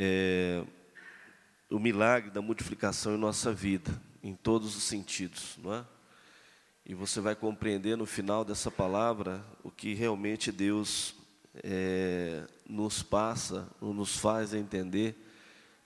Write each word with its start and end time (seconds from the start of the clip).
é, 0.00 0.62
o 1.68 1.80
milagre 1.80 2.30
da 2.30 2.40
multiplicação 2.40 3.16
em 3.16 3.18
nossa 3.18 3.52
vida, 3.52 4.00
em 4.22 4.32
todos 4.32 4.76
os 4.76 4.84
sentidos, 4.84 5.58
não 5.60 5.74
é? 5.74 5.84
E 6.86 6.94
você 6.94 7.20
vai 7.20 7.34
compreender 7.34 7.96
no 7.96 8.06
final 8.06 8.44
dessa 8.44 8.70
palavra 8.70 9.44
o 9.62 9.70
que 9.70 9.92
realmente 9.92 10.52
Deus 10.52 11.14
é, 11.56 12.46
nos 12.66 13.02
passa, 13.02 13.68
nos 13.80 14.16
faz 14.16 14.54
entender 14.54 15.16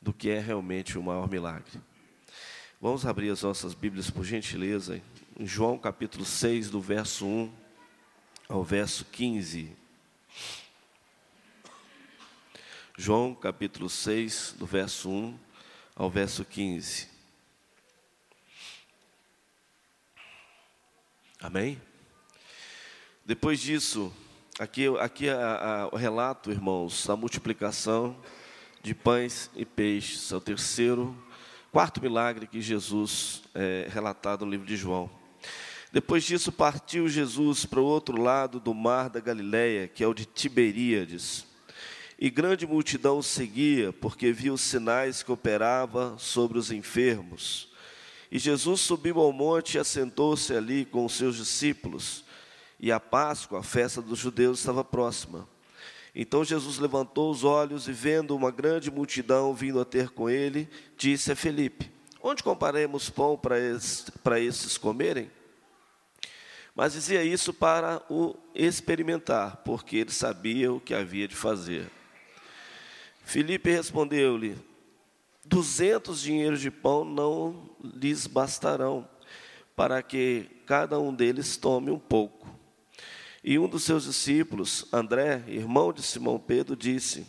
do 0.01 0.13
que 0.13 0.29
é 0.29 0.39
realmente 0.39 0.99
o 0.99 1.03
maior 1.03 1.29
milagre. 1.29 1.81
Vamos 2.81 3.07
abrir 3.07 3.31
as 3.31 3.43
nossas 3.43 3.75
Bíblias 3.75 4.11
por 4.11 4.25
gentileza, 4.25 5.01
em 5.39 5.47
João 5.47 5.79
capítulo 5.79 6.25
6, 6.25 6.71
do 6.71 6.81
verso 6.81 7.27
1 7.27 7.53
ao 8.49 8.63
verso 8.63 9.07
15. 9.07 9.75
João 12.97 13.35
capítulo 13.35 13.89
6, 13.89 14.57
do 14.59 14.67
verso 14.67 15.09
1 15.09 15.39
ao 15.97 16.11
verso 16.11 16.45
15. 16.45 17.09
Amém? 21.41 21.81
Depois 23.25 23.59
disso, 23.61 24.13
aqui, 24.59 24.87
aqui 25.01 25.31
a, 25.31 25.85
a, 25.85 25.89
o 25.89 25.97
relato, 25.97 26.51
irmãos, 26.51 27.07
da 27.07 27.17
multiplicação 27.17 28.15
de 28.83 28.95
pães 28.95 29.51
e 29.57 29.65
peixes, 29.65 30.31
é 30.31 30.37
o 30.37 30.41
terceiro, 30.41 31.17
quarto 31.73 31.99
milagre 31.99 32.47
que 32.47 32.61
Jesus 32.61 33.43
é 33.55 33.89
relatado 33.91 34.45
no 34.45 34.51
livro 34.51 34.67
de 34.67 34.77
João. 34.77 35.11
Depois 35.91 36.25
disso, 36.25 36.53
partiu 36.53 37.09
Jesus 37.09 37.65
para 37.65 37.81
o 37.81 37.87
outro 37.87 38.21
lado 38.21 38.61
do 38.61 38.75
mar 38.75 39.09
da 39.09 39.19
Galileia, 39.19 39.89
que 39.89 40.05
é 40.05 40.07
o 40.07 40.13
de 40.13 40.27
Tiberíades. 40.27 41.51
E 42.25 42.31
grande 42.31 42.69
multidão 42.69 43.21
seguia, 43.21 43.93
porque 43.93 44.31
via 44.31 44.53
os 44.53 44.61
sinais 44.61 45.25
que 45.25 45.33
operava 45.33 46.15
sobre 46.19 46.57
os 46.57 46.71
enfermos. 46.71 47.69
E 48.31 48.39
Jesus 48.39 48.81
subiu 48.81 49.19
ao 49.19 49.33
monte 49.33 49.75
e 49.75 49.81
assentou-se 49.81 50.55
ali 50.55 50.85
com 50.85 51.05
os 51.05 51.15
seus 51.15 51.35
discípulos. 51.35 52.25
E 52.79 52.93
a 52.93 53.01
Páscoa, 53.01 53.59
a 53.59 53.63
festa 53.65 54.01
dos 54.01 54.21
judeus, 54.21 54.61
estava 54.61 54.85
próxima. 54.85 55.49
Então 56.15 56.45
Jesus 56.45 56.79
levantou 56.79 57.29
os 57.29 57.43
olhos 57.43 57.89
e, 57.89 57.93
vendo 57.93 58.37
uma 58.37 58.53
grande 58.53 58.89
multidão 58.89 59.53
vindo 59.53 59.81
a 59.81 59.85
ter 59.85 60.11
com 60.11 60.31
ele, 60.31 60.69
disse 60.97 61.33
a 61.33 61.35
Felipe: 61.35 61.91
Onde 62.23 62.45
compraremos 62.45 63.11
pão 63.11 63.37
para 63.37 63.59
esses, 63.59 64.09
para 64.23 64.39
esses 64.39 64.79
comerem? 64.79 65.29
Mas 66.73 66.93
dizia 66.93 67.25
isso 67.25 67.53
para 67.53 68.01
o 68.09 68.37
experimentar, 68.55 69.57
porque 69.65 69.97
ele 69.97 70.13
sabia 70.13 70.73
o 70.73 70.79
que 70.79 70.95
havia 70.95 71.27
de 71.27 71.35
fazer. 71.35 71.91
Filipe 73.33 73.71
respondeu-lhe: 73.71 74.59
Duzentos 75.43 76.21
dinheiros 76.21 76.61
de 76.61 76.71
pão 76.71 77.03
não 77.03 77.71
lhes 77.83 78.27
bastarão, 78.27 79.09
para 79.75 80.03
que 80.03 80.51
cada 80.67 81.01
um 81.01 81.15
deles 81.15 81.57
tome 81.57 81.91
um 81.91 81.99
pouco. 81.99 82.47
E 83.43 83.59
um 83.59 83.67
dos 83.67 83.85
seus 83.85 84.05
discípulos, 84.05 84.87
André, 84.93 85.43
irmão 85.47 85.95
de 85.95 86.03
Simão 86.03 86.39
Pedro, 86.39 86.77
disse: 86.77 87.27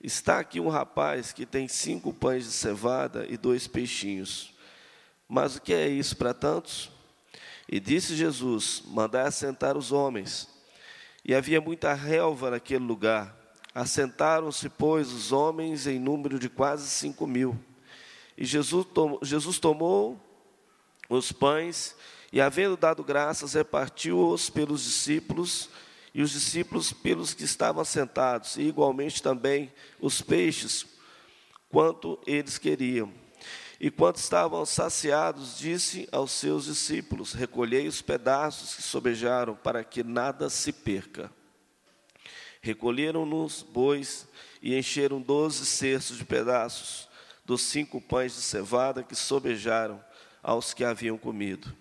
Está 0.00 0.38
aqui 0.38 0.60
um 0.60 0.68
rapaz 0.68 1.32
que 1.32 1.44
tem 1.44 1.66
cinco 1.66 2.14
pães 2.14 2.44
de 2.44 2.52
cevada 2.52 3.26
e 3.28 3.36
dois 3.36 3.66
peixinhos. 3.66 4.54
Mas 5.28 5.56
o 5.56 5.60
que 5.60 5.74
é 5.74 5.88
isso 5.88 6.16
para 6.16 6.32
tantos? 6.32 6.92
E 7.68 7.80
disse 7.80 8.14
Jesus: 8.14 8.84
Mandai 8.86 9.26
assentar 9.26 9.76
os 9.76 9.90
homens. 9.90 10.48
E 11.24 11.34
havia 11.34 11.60
muita 11.60 11.92
relva 11.92 12.52
naquele 12.52 12.84
lugar. 12.84 13.36
Assentaram-se, 13.78 14.68
pois, 14.68 15.12
os 15.12 15.30
homens 15.30 15.86
em 15.86 16.00
número 16.00 16.36
de 16.36 16.48
quase 16.48 16.90
cinco 16.90 17.28
mil. 17.28 17.56
E 18.36 18.44
Jesus 18.44 18.84
tomou, 18.92 19.20
Jesus 19.22 19.60
tomou 19.60 20.20
os 21.08 21.30
pães 21.30 21.94
e, 22.32 22.40
havendo 22.40 22.76
dado 22.76 23.04
graças, 23.04 23.54
repartiu-os 23.54 24.50
pelos 24.50 24.82
discípulos 24.82 25.70
e 26.12 26.22
os 26.22 26.32
discípulos 26.32 26.92
pelos 26.92 27.32
que 27.34 27.44
estavam 27.44 27.84
sentados, 27.84 28.56
e 28.56 28.62
igualmente 28.62 29.22
também 29.22 29.72
os 30.00 30.20
peixes, 30.20 30.84
quanto 31.68 32.18
eles 32.26 32.58
queriam. 32.58 33.12
E 33.78 33.92
quando 33.92 34.16
estavam 34.16 34.66
saciados, 34.66 35.56
disse 35.56 36.08
aos 36.10 36.32
seus 36.32 36.64
discípulos: 36.64 37.32
Recolhei 37.32 37.86
os 37.86 38.02
pedaços 38.02 38.74
que 38.74 38.82
sobejaram, 38.82 39.54
para 39.54 39.84
que 39.84 40.02
nada 40.02 40.50
se 40.50 40.72
perca. 40.72 41.37
Recolheram-nos 42.68 43.62
bois 43.62 44.28
e 44.60 44.76
encheram 44.76 45.22
doze 45.22 45.64
cestos 45.64 46.18
de 46.18 46.24
pedaços 46.26 47.08
dos 47.42 47.62
cinco 47.62 47.98
pães 47.98 48.34
de 48.34 48.42
cevada 48.42 49.02
que 49.02 49.16
sobejaram 49.16 50.04
aos 50.42 50.74
que 50.74 50.84
haviam 50.84 51.16
comido. 51.16 51.74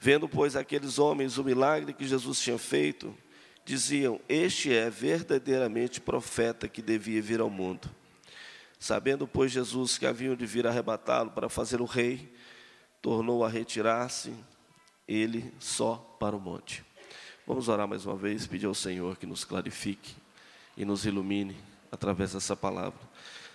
Vendo, 0.00 0.28
pois, 0.28 0.56
aqueles 0.56 0.98
homens 0.98 1.38
o 1.38 1.44
milagre 1.44 1.92
que 1.92 2.04
Jesus 2.04 2.40
tinha 2.40 2.58
feito, 2.58 3.16
diziam: 3.64 4.20
Este 4.28 4.74
é 4.74 4.90
verdadeiramente 4.90 6.00
profeta 6.00 6.66
que 6.66 6.82
devia 6.82 7.22
vir 7.22 7.38
ao 7.40 7.48
mundo. 7.48 7.88
Sabendo, 8.80 9.24
pois, 9.28 9.52
Jesus 9.52 9.98
que 9.98 10.06
haviam 10.06 10.34
de 10.34 10.44
vir 10.44 10.66
arrebatá-lo 10.66 11.30
para 11.30 11.48
fazer 11.48 11.80
o 11.80 11.84
rei, 11.84 12.34
tornou 13.00 13.44
a 13.44 13.48
retirar-se, 13.48 14.34
ele 15.06 15.54
só 15.60 15.94
para 16.18 16.34
o 16.34 16.40
monte. 16.40 16.82
Vamos 17.44 17.68
orar 17.68 17.88
mais 17.88 18.06
uma 18.06 18.14
vez, 18.14 18.46
pedir 18.46 18.66
ao 18.66 18.74
Senhor 18.74 19.16
que 19.16 19.26
nos 19.26 19.44
clarifique 19.44 20.14
e 20.76 20.84
nos 20.84 21.04
ilumine 21.04 21.56
através 21.90 22.32
dessa 22.34 22.54
palavra. 22.54 23.00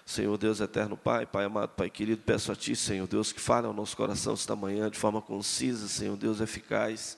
Senhor 0.06 0.38
Deus 0.38 0.60
eterno 0.60 0.98
Pai, 0.98 1.26
Pai 1.26 1.46
amado, 1.46 1.70
Pai 1.70 1.90
querido, 1.90 2.22
peço 2.22 2.52
a 2.52 2.56
Ti, 2.56 2.76
Senhor 2.76 3.08
Deus, 3.08 3.32
que 3.32 3.40
fale 3.40 3.66
ao 3.66 3.74
nosso 3.74 3.96
coração 3.96 4.34
esta 4.34 4.56
manhã 4.58 4.90
de 4.90 4.98
forma 4.98 5.22
concisa, 5.22 5.88
Senhor 5.88 6.18
Deus 6.18 6.42
eficaz, 6.42 7.18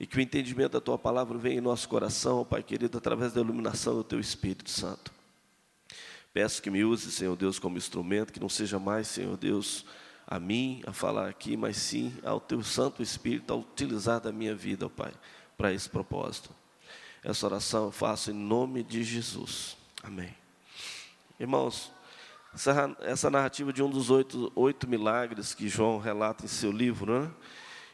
e 0.00 0.06
que 0.06 0.16
o 0.16 0.20
entendimento 0.20 0.72
da 0.72 0.80
Tua 0.80 0.98
palavra 0.98 1.38
venha 1.38 1.58
em 1.58 1.60
nosso 1.60 1.88
coração, 1.88 2.44
Pai 2.44 2.62
querido, 2.62 2.98
através 2.98 3.32
da 3.32 3.40
iluminação 3.40 3.94
do 3.94 4.02
Teu 4.02 4.18
Espírito 4.18 4.68
Santo. 4.68 5.12
Peço 6.34 6.60
que 6.60 6.70
me 6.70 6.84
use, 6.84 7.10
Senhor 7.12 7.36
Deus, 7.36 7.60
como 7.60 7.78
instrumento, 7.78 8.32
que 8.32 8.40
não 8.40 8.48
seja 8.48 8.80
mais, 8.80 9.06
Senhor 9.06 9.36
Deus, 9.36 9.84
a 10.26 10.40
mim 10.40 10.82
a 10.86 10.92
falar 10.92 11.28
aqui, 11.28 11.56
mas 11.56 11.76
sim 11.76 12.12
ao 12.24 12.40
Teu 12.40 12.62
Santo 12.64 13.00
Espírito 13.00 13.52
a 13.52 13.56
utilizar 13.56 14.20
da 14.20 14.32
minha 14.32 14.54
vida, 14.54 14.86
ó 14.86 14.88
Pai, 14.88 15.12
para 15.60 15.74
esse 15.74 15.90
propósito. 15.90 16.48
Essa 17.22 17.44
oração 17.44 17.84
eu 17.84 17.92
faço 17.92 18.30
em 18.30 18.34
nome 18.34 18.82
de 18.82 19.04
Jesus. 19.04 19.76
Amém. 20.02 20.34
Irmãos, 21.38 21.92
essa, 22.54 22.96
essa 23.00 23.28
narrativa 23.28 23.70
de 23.70 23.82
um 23.82 23.90
dos 23.90 24.08
oito, 24.08 24.50
oito 24.56 24.88
milagres 24.88 25.52
que 25.52 25.68
João 25.68 25.98
relata 25.98 26.46
em 26.46 26.48
seu 26.48 26.72
livro, 26.72 27.20
né? 27.20 27.30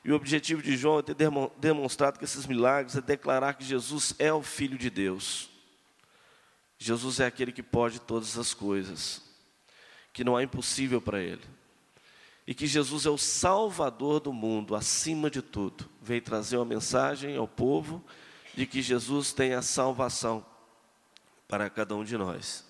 E 0.05 0.13
o 0.13 0.15
objetivo 0.15 0.63
de 0.63 0.77
João 0.77 1.01
é 1.01 1.03
ter 1.03 1.17
demonstrado 1.59 2.21
que 2.21 2.25
esses 2.25 2.47
milagres 2.47 2.95
é 2.95 3.01
declarar 3.01 3.55
que 3.55 3.65
Jesus 3.65 4.15
é 4.21 4.33
o 4.33 4.45
Filho 4.45 4.79
de 4.79 4.89
Deus. 4.89 5.51
Jesus 6.79 7.19
é 7.19 7.27
aquele 7.27 7.51
que 7.51 7.65
pode 7.65 8.01
todas 8.01 8.39
as 8.39 8.55
coisas, 8.55 9.21
que 10.13 10.23
não 10.23 10.37
há 10.37 10.43
impossível 10.45 11.01
para 11.01 11.21
Ele. 11.21 11.43
E 12.47 12.55
que 12.55 12.67
Jesus 12.67 13.07
é 13.07 13.11
o 13.11 13.19
Salvador 13.19 14.21
do 14.21 14.33
mundo, 14.33 14.77
acima 14.77 15.29
de 15.29 15.43
tudo. 15.43 15.89
Veio 16.01 16.23
trazer 16.23 16.57
uma 16.57 16.65
mensagem 16.65 17.37
ao 17.37 17.49
povo 17.49 18.05
de 18.55 18.67
que 18.67 18.81
Jesus 18.81 19.33
tem 19.33 19.55
a 19.55 19.63
salvação 19.63 20.45
para 21.49 21.69
cada 21.69 21.95
um 21.95 22.05
de 22.05 22.17
nós. 22.17 22.65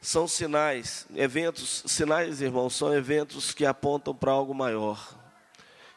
São 0.00 0.26
sinais, 0.26 1.06
eventos, 1.14 1.84
sinais, 1.86 2.40
irmãos, 2.40 2.74
são 2.74 2.92
eventos 2.92 3.52
que 3.52 3.66
apontam 3.66 4.14
para 4.14 4.32
algo 4.32 4.54
maior. 4.54 5.16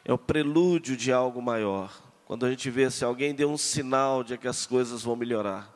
É 0.04 0.12
o 0.12 0.18
prelúdio 0.18 0.96
de 0.96 1.10
algo 1.10 1.42
maior. 1.42 1.92
Quando 2.26 2.46
a 2.46 2.50
gente 2.50 2.70
vê 2.70 2.90
se 2.90 3.04
alguém 3.04 3.34
deu 3.34 3.50
um 3.50 3.58
sinal 3.58 4.22
de 4.22 4.38
que 4.38 4.46
as 4.46 4.66
coisas 4.66 5.02
vão 5.02 5.16
melhorar 5.16 5.74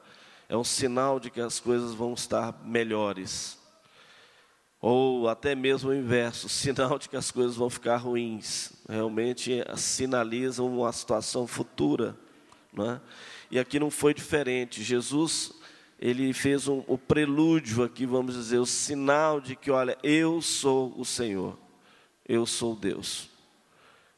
é 0.48 0.56
um 0.56 0.64
sinal 0.64 1.20
de 1.20 1.30
que 1.30 1.40
as 1.40 1.60
coisas 1.60 1.92
vão 1.92 2.14
estar 2.14 2.58
melhores. 2.64 3.57
Ou 4.80 5.28
até 5.28 5.54
mesmo 5.54 5.90
o 5.90 5.94
inverso, 5.94 6.48
sinal 6.50 6.98
de 6.98 7.08
que 7.08 7.16
as 7.16 7.30
coisas 7.30 7.56
vão 7.56 7.68
ficar 7.68 7.96
ruins. 7.96 8.72
Realmente 8.88 9.62
sinaliza 9.76 10.62
uma 10.62 10.92
situação 10.92 11.46
futura. 11.46 12.16
É? 12.78 13.00
E 13.50 13.58
aqui 13.58 13.80
não 13.80 13.90
foi 13.90 14.14
diferente. 14.14 14.82
Jesus, 14.82 15.52
ele 15.98 16.32
fez 16.32 16.68
um, 16.68 16.84
o 16.86 16.96
prelúdio 16.96 17.82
aqui, 17.82 18.06
vamos 18.06 18.34
dizer, 18.34 18.58
o 18.58 18.66
sinal 18.66 19.40
de 19.40 19.56
que, 19.56 19.70
olha, 19.70 19.98
eu 20.02 20.40
sou 20.40 20.94
o 20.96 21.04
Senhor. 21.04 21.58
Eu 22.26 22.46
sou 22.46 22.76
Deus. 22.76 23.28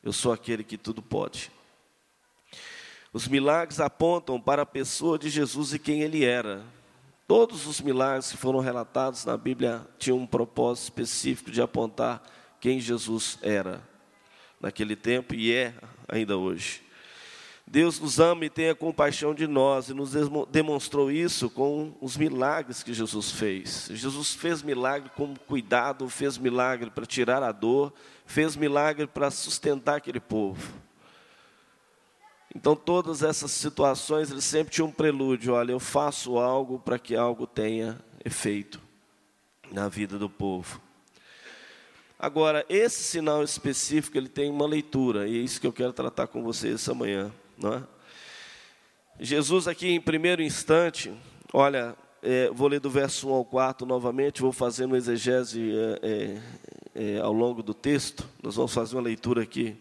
Eu 0.03 0.13
sou 0.13 0.33
aquele 0.33 0.65
que 0.65 0.77
tudo 0.77 1.01
pode. 1.01 1.51
Os 3.13 3.27
milagres 3.27 3.81
apontam 3.81 4.41
para 4.41 4.63
a 4.63 4.67
pessoa 4.67 5.19
de 5.19 5.29
Jesus 5.29 5.73
e 5.73 5.79
quem 5.79 6.03
ele 6.03 6.25
era. 6.25 6.65
Todos 7.31 7.65
os 7.65 7.81
milagres 7.81 8.33
que 8.33 8.37
foram 8.37 8.59
relatados 8.59 9.25
na 9.25 9.37
Bíblia 9.37 9.87
tinham 10.01 10.19
um 10.19 10.27
propósito 10.27 10.87
específico 10.87 11.49
de 11.49 11.63
apontar 11.63 12.21
quem 12.59 12.81
Jesus 12.81 13.39
era 13.41 13.81
naquele 14.61 14.97
tempo 14.97 15.33
e 15.33 15.55
é 15.55 15.73
ainda 16.09 16.37
hoje. 16.37 16.83
Deus 17.65 18.01
nos 18.01 18.19
ama 18.19 18.47
e 18.47 18.51
tenha 18.51 18.75
compaixão 18.75 19.33
de 19.33 19.47
nós, 19.47 19.91
e 19.91 19.95
nos 19.95 20.11
demonstrou 20.51 21.09
isso 21.09 21.49
com 21.49 21.95
os 22.01 22.17
milagres 22.17 22.83
que 22.83 22.93
Jesus 22.93 23.31
fez. 23.31 23.89
Jesus 23.93 24.35
fez 24.35 24.61
milagre 24.61 25.09
com 25.15 25.37
cuidado, 25.37 26.09
fez 26.09 26.37
milagre 26.37 26.91
para 26.91 27.07
tirar 27.07 27.45
a 27.45 27.53
dor, 27.53 27.93
fez 28.27 28.57
milagre 28.57 29.07
para 29.07 29.31
sustentar 29.31 29.99
aquele 29.99 30.19
povo. 30.19 30.90
Então, 32.55 32.75
todas 32.75 33.23
essas 33.23 33.51
situações, 33.53 34.31
ele 34.31 34.41
sempre 34.41 34.73
tinha 34.73 34.85
um 34.85 34.91
prelúdio: 34.91 35.55
olha, 35.55 35.73
eu 35.73 35.81
faço 35.81 36.39
algo 36.39 36.79
para 36.79 36.99
que 36.99 37.15
algo 37.15 37.47
tenha 37.47 37.99
efeito 38.25 38.81
na 39.71 39.89
vida 39.89 40.19
do 40.19 40.29
povo. 40.29 40.81
Agora, 42.19 42.67
esse 42.69 43.03
sinal 43.03 43.43
específico, 43.43 44.19
ele 44.19 44.29
tem 44.29 44.51
uma 44.51 44.67
leitura, 44.67 45.27
e 45.27 45.39
é 45.39 45.41
isso 45.41 45.61
que 45.61 45.67
eu 45.67 45.73
quero 45.73 45.93
tratar 45.93 46.27
com 46.27 46.43
vocês 46.43 46.75
essa 46.75 46.93
manhã. 46.93 47.33
Não 47.57 47.75
é? 47.75 47.83
Jesus 49.19 49.67
aqui 49.69 49.89
em 49.89 50.01
primeiro 50.01 50.43
instante, 50.43 51.13
olha, 51.53 51.97
é, 52.23 52.51
vou 52.51 52.69
ler 52.69 52.81
do 52.81 52.91
verso 52.91 53.29
1 53.29 53.33
ao 53.33 53.45
4 53.45 53.87
novamente, 53.87 54.43
vou 54.43 54.53
fazer 54.53 54.85
uma 54.85 54.97
exegese 54.97 55.73
é, 55.73 56.01
é, 56.03 56.43
é, 56.95 57.21
ao 57.21 57.33
longo 57.33 57.63
do 57.63 57.73
texto, 57.73 58.27
nós 58.43 58.57
vamos 58.57 58.73
fazer 58.75 58.97
uma 58.97 59.03
leitura 59.03 59.43
aqui. 59.43 59.77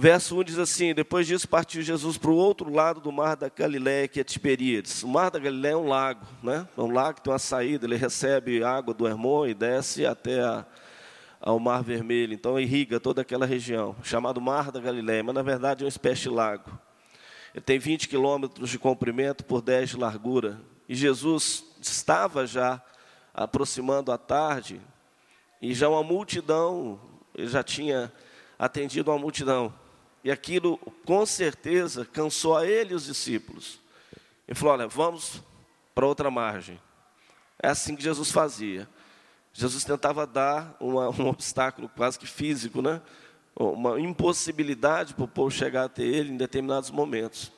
Verso 0.00 0.38
1 0.38 0.44
diz 0.44 0.58
assim: 0.60 0.94
Depois 0.94 1.26
disso 1.26 1.48
partiu 1.48 1.82
Jesus 1.82 2.16
para 2.16 2.30
o 2.30 2.36
outro 2.36 2.72
lado 2.72 3.00
do 3.00 3.10
mar 3.10 3.34
da 3.34 3.48
Galiléia, 3.48 4.06
que 4.06 4.20
é 4.20 4.22
Tiberíades. 4.22 5.02
O 5.02 5.08
mar 5.08 5.28
da 5.28 5.40
Galiléia 5.40 5.72
é 5.72 5.76
um 5.76 5.88
lago, 5.88 6.24
né? 6.40 6.68
É 6.76 6.80
um 6.80 6.92
lago 6.92 7.14
que 7.16 7.22
tem 7.22 7.32
uma 7.32 7.38
saída, 7.40 7.84
ele 7.84 7.96
recebe 7.96 8.62
água 8.62 8.94
do 8.94 9.08
Hermon 9.08 9.48
e 9.48 9.54
desce 9.54 10.06
até 10.06 10.40
a, 10.40 10.64
ao 11.40 11.58
Mar 11.58 11.82
Vermelho, 11.82 12.32
então 12.32 12.60
irriga 12.60 13.00
toda 13.00 13.22
aquela 13.22 13.44
região, 13.44 13.96
chamado 14.04 14.40
Mar 14.40 14.70
da 14.70 14.78
Galileia, 14.78 15.24
mas 15.24 15.34
na 15.34 15.42
verdade 15.42 15.82
é 15.82 15.84
uma 15.84 15.88
espécie 15.88 16.22
de 16.22 16.28
lago. 16.28 16.70
Ele 17.52 17.64
tem 17.64 17.80
20 17.80 18.08
quilômetros 18.08 18.70
de 18.70 18.78
comprimento 18.78 19.44
por 19.44 19.60
10 19.60 19.90
de 19.90 19.96
largura. 19.96 20.60
E 20.88 20.94
Jesus 20.94 21.64
estava 21.82 22.46
já 22.46 22.80
aproximando 23.34 24.12
a 24.12 24.16
tarde, 24.16 24.80
e 25.60 25.74
já 25.74 25.88
uma 25.88 26.04
multidão, 26.04 27.00
ele 27.34 27.48
já 27.48 27.64
tinha 27.64 28.12
atendido 28.56 29.10
uma 29.10 29.18
multidão. 29.18 29.74
E 30.22 30.30
aquilo, 30.30 30.78
com 31.04 31.24
certeza, 31.24 32.04
cansou 32.04 32.56
a 32.56 32.66
ele 32.66 32.92
e 32.92 32.94
os 32.94 33.04
discípulos. 33.04 33.80
Ele 34.46 34.58
falou: 34.58 34.74
Olha, 34.74 34.88
vamos 34.88 35.42
para 35.94 36.06
outra 36.06 36.30
margem. 36.30 36.80
É 37.60 37.68
assim 37.68 37.96
que 37.96 38.02
Jesus 38.02 38.30
fazia. 38.30 38.88
Jesus 39.52 39.84
tentava 39.84 40.26
dar 40.26 40.76
uma, 40.78 41.08
um 41.10 41.26
obstáculo 41.28 41.88
quase 41.88 42.18
que 42.18 42.26
físico, 42.26 42.80
né? 42.80 43.00
uma 43.58 44.00
impossibilidade 44.00 45.14
para 45.14 45.24
o 45.24 45.28
povo 45.28 45.50
chegar 45.50 45.84
até 45.84 46.02
ele 46.02 46.32
em 46.32 46.36
determinados 46.36 46.90
momentos. 46.90 47.50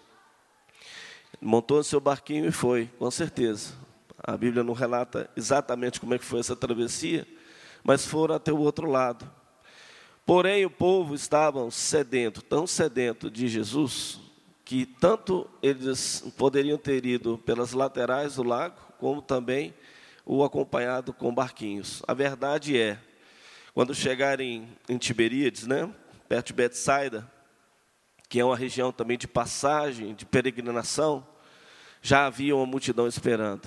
Montou 1.41 1.79
no 1.79 1.85
seu 1.85 2.01
barquinho 2.01 2.47
e 2.47 2.53
foi, 2.53 2.87
com 2.99 3.11
certeza. 3.11 3.75
A 4.19 4.37
Bíblia 4.37 4.65
não 4.65 4.73
relata 4.73 5.29
exatamente 5.37 6.01
como 6.01 6.15
é 6.15 6.19
que 6.19 6.25
foi 6.25 6.41
essa 6.41 6.57
travessia, 6.57 7.27
mas 7.85 8.07
foram 8.07 8.35
até 8.35 8.53
o 8.53 8.59
outro 8.59 8.91
lado. 8.91 9.31
Porém, 10.31 10.65
o 10.65 10.71
povo 10.71 11.13
estava 11.13 11.69
sedento, 11.73 12.41
tão 12.41 12.65
sedento 12.65 13.29
de 13.29 13.49
Jesus, 13.49 14.21
que 14.65 14.87
tanto 14.87 15.51
eles 15.61 16.23
poderiam 16.39 16.79
ter 16.79 17.05
ido 17.05 17.37
pelas 17.37 17.73
laterais 17.73 18.37
do 18.37 18.45
lago, 18.45 18.77
como 18.97 19.21
também 19.21 19.75
o 20.25 20.45
acompanhado 20.45 21.13
com 21.13 21.35
barquinhos. 21.35 22.01
A 22.07 22.15
verdade 22.15 22.79
é, 22.79 22.97
quando 23.75 23.93
chegarem 23.93 24.69
em 24.89 24.99
Tiberíades, 24.99 25.67
né, 25.67 25.93
perto 26.29 26.47
de 26.47 26.53
Betsaida, 26.53 27.29
que 28.29 28.39
é 28.39 28.45
uma 28.45 28.57
região 28.57 28.93
também 28.93 29.19
de 29.19 29.27
passagem, 29.27 30.15
de 30.15 30.25
peregrinação, 30.25 31.27
já 32.01 32.27
havia 32.27 32.55
uma 32.55 32.67
multidão 32.67 33.09
esperando. 33.09 33.67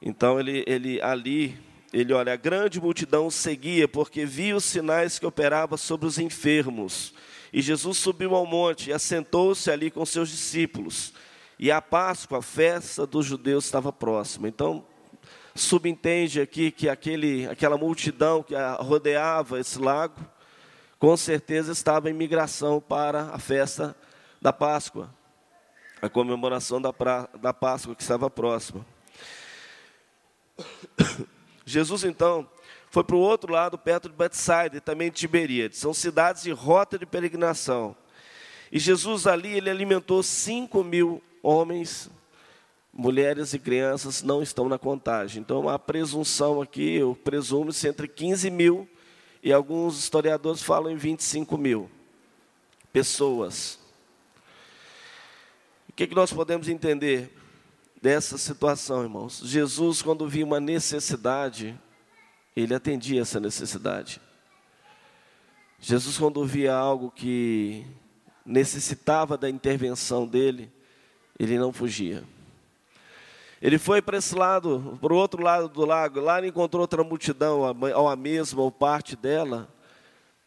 Então 0.00 0.38
ele, 0.38 0.62
ele 0.68 1.02
ali, 1.02 1.58
ele 1.92 2.12
olha, 2.14 2.32
a 2.32 2.36
grande 2.36 2.80
multidão 2.80 3.30
seguia 3.30 3.86
porque 3.86 4.24
via 4.24 4.56
os 4.56 4.64
sinais 4.64 5.18
que 5.18 5.26
operava 5.26 5.76
sobre 5.76 6.06
os 6.06 6.18
enfermos. 6.18 7.12
E 7.52 7.60
Jesus 7.60 7.98
subiu 7.98 8.34
ao 8.34 8.46
monte 8.46 8.88
e 8.88 8.92
assentou-se 8.94 9.70
ali 9.70 9.90
com 9.90 10.06
seus 10.06 10.30
discípulos. 10.30 11.12
E 11.58 11.70
a 11.70 11.82
Páscoa, 11.82 12.38
a 12.38 12.42
festa 12.42 13.06
dos 13.06 13.26
judeus, 13.26 13.66
estava 13.66 13.92
próxima. 13.92 14.48
Então, 14.48 14.86
subentende 15.54 16.40
aqui 16.40 16.70
que 16.70 16.88
aquele, 16.88 17.46
aquela 17.46 17.76
multidão 17.76 18.42
que 18.42 18.54
rodeava 18.78 19.60
esse 19.60 19.78
lago, 19.78 20.16
com 20.98 21.14
certeza 21.14 21.72
estava 21.72 22.08
em 22.08 22.14
migração 22.14 22.80
para 22.80 23.24
a 23.34 23.38
festa 23.38 23.94
da 24.40 24.52
Páscoa, 24.52 25.14
a 26.00 26.08
comemoração 26.08 26.80
da, 26.80 26.92
pra, 26.92 27.28
da 27.38 27.52
Páscoa 27.52 27.94
que 27.94 28.02
estava 28.02 28.30
próxima. 28.30 28.84
Jesus 31.72 32.04
então 32.04 32.48
foi 32.90 33.02
para 33.02 33.16
o 33.16 33.20
outro 33.20 33.50
lado, 33.50 33.78
perto 33.78 34.08
de 34.08 34.14
Betsaida 34.14 34.76
e 34.76 34.80
também 34.80 35.10
de 35.10 35.16
Tiberíades. 35.16 35.78
São 35.78 35.94
cidades 35.94 36.42
de 36.42 36.50
rota 36.50 36.98
de 36.98 37.06
peregrinação. 37.06 37.96
E 38.70 38.78
Jesus 38.78 39.26
ali, 39.26 39.56
ele 39.56 39.70
alimentou 39.70 40.22
cinco 40.22 40.84
mil 40.84 41.22
homens 41.42 42.10
mulheres 42.92 43.54
e 43.54 43.58
crianças 43.58 44.22
não 44.22 44.42
estão 44.42 44.68
na 44.68 44.78
contagem. 44.78 45.40
Então, 45.40 45.68
a 45.68 45.78
presunção 45.78 46.60
aqui, 46.60 46.96
eu 46.96 47.18
presumo-se 47.24 47.88
entre 47.88 48.06
15 48.06 48.50
mil 48.50 48.86
e 49.42 49.52
alguns 49.52 49.98
historiadores 49.98 50.62
falam 50.62 50.92
em 50.92 50.96
25 50.96 51.56
mil 51.56 51.90
pessoas. 52.92 53.78
O 55.88 55.92
que, 55.94 56.06
que 56.06 56.14
nós 56.14 56.32
podemos 56.32 56.68
entender 56.68 57.32
dessa 58.02 58.36
situação, 58.36 59.04
irmãos? 59.04 59.40
Jesus, 59.44 60.02
quando 60.02 60.28
via 60.28 60.44
uma 60.44 60.58
necessidade, 60.58 61.78
ele 62.56 62.74
atendia 62.74 63.22
essa 63.22 63.38
necessidade. 63.38 64.20
Jesus, 65.78 66.18
quando 66.18 66.44
via 66.44 66.74
algo 66.74 67.12
que 67.12 67.86
necessitava 68.44 69.38
da 69.38 69.48
intervenção 69.48 70.26
dele, 70.26 70.70
ele 71.38 71.56
não 71.56 71.72
fugia. 71.72 72.24
Ele 73.60 73.78
foi 73.78 74.02
para 74.02 74.18
esse 74.18 74.34
lado, 74.34 74.98
para 75.00 75.12
o 75.12 75.16
outro 75.16 75.40
lado 75.40 75.68
do 75.68 75.84
lago. 75.84 76.18
Lá 76.20 76.38
ele 76.38 76.48
encontrou 76.48 76.80
outra 76.80 77.04
multidão, 77.04 77.60
ou 77.96 78.08
a 78.08 78.16
mesma, 78.16 78.60
ou 78.60 78.72
parte 78.72 79.14
dela. 79.14 79.72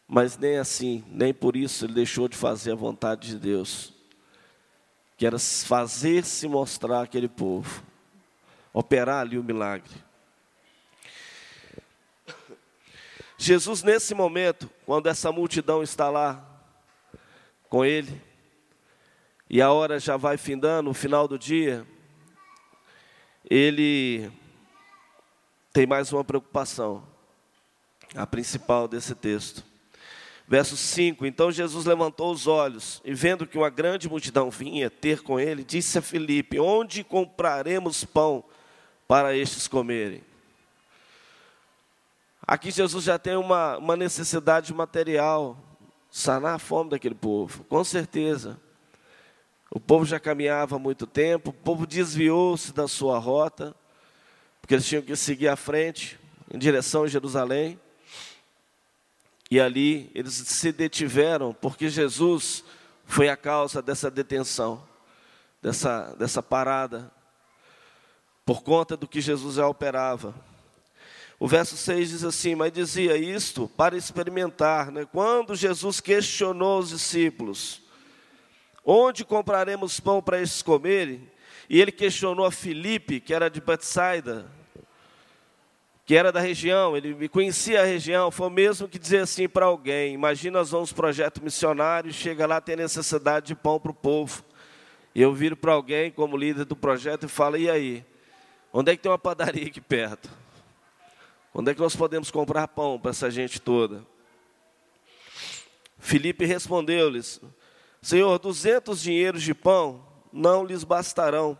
Mas 0.06 0.36
nem 0.36 0.58
assim, 0.58 1.02
nem 1.08 1.32
por 1.32 1.56
isso 1.56 1.86
ele 1.86 1.94
deixou 1.94 2.28
de 2.28 2.36
fazer 2.36 2.72
a 2.72 2.76
vontade 2.76 3.28
de 3.28 3.38
Deus. 3.38 3.95
Que 5.16 5.26
era 5.26 5.38
fazer-se 5.38 6.46
mostrar 6.46 7.02
aquele 7.02 7.28
povo. 7.28 7.82
Operar 8.72 9.20
ali 9.20 9.38
o 9.38 9.44
milagre. 9.44 9.90
Jesus, 13.38 13.82
nesse 13.82 14.14
momento, 14.14 14.70
quando 14.84 15.08
essa 15.08 15.30
multidão 15.30 15.82
está 15.82 16.08
lá 16.08 16.42
com 17.68 17.84
ele, 17.84 18.22
e 19.48 19.60
a 19.60 19.70
hora 19.70 20.00
já 20.00 20.16
vai 20.16 20.36
findando, 20.36 20.88
no 20.88 20.94
final 20.94 21.28
do 21.28 21.38
dia, 21.38 21.86
ele 23.48 24.30
tem 25.72 25.86
mais 25.86 26.12
uma 26.12 26.24
preocupação, 26.24 27.06
a 28.14 28.26
principal 28.26 28.88
desse 28.88 29.14
texto. 29.14 29.62
Verso 30.48 30.76
5: 30.76 31.26
Então 31.26 31.50
Jesus 31.50 31.84
levantou 31.86 32.30
os 32.32 32.46
olhos 32.46 33.02
e, 33.04 33.12
vendo 33.12 33.46
que 33.46 33.58
uma 33.58 33.70
grande 33.70 34.08
multidão 34.08 34.50
vinha 34.50 34.88
ter 34.88 35.22
com 35.22 35.40
ele, 35.40 35.64
disse 35.64 35.98
a 35.98 36.02
Filipe: 36.02 36.60
Onde 36.60 37.02
compraremos 37.02 38.04
pão 38.04 38.44
para 39.08 39.36
estes 39.36 39.66
comerem? 39.66 40.22
Aqui 42.46 42.70
Jesus 42.70 43.04
já 43.04 43.18
tem 43.18 43.34
uma, 43.34 43.76
uma 43.76 43.96
necessidade 43.96 44.72
material, 44.72 45.58
sanar 46.08 46.54
a 46.54 46.58
fome 46.60 46.90
daquele 46.90 47.14
povo, 47.14 47.64
com 47.64 47.82
certeza. 47.82 48.56
O 49.68 49.80
povo 49.80 50.04
já 50.04 50.20
caminhava 50.20 50.76
há 50.76 50.78
muito 50.78 51.08
tempo, 51.08 51.50
o 51.50 51.52
povo 51.52 51.88
desviou-se 51.88 52.72
da 52.72 52.86
sua 52.86 53.18
rota, 53.18 53.74
porque 54.60 54.74
eles 54.74 54.86
tinham 54.86 55.02
que 55.02 55.16
seguir 55.16 55.48
à 55.48 55.56
frente, 55.56 56.20
em 56.48 56.56
direção 56.56 57.02
a 57.02 57.08
Jerusalém. 57.08 57.80
E 59.50 59.60
ali 59.60 60.10
eles 60.14 60.34
se 60.34 60.72
detiveram, 60.72 61.54
porque 61.54 61.88
Jesus 61.88 62.64
foi 63.04 63.28
a 63.28 63.36
causa 63.36 63.80
dessa 63.80 64.10
detenção, 64.10 64.82
dessa, 65.62 66.14
dessa 66.18 66.42
parada, 66.42 67.10
por 68.44 68.62
conta 68.62 68.96
do 68.96 69.06
que 69.06 69.20
Jesus 69.20 69.56
já 69.56 69.68
operava. 69.68 70.34
O 71.38 71.46
verso 71.46 71.76
6 71.76 72.10
diz 72.10 72.24
assim: 72.24 72.54
Mas 72.54 72.72
dizia 72.72 73.16
isto 73.16 73.68
para 73.76 73.96
experimentar, 73.96 74.90
né? 74.90 75.06
quando 75.10 75.54
Jesus 75.54 76.00
questionou 76.00 76.80
os 76.80 76.88
discípulos, 76.90 77.86
Onde 78.88 79.24
compraremos 79.24 79.98
pão 79.98 80.22
para 80.22 80.40
estes 80.40 80.62
comerem? 80.62 81.28
E 81.68 81.80
ele 81.80 81.90
questionou 81.90 82.46
a 82.46 82.52
Filipe, 82.52 83.18
que 83.18 83.34
era 83.34 83.50
de 83.50 83.60
Betsaida, 83.60 84.48
que 86.06 86.14
era 86.14 86.30
da 86.30 86.38
região, 86.38 86.96
ele 86.96 87.28
conhecia 87.28 87.82
a 87.82 87.84
região, 87.84 88.30
foi 88.30 88.46
o 88.46 88.50
mesmo 88.50 88.86
que 88.86 88.96
dizer 88.96 89.18
assim 89.18 89.48
para 89.48 89.66
alguém: 89.66 90.14
imagina 90.14 90.60
nós 90.60 90.70
vamos 90.70 90.92
projeto 90.92 91.42
missionário, 91.42 92.12
chega 92.12 92.46
lá, 92.46 92.60
tem 92.60 92.76
necessidade 92.76 93.48
de 93.48 93.56
pão 93.56 93.80
para 93.80 93.90
o 93.90 93.94
povo. 93.94 94.44
E 95.12 95.20
eu 95.20 95.34
viro 95.34 95.56
para 95.56 95.72
alguém 95.72 96.12
como 96.12 96.36
líder 96.36 96.64
do 96.64 96.76
projeto 96.76 97.24
e 97.24 97.28
falo: 97.28 97.56
e 97.56 97.68
aí? 97.68 98.04
Onde 98.72 98.92
é 98.92 98.96
que 98.96 99.02
tem 99.02 99.10
uma 99.10 99.18
padaria 99.18 99.66
aqui 99.66 99.80
perto? 99.80 100.30
Onde 101.52 101.72
é 101.72 101.74
que 101.74 101.80
nós 101.80 101.96
podemos 101.96 102.30
comprar 102.30 102.68
pão 102.68 103.00
para 103.00 103.10
essa 103.10 103.28
gente 103.28 103.60
toda? 103.60 104.06
Filipe 105.98 106.44
respondeu-lhes: 106.44 107.40
Senhor, 108.00 108.38
duzentos 108.38 109.02
dinheiros 109.02 109.42
de 109.42 109.52
pão 109.52 110.06
não 110.32 110.64
lhes 110.64 110.84
bastarão 110.84 111.58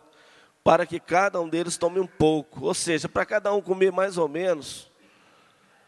para 0.67 0.85
que 0.85 0.99
cada 0.99 1.39
um 1.39 1.47
deles 1.47 1.77
tome 1.77 1.97
um 1.97 2.05
pouco. 2.05 2.65
Ou 2.65 2.73
seja, 2.73 3.07
para 3.07 3.25
cada 3.25 3.53
um 3.53 3.61
comer 3.61 3.89
mais 3.89 4.17
ou 4.17 4.27
menos 4.27 4.91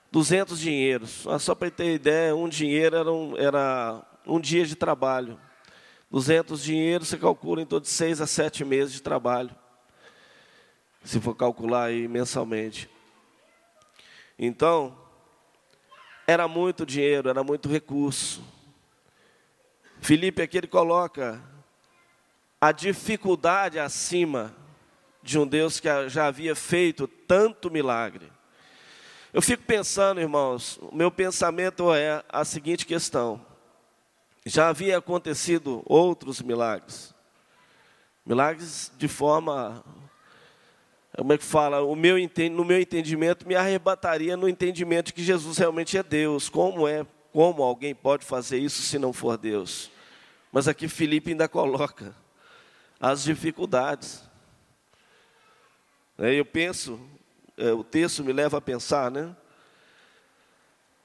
200 0.09 0.57
dinheiros. 0.57 1.27
Ah, 1.27 1.37
só 1.37 1.53
para 1.53 1.69
ter 1.69 1.95
ideia, 1.95 2.33
um 2.33 2.47
dinheiro 2.47 2.95
era 2.95 3.11
um, 3.11 3.37
era 3.37 4.01
um 4.25 4.39
dia 4.39 4.65
de 4.65 4.77
trabalho. 4.77 5.37
200 6.09 6.63
dinheiros, 6.63 7.09
você 7.09 7.17
calcula 7.17 7.61
em 7.61 7.65
torno 7.65 7.81
de 7.81 7.89
seis 7.89 8.21
a 8.21 8.25
sete 8.25 8.63
meses 8.63 8.93
de 8.93 9.01
trabalho. 9.01 9.53
Se 11.03 11.19
for 11.19 11.35
calcular 11.35 11.87
aí 11.87 12.07
mensalmente. 12.07 12.89
Então, 14.39 14.97
era 16.25 16.47
muito 16.47 16.85
dinheiro, 16.85 17.27
era 17.27 17.43
muito 17.43 17.67
recurso. 17.67 18.41
Felipe 19.99 20.41
aqui 20.41 20.57
ele 20.57 20.67
coloca 20.67 21.43
a 22.61 22.71
dificuldade 22.71 23.77
acima 23.77 24.55
de 25.21 25.37
um 25.37 25.45
Deus 25.45 25.79
que 25.79 26.09
já 26.09 26.27
havia 26.27 26.55
feito 26.55 27.07
tanto 27.07 27.69
milagre. 27.69 28.31
Eu 29.31 29.41
fico 29.41 29.63
pensando, 29.63 30.19
irmãos, 30.19 30.79
o 30.81 30.95
meu 30.95 31.11
pensamento 31.11 31.93
é 31.93 32.23
a 32.29 32.43
seguinte 32.43 32.85
questão: 32.85 33.39
já 34.45 34.69
havia 34.69 34.97
acontecido 34.97 35.83
outros 35.85 36.41
milagres, 36.41 37.13
milagres 38.25 38.91
de 38.97 39.07
forma, 39.07 39.83
como 41.15 41.33
é 41.33 41.37
que 41.37 41.43
fala, 41.43 41.81
o 41.81 41.95
meu, 41.95 42.15
no 42.51 42.65
meu 42.65 42.79
entendimento 42.79 43.47
me 43.47 43.55
arrebataria 43.55 44.35
no 44.35 44.47
entendimento 44.47 45.07
de 45.07 45.13
que 45.13 45.23
Jesus 45.23 45.57
realmente 45.57 45.97
é 45.97 46.03
Deus. 46.03 46.49
Como 46.49 46.87
é, 46.87 47.05
como 47.31 47.61
alguém 47.61 47.93
pode 47.93 48.25
fazer 48.25 48.57
isso 48.57 48.81
se 48.81 48.97
não 48.97 49.13
for 49.13 49.37
Deus? 49.37 49.91
Mas 50.51 50.67
aqui 50.67 50.87
Felipe 50.87 51.31
ainda 51.31 51.47
coloca 51.47 52.15
as 52.99 53.23
dificuldades. 53.23 54.28
É, 56.21 56.33
eu 56.33 56.43
penso, 56.43 56.99
é, 57.57 57.71
o 57.71 57.81
texto 57.81 58.25
me 58.25 58.33
leva 58.33 58.57
a 58.57 58.61
pensar, 58.61 59.09
né? 59.09 59.33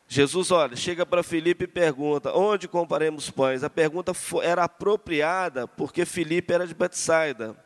Jesus, 0.08 0.50
olha, 0.50 0.74
chega 0.74 1.06
para 1.06 1.22
Filipe 1.22 1.64
e 1.64 1.68
pergunta: 1.68 2.36
onde 2.36 2.66
compraremos 2.66 3.30
pães? 3.30 3.62
A 3.62 3.70
pergunta 3.70 4.12
era 4.42 4.64
apropriada 4.64 5.68
porque 5.68 6.04
Filipe 6.04 6.52
era 6.52 6.66
de 6.66 6.74
Betsaida. 6.74 7.56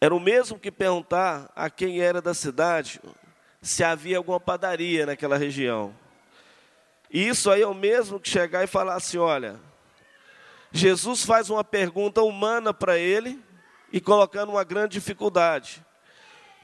Era 0.00 0.14
o 0.14 0.20
mesmo 0.20 0.58
que 0.58 0.70
perguntar 0.70 1.52
a 1.54 1.68
quem 1.68 2.00
era 2.00 2.22
da 2.22 2.32
cidade 2.32 3.02
se 3.60 3.84
havia 3.84 4.16
alguma 4.16 4.40
padaria 4.40 5.04
naquela 5.04 5.36
região. 5.36 5.94
E 7.10 7.28
isso 7.28 7.50
aí 7.50 7.60
é 7.60 7.66
o 7.66 7.74
mesmo 7.74 8.18
que 8.18 8.30
chegar 8.30 8.64
e 8.64 8.66
falar 8.66 8.94
assim: 8.94 9.18
olha, 9.18 9.60
Jesus 10.72 11.22
faz 11.22 11.50
uma 11.50 11.62
pergunta 11.62 12.22
humana 12.22 12.72
para 12.72 12.96
ele 12.96 13.38
e 13.92 14.00
colocando 14.00 14.52
uma 14.52 14.64
grande 14.64 14.94
dificuldade. 14.94 15.84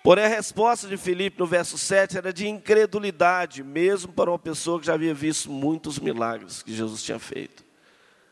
Porém, 0.07 0.25
a 0.25 0.29
resposta 0.29 0.87
de 0.87 0.97
Filipe 0.97 1.37
no 1.37 1.49
verso 1.49 1.77
7 1.77 2.17
era 2.17 2.33
de 2.33 2.47
incredulidade, 2.47 3.65
mesmo 3.65 4.13
para 4.13 4.31
uma 4.31 4.39
pessoa 4.39 4.79
que 4.79 4.87
já 4.87 4.95
havia 4.95 5.13
visto 5.13 5.51
muitos 5.51 5.99
milagres 5.99 6.63
que 6.63 6.73
Jesus 6.73 7.03
tinha 7.03 7.19
feito. 7.19 7.65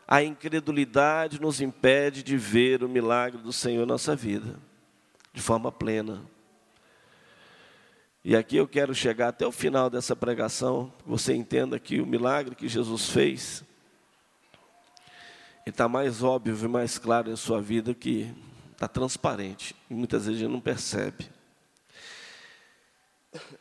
A 0.06 0.22
incredulidade 0.22 1.40
nos 1.40 1.60
impede 1.60 2.22
de 2.22 2.36
ver 2.36 2.84
o 2.84 2.88
milagre 2.88 3.42
do 3.42 3.52
Senhor 3.52 3.82
em 3.82 3.86
nossa 3.86 4.14
vida, 4.14 4.56
de 5.32 5.42
forma 5.42 5.72
plena. 5.72 6.22
E 8.24 8.36
aqui 8.36 8.56
eu 8.56 8.68
quero 8.68 8.94
chegar 8.94 9.30
até 9.30 9.44
o 9.44 9.50
final 9.50 9.90
dessa 9.90 10.14
pregação, 10.14 10.92
você 11.04 11.34
entenda 11.34 11.76
que 11.80 12.00
o 12.00 12.06
milagre 12.06 12.54
que 12.54 12.68
Jesus 12.68 13.08
fez 13.08 13.64
está 15.66 15.88
mais 15.88 16.22
óbvio 16.22 16.56
e 16.56 16.68
mais 16.68 16.98
claro 16.98 17.32
em 17.32 17.36
sua 17.36 17.60
vida 17.60 17.92
que 17.92 18.32
está 18.70 18.86
transparente, 18.86 19.74
e 19.90 19.94
muitas 19.94 20.26
vezes 20.26 20.40
a 20.40 20.44
gente 20.44 20.52
não 20.52 20.60
percebe. 20.60 21.34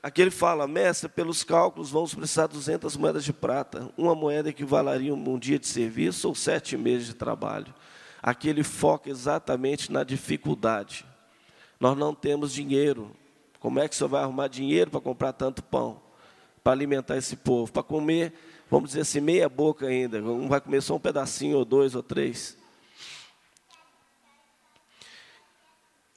Aqui 0.01 0.22
ele 0.22 0.32
fala, 0.32 0.68
mestre, 0.68 1.10
pelos 1.10 1.44
cálculos 1.44 1.89
vamos 1.89 2.13
precisar 2.13 2.48
200 2.48 2.96
moedas 2.96 3.24
de 3.24 3.34
prata. 3.34 3.89
Uma 3.98 4.13
moeda 4.13 4.50
equivaleria 4.50 5.13
um 5.13 5.39
dia 5.39 5.58
de 5.58 5.68
serviço 5.68 6.27
ou 6.27 6.36
sete 6.36 6.77
meses 6.77 7.08
de 7.08 7.13
trabalho. 7.13 7.74
Aqui 8.22 8.48
ele 8.48 8.63
foca 8.63 9.10
exatamente 9.10 9.92
na 9.92 10.03
dificuldade. 10.03 11.06
Nós 11.80 11.98
não 11.98 12.13
temos 12.13 12.53
dinheiro. 12.53 13.12
Como 13.60 13.80
é 13.80 13.88
que 13.88 13.96
você 13.96 14.06
vai 14.06 14.24
arrumar 14.24 14.48
dinheiro 14.48 14.92
para 14.92 15.01
comprar 15.01 15.34
tanto 15.34 15.63
pão? 15.63 16.01
Para 16.63 16.74
alimentar 16.74 17.18
esse 17.18 17.36
povo? 17.36 17.72
Para 17.72 17.84
comer, 17.84 18.34
vamos 18.70 18.92
dizer 18.92 19.01
assim, 19.01 19.20
meia 19.20 19.50
boca 19.50 19.88
ainda. 19.88 20.22
Um 20.22 20.48
vai 20.48 20.62
comer 20.62 20.82
só 20.82 20.96
um 20.96 21.00
pedacinho, 21.00 21.58
ou 21.58 21.65
dois, 21.65 21.96
ou 21.96 22.03
três. 22.03 22.58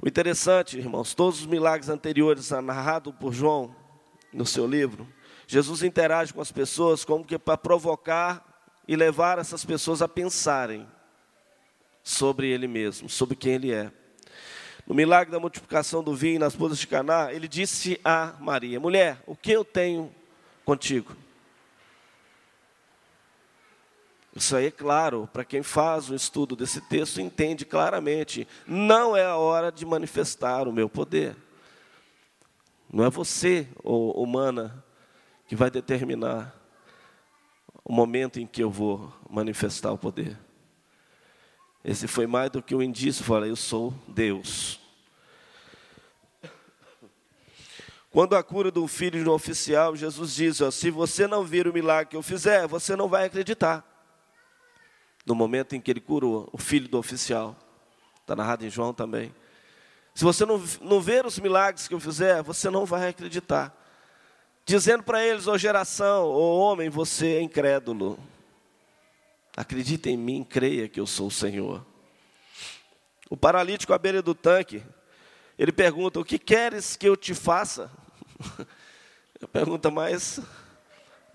O 0.03 0.07
interessante, 0.07 0.77
irmãos, 0.77 1.15
todos 1.15 1.41
os 1.41 1.47
milagres 1.47 1.89
anteriores 1.89 2.51
narrados 2.51 3.15
por 3.19 3.33
João 3.33 3.75
no 4.33 4.45
seu 4.45 4.67
livro, 4.67 5.09
Jesus 5.47 5.83
interage 5.83 6.35
com 6.35 6.41
as 6.41 6.53
pessoas 6.53 7.05
como 7.05 7.25
que 7.25 7.39
para 7.39 7.57
provocar 7.57 8.45
e 8.87 8.95
levar 8.95 9.39
essas 9.39 9.65
pessoas 9.65 10.03
a 10.03 10.09
pensarem 10.09 10.87
sobre 12.03 12.49
ele 12.49 12.69
mesmo, 12.69 13.09
sobre 13.09 13.35
quem 13.35 13.55
ele 13.55 13.73
é. 13.73 13.91
No 14.87 14.95
milagre 14.95 15.33
da 15.33 15.41
multiplicação 15.41 16.03
do 16.05 16.15
vinho 16.15 16.39
nas 16.39 16.55
bodas 16.55 16.79
de 16.79 16.87
Caná, 16.87 17.33
ele 17.33 17.49
disse 17.49 17.99
a 18.05 18.35
Maria: 18.39 18.79
"Mulher, 18.79 19.21
o 19.27 19.35
que 19.35 19.51
eu 19.51 19.65
tenho 19.65 20.15
contigo?" 20.65 21.17
Isso 24.37 24.55
aí 24.55 24.67
é 24.67 24.71
claro, 24.71 25.27
para 25.33 25.47
quem 25.47 25.63
faz 25.63 26.11
o 26.11 26.15
estudo 26.15 26.55
desse 26.55 26.79
texto, 26.83 27.23
entende 27.23 27.65
claramente. 27.65 28.47
Não 28.67 29.17
é 29.17 29.25
a 29.25 29.37
hora 29.37 29.73
de 29.73 29.87
manifestar 29.87 30.69
o 30.69 30.73
meu 30.75 30.91
poder. 30.91 31.35
Não 32.93 33.03
é 33.03 33.09
você, 33.09 33.67
humana, 33.83 34.85
que 35.49 35.57
vai 35.57 35.71
determinar 35.71 36.55
o 37.83 37.91
momento 37.95 38.39
em 38.39 38.47
que 38.47 38.63
eu 38.63 38.71
vou 38.71 39.11
manifestar 39.31 39.91
o 39.91 39.97
poder. 39.97 40.39
Esse 41.83 42.07
foi 42.07 42.27
mais 42.27 42.51
do 42.51 42.63
que 42.63 42.75
um 42.75 42.83
indício, 42.83 43.25
fala, 43.25 43.49
eu 43.49 43.57
sou 43.57 43.95
Deus. 44.07 44.79
Quando 48.11 48.37
a 48.37 48.43
cura 48.43 48.71
do 48.71 48.87
filho 48.87 49.23
de 49.23 49.27
um 49.31 49.33
oficial, 49.33 49.97
Jesus 49.97 50.35
diz: 50.35 50.61
ó, 50.61 50.71
se 50.71 50.91
você 50.91 51.27
não 51.27 51.43
vir 51.43 51.67
o 51.67 51.73
milagre 51.73 52.11
que 52.11 52.17
eu 52.17 52.23
fizer, 52.23 52.67
você 52.67 52.95
não 52.95 53.09
vai 53.09 53.25
acreditar 53.25 53.96
no 55.27 55.35
momento 55.35 55.75
em 55.75 55.81
que 55.81 55.91
ele 55.91 56.01
curou 56.01 56.49
o 56.53 56.57
filho 56.57 56.89
do 56.89 56.97
oficial. 56.97 57.57
Está 58.21 58.37
narrado 58.37 58.65
em 58.65 58.71
João 58.71 58.95
também. 58.95 59.35
Se 60.15 60.25
você 60.25 60.47
não, 60.47 60.63
não 60.81 61.01
ver 61.01 61.27
os 61.27 61.39
milagres 61.39 61.87
que 61.87 61.93
eu 61.93 62.01
fizer, 62.01 62.43
você 62.43 62.71
não 62.71 62.87
vai 62.87 63.09
acreditar. 63.09 63.77
Dizendo 64.65 65.03
para 65.03 65.25
eles, 65.25 65.47
ô 65.47 65.53
oh, 65.53 65.59
geração, 65.59 66.25
ô 66.25 66.39
oh, 66.39 66.59
homem, 66.59 66.89
você 66.89 67.35
é 67.35 67.43
incrédulo. 67.43 68.19
Acredita 69.57 70.09
em 70.09 70.17
mim, 70.17 70.43
creia 70.43 70.89
que 70.89 70.99
eu 70.99 71.07
sou 71.07 71.27
o 71.27 71.31
Senhor. 71.31 71.85
O 73.29 73.37
paralítico 73.37 73.93
à 73.93 73.99
beira 73.99 74.23
do 74.23 74.35
tanque, 74.35 74.83
ele 75.59 75.73
pergunta: 75.73 76.21
O 76.21 76.25
que 76.25 76.39
queres 76.39 76.97
que 76.97 77.09
eu 77.09 77.17
te 77.17 77.35
faça? 77.35 77.91
A 79.43 79.47
pergunta 79.47 79.91
mais, 79.91 80.41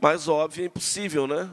mais 0.01 0.27
óbvia 0.27 0.63
e 0.63 0.67
impossível, 0.67 1.27
né? 1.27 1.49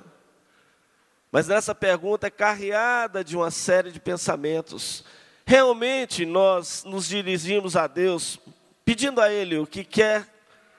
Mas 1.30 1.46
nessa 1.46 1.74
pergunta 1.74 2.26
é 2.26 2.30
carreada 2.30 3.22
de 3.22 3.36
uma 3.36 3.50
série 3.50 3.92
de 3.92 4.00
pensamentos. 4.00 5.04
Realmente 5.46 6.24
nós 6.24 6.84
nos 6.84 7.06
dirigimos 7.06 7.76
a 7.76 7.86
Deus 7.86 8.38
pedindo 8.84 9.20
a 9.20 9.30
Ele 9.30 9.58
o 9.58 9.66
que 9.66 9.84
quer, 9.84 10.26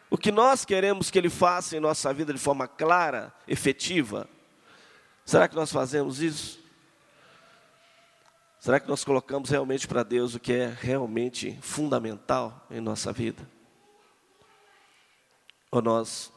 o 0.09 0.17
que 0.17 0.31
nós 0.31 0.65
queremos 0.65 1.11
que 1.11 1.17
Ele 1.17 1.29
faça 1.29 1.77
em 1.77 1.79
nossa 1.79 2.11
vida 2.11 2.33
de 2.33 2.39
forma 2.39 2.67
clara, 2.67 3.31
efetiva. 3.47 4.27
Será 5.23 5.47
que 5.47 5.55
nós 5.55 5.71
fazemos 5.71 6.19
isso? 6.19 6.59
Será 8.59 8.79
que 8.79 8.89
nós 8.89 9.03
colocamos 9.03 9.51
realmente 9.51 9.87
para 9.87 10.03
Deus 10.03 10.33
o 10.33 10.39
que 10.39 10.51
é 10.51 10.75
realmente 10.81 11.57
fundamental 11.61 12.65
em 12.71 12.81
nossa 12.81 13.13
vida? 13.13 13.47
Ou 15.71 15.81
nós 15.81 16.33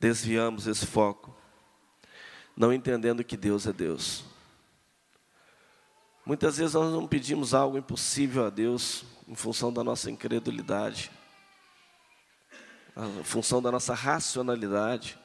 desviamos 0.00 0.66
esse 0.66 0.84
foco 0.84 1.34
não 2.56 2.72
entendendo 2.72 3.22
que 3.22 3.36
Deus 3.36 3.66
é 3.66 3.72
Deus. 3.72 4.24
Muitas 6.24 6.56
vezes 6.56 6.74
nós 6.74 6.92
não 6.92 7.06
pedimos 7.06 7.54
algo 7.54 7.78
impossível 7.78 8.46
a 8.46 8.50
Deus 8.50 9.04
em 9.28 9.34
função 9.34 9.72
da 9.72 9.84
nossa 9.84 10.10
incredulidade. 10.10 11.10
a 12.96 13.22
função 13.22 13.60
da 13.60 13.70
nossa 13.70 13.94
racionalidade. 13.94 15.18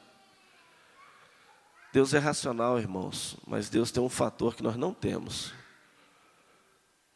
Deus 1.92 2.12
é 2.14 2.18
racional, 2.18 2.78
irmãos, 2.78 3.36
mas 3.46 3.68
Deus 3.68 3.90
tem 3.90 4.02
um 4.02 4.08
fator 4.08 4.54
que 4.54 4.62
nós 4.62 4.76
não 4.76 4.92
temos, 4.94 5.52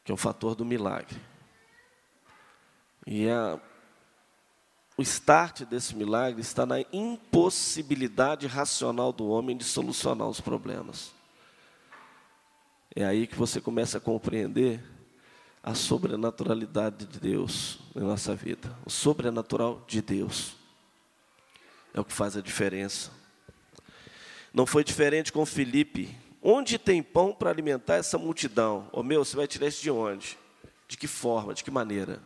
que 0.03 0.11
é 0.11 0.15
o 0.15 0.19
fator 0.19 0.55
do 0.55 0.65
milagre. 0.65 1.21
E 3.07 3.29
a, 3.29 3.61
o 4.97 5.03
start 5.03 5.63
desse 5.65 5.95
milagre 5.95 6.41
está 6.41 6.65
na 6.65 6.81
impossibilidade 6.93 8.47
racional 8.47 9.13
do 9.13 9.29
homem 9.29 9.57
de 9.57 9.65
solucionar 9.65 10.27
os 10.27 10.41
problemas. 10.41 11.13
É 12.95 13.05
aí 13.05 13.27
que 13.27 13.37
você 13.37 13.61
começa 13.61 13.99
a 13.99 14.01
compreender 14.01 14.83
a 15.63 15.75
sobrenaturalidade 15.75 17.05
de 17.05 17.21
Deus 17.21 17.79
na 17.95 18.03
nossa 18.03 18.35
vida. 18.35 18.75
O 18.87 18.91
sobrenatural 18.91 19.85
de 19.87 20.01
Deus 20.01 20.57
é 21.93 22.01
o 22.01 22.05
que 22.05 22.13
faz 22.13 22.37
a 22.37 22.41
diferença. 22.41 23.11
Não 24.55 24.65
foi 24.65 24.83
diferente 24.83 25.31
com 25.31 25.45
Felipe. 25.45 26.17
Onde 26.41 26.79
tem 26.79 27.03
pão 27.03 27.35
para 27.35 27.51
alimentar 27.51 27.97
essa 27.97 28.17
multidão? 28.17 28.89
Ô 28.93 29.01
oh, 29.01 29.03
meu, 29.03 29.23
você 29.23 29.37
vai 29.37 29.47
tirar 29.47 29.67
isso 29.67 29.83
de 29.83 29.91
onde? 29.91 30.39
De 30.89 30.97
que 30.97 31.07
forma? 31.07 31.53
De 31.53 31.63
que 31.63 31.71
maneira? 31.71 32.23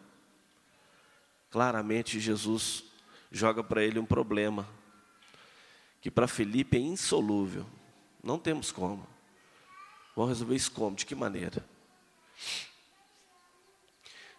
Claramente 1.50 2.20
Jesus 2.20 2.84
joga 3.30 3.62
para 3.62 3.82
ele 3.82 3.98
um 3.98 4.06
problema 4.06 4.68
que 6.00 6.10
para 6.10 6.28
Felipe 6.28 6.76
é 6.76 6.80
insolúvel. 6.80 7.66
Não 8.22 8.38
temos 8.38 8.70
como. 8.72 9.06
Vamos 10.14 10.30
resolver 10.30 10.56
isso 10.56 10.70
como? 10.70 10.96
De 10.96 11.04
que 11.04 11.14
maneira? 11.14 11.64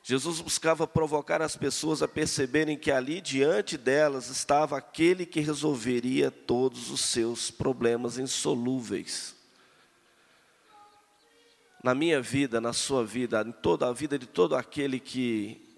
Jesus 0.04 0.42
buscava 0.42 0.88
provocar 0.88 1.42
as 1.42 1.56
pessoas 1.56 2.02
a 2.02 2.08
perceberem 2.08 2.78
que 2.78 2.92
ali 2.92 3.22
diante 3.22 3.78
delas 3.78 4.30
estava 4.30 4.78
aquele 4.78 5.26
que 5.26 5.40
resolveria 5.40 6.32
todos 6.32 6.90
os 6.90 7.02
seus 7.02 7.52
problemas 7.52 8.18
insolúveis. 8.18 9.36
Na 11.84 11.94
minha 11.94 12.22
vida, 12.22 12.60
na 12.60 12.74
sua 12.74 13.06
vida, 13.06 13.44
em 13.46 13.52
toda 13.52 13.88
a 13.88 13.94
vida 13.94 14.18
de 14.18 14.26
todo 14.26 14.56
aquele 14.56 15.00
que 15.00 15.71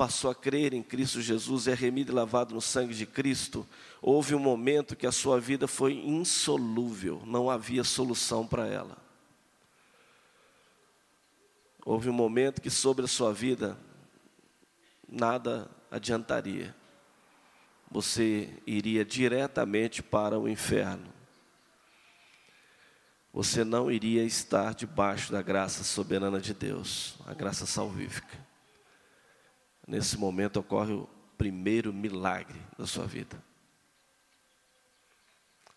passou 0.00 0.30
a 0.30 0.34
crer 0.34 0.72
em 0.72 0.82
Cristo 0.82 1.20
Jesus, 1.20 1.68
é 1.68 1.74
remido 1.74 2.10
e 2.10 2.14
lavado 2.14 2.54
no 2.54 2.60
sangue 2.62 2.94
de 2.94 3.04
Cristo, 3.04 3.68
houve 4.00 4.34
um 4.34 4.38
momento 4.38 4.96
que 4.96 5.06
a 5.06 5.12
sua 5.12 5.38
vida 5.38 5.68
foi 5.68 5.92
insolúvel, 5.92 7.22
não 7.26 7.50
havia 7.50 7.84
solução 7.84 8.46
para 8.46 8.66
ela. 8.66 8.96
Houve 11.84 12.08
um 12.08 12.14
momento 12.14 12.62
que 12.62 12.70
sobre 12.70 13.04
a 13.04 13.08
sua 13.08 13.30
vida 13.34 13.76
nada 15.06 15.70
adiantaria. 15.90 16.74
Você 17.90 18.48
iria 18.66 19.04
diretamente 19.04 20.02
para 20.02 20.38
o 20.38 20.48
inferno. 20.48 21.12
Você 23.34 23.64
não 23.64 23.92
iria 23.92 24.24
estar 24.24 24.72
debaixo 24.72 25.30
da 25.30 25.42
graça 25.42 25.84
soberana 25.84 26.40
de 26.40 26.54
Deus, 26.54 27.18
a 27.26 27.34
graça 27.34 27.66
salvífica. 27.66 28.48
Nesse 29.90 30.16
momento 30.16 30.60
ocorre 30.60 30.92
o 30.92 31.08
primeiro 31.36 31.92
milagre 31.92 32.56
da 32.78 32.86
sua 32.86 33.06
vida. 33.06 33.42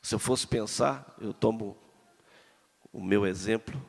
Se 0.04 0.14
eu 0.14 0.20
fosse 0.20 0.46
pensar, 0.46 1.16
eu 1.20 1.34
tomo 1.34 1.76
o 2.92 3.04
meu 3.04 3.26
exemplo, 3.26 3.84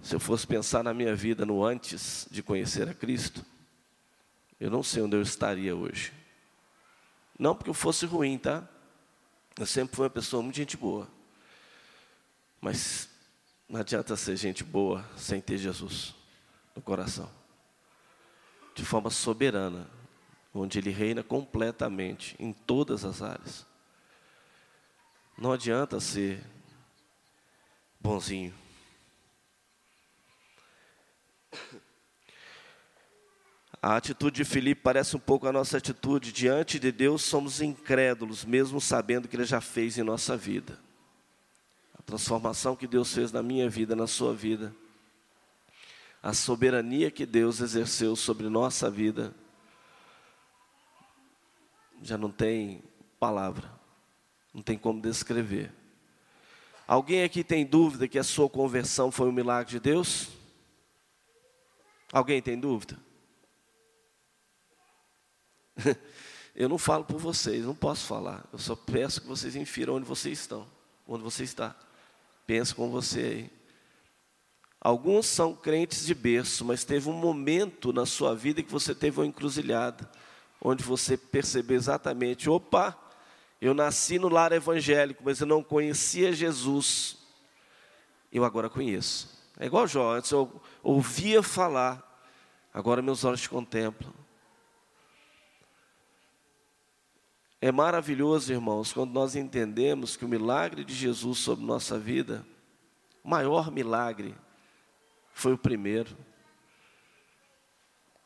se 0.00 0.14
eu 0.14 0.20
fosse 0.20 0.46
pensar 0.46 0.84
na 0.84 0.94
minha 0.94 1.16
vida 1.16 1.44
no 1.44 1.64
antes 1.64 2.28
de 2.30 2.44
conhecer 2.44 2.88
a 2.88 2.94
Cristo, 2.94 3.44
eu 4.60 4.70
não 4.70 4.84
sei 4.84 5.02
onde 5.02 5.16
eu 5.16 5.22
estaria 5.22 5.74
hoje. 5.74 6.12
Não 7.36 7.56
porque 7.56 7.70
eu 7.70 7.74
fosse 7.74 8.06
ruim, 8.06 8.38
tá? 8.38 8.62
Eu 9.58 9.66
sempre 9.66 9.96
fui 9.96 10.04
uma 10.04 10.10
pessoa 10.10 10.44
muito 10.44 10.54
gente 10.54 10.76
boa. 10.76 11.08
Mas 12.60 13.08
não 13.68 13.80
adianta 13.80 14.14
ser 14.14 14.36
gente 14.36 14.62
boa 14.62 15.04
sem 15.16 15.40
ter 15.40 15.58
Jesus 15.58 16.14
no 16.76 16.80
coração. 16.80 17.41
De 18.74 18.84
forma 18.84 19.10
soberana, 19.10 19.88
onde 20.54 20.78
Ele 20.78 20.90
reina 20.90 21.22
completamente 21.22 22.36
em 22.38 22.52
todas 22.52 23.04
as 23.04 23.22
áreas. 23.22 23.66
Não 25.36 25.52
adianta 25.52 25.98
ser 26.00 26.42
bonzinho. 28.00 28.54
A 33.84 33.96
atitude 33.96 34.36
de 34.36 34.44
Filipe 34.44 34.80
parece 34.80 35.16
um 35.16 35.18
pouco 35.18 35.48
a 35.48 35.52
nossa 35.52 35.76
atitude. 35.76 36.30
Diante 36.32 36.78
de 36.78 36.92
Deus, 36.92 37.22
somos 37.22 37.60
incrédulos, 37.60 38.44
mesmo 38.44 38.80
sabendo 38.80 39.26
que 39.26 39.34
Ele 39.34 39.44
já 39.44 39.60
fez 39.60 39.98
em 39.98 40.04
nossa 40.04 40.36
vida. 40.36 40.78
A 41.98 42.02
transformação 42.02 42.76
que 42.76 42.86
Deus 42.86 43.12
fez 43.12 43.32
na 43.32 43.42
minha 43.42 43.68
vida, 43.68 43.96
na 43.96 44.06
sua 44.06 44.32
vida. 44.32 44.72
A 46.22 46.32
soberania 46.32 47.10
que 47.10 47.26
Deus 47.26 47.60
exerceu 47.60 48.14
sobre 48.14 48.48
nossa 48.48 48.88
vida. 48.90 49.34
Já 52.00 52.16
não 52.16 52.30
tem 52.30 52.82
palavra, 53.18 53.70
não 54.54 54.62
tem 54.62 54.78
como 54.78 55.00
descrever. 55.00 55.72
Alguém 56.86 57.22
aqui 57.22 57.42
tem 57.42 57.64
dúvida 57.64 58.06
que 58.08 58.18
a 58.18 58.24
sua 58.24 58.48
conversão 58.48 59.10
foi 59.10 59.28
um 59.28 59.32
milagre 59.32 59.72
de 59.72 59.80
Deus? 59.80 60.28
Alguém 62.12 62.42
tem 62.42 62.58
dúvida? 62.58 62.98
Eu 66.54 66.68
não 66.68 66.76
falo 66.76 67.04
por 67.04 67.18
vocês, 67.18 67.64
não 67.64 67.74
posso 67.74 68.06
falar. 68.06 68.44
Eu 68.52 68.58
só 68.58 68.76
peço 68.76 69.22
que 69.22 69.26
vocês 69.26 69.56
infiram 69.56 69.94
onde 69.94 70.04
vocês 70.04 70.38
estão, 70.40 70.66
onde 71.08 71.24
você 71.24 71.44
está. 71.44 71.74
Pensa 72.46 72.74
com 72.74 72.90
você 72.90 73.20
aí. 73.20 73.61
Alguns 74.84 75.26
são 75.26 75.54
crentes 75.54 76.04
de 76.04 76.12
berço, 76.12 76.64
mas 76.64 76.82
teve 76.82 77.08
um 77.08 77.12
momento 77.12 77.92
na 77.92 78.04
sua 78.04 78.34
vida 78.34 78.64
que 78.64 78.72
você 78.72 78.92
teve 78.92 79.20
uma 79.20 79.26
encruzilhada, 79.26 80.10
onde 80.60 80.82
você 80.82 81.16
percebeu 81.16 81.76
exatamente: 81.76 82.50
opa, 82.50 82.98
eu 83.60 83.74
nasci 83.74 84.18
no 84.18 84.28
lar 84.28 84.50
evangélico, 84.50 85.22
mas 85.24 85.40
eu 85.40 85.46
não 85.46 85.62
conhecia 85.62 86.32
Jesus. 86.32 87.16
Eu 88.32 88.44
agora 88.44 88.68
conheço. 88.68 89.30
É 89.56 89.66
igual 89.66 89.86
Jó, 89.86 90.16
antes 90.16 90.32
eu 90.32 90.60
ouvia 90.82 91.44
falar, 91.44 92.02
agora 92.74 93.00
meus 93.00 93.22
olhos 93.24 93.42
te 93.42 93.48
contemplam. 93.48 94.12
É 97.60 97.70
maravilhoso, 97.70 98.52
irmãos, 98.52 98.92
quando 98.92 99.12
nós 99.12 99.36
entendemos 99.36 100.16
que 100.16 100.24
o 100.24 100.28
milagre 100.28 100.84
de 100.84 100.92
Jesus 100.92 101.38
sobre 101.38 101.64
nossa 101.64 101.96
vida, 101.96 102.44
o 103.22 103.30
maior 103.30 103.70
milagre, 103.70 104.34
foi 105.32 105.52
o 105.52 105.58
primeiro. 105.58 106.16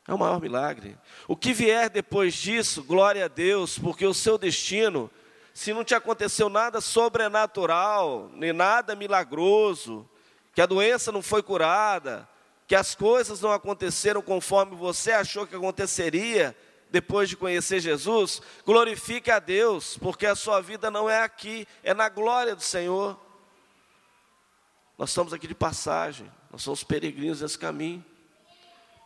É 0.08 0.14
o 0.14 0.18
maior 0.18 0.40
milagre. 0.40 0.96
O 1.26 1.36
que 1.36 1.52
vier 1.52 1.90
depois 1.90 2.34
disso, 2.34 2.84
glória 2.84 3.24
a 3.24 3.28
Deus, 3.28 3.78
porque 3.78 4.06
o 4.06 4.14
seu 4.14 4.38
destino, 4.38 5.10
se 5.52 5.72
não 5.72 5.82
te 5.82 5.94
aconteceu 5.94 6.48
nada 6.48 6.80
sobrenatural, 6.80 8.30
nem 8.34 8.52
nada 8.52 8.94
milagroso, 8.94 10.08
que 10.54 10.60
a 10.60 10.66
doença 10.66 11.10
não 11.10 11.22
foi 11.22 11.42
curada, 11.42 12.28
que 12.68 12.74
as 12.74 12.94
coisas 12.94 13.40
não 13.40 13.50
aconteceram 13.50 14.22
conforme 14.22 14.76
você 14.76 15.12
achou 15.12 15.46
que 15.46 15.56
aconteceria, 15.56 16.56
depois 16.88 17.28
de 17.28 17.36
conhecer 17.36 17.80
Jesus, 17.80 18.40
glorifique 18.64 19.30
a 19.30 19.38
Deus, 19.38 19.98
porque 19.98 20.24
a 20.24 20.36
sua 20.36 20.60
vida 20.60 20.90
não 20.90 21.10
é 21.10 21.22
aqui, 21.22 21.66
é 21.82 21.92
na 21.92 22.08
glória 22.08 22.54
do 22.54 22.62
Senhor. 22.62 23.18
Nós 24.96 25.10
estamos 25.10 25.32
aqui 25.32 25.46
de 25.46 25.54
passagem, 25.54 26.30
nós 26.56 26.62
somos 26.62 26.82
peregrinos 26.82 27.42
nesse 27.42 27.58
caminho, 27.58 28.02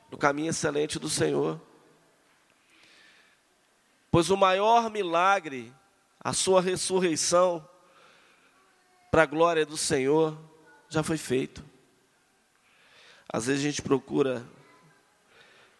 no 0.08 0.16
caminho 0.16 0.50
excelente 0.50 1.00
do 1.00 1.10
Senhor. 1.10 1.60
Pois 4.08 4.30
o 4.30 4.36
maior 4.36 4.88
milagre, 4.88 5.74
a 6.20 6.32
sua 6.32 6.62
ressurreição, 6.62 7.68
para 9.10 9.24
a 9.24 9.26
glória 9.26 9.66
do 9.66 9.76
Senhor, 9.76 10.38
já 10.88 11.02
foi 11.02 11.16
feito. 11.16 11.64
Às 13.28 13.46
vezes 13.46 13.64
a 13.64 13.68
gente 13.68 13.82
procura 13.82 14.46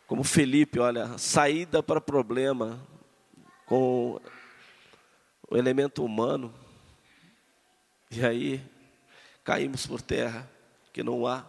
como 0.08 0.24
Felipe, 0.24 0.80
olha, 0.80 1.16
saída 1.18 1.84
para 1.84 2.00
problema 2.00 2.84
com 3.64 4.20
o 5.48 5.56
elemento 5.56 6.04
humano. 6.04 6.52
E 8.10 8.26
aí 8.26 8.60
caímos 9.44 9.86
por 9.86 10.02
terra, 10.02 10.50
que 10.92 11.04
não 11.04 11.28
há 11.28 11.46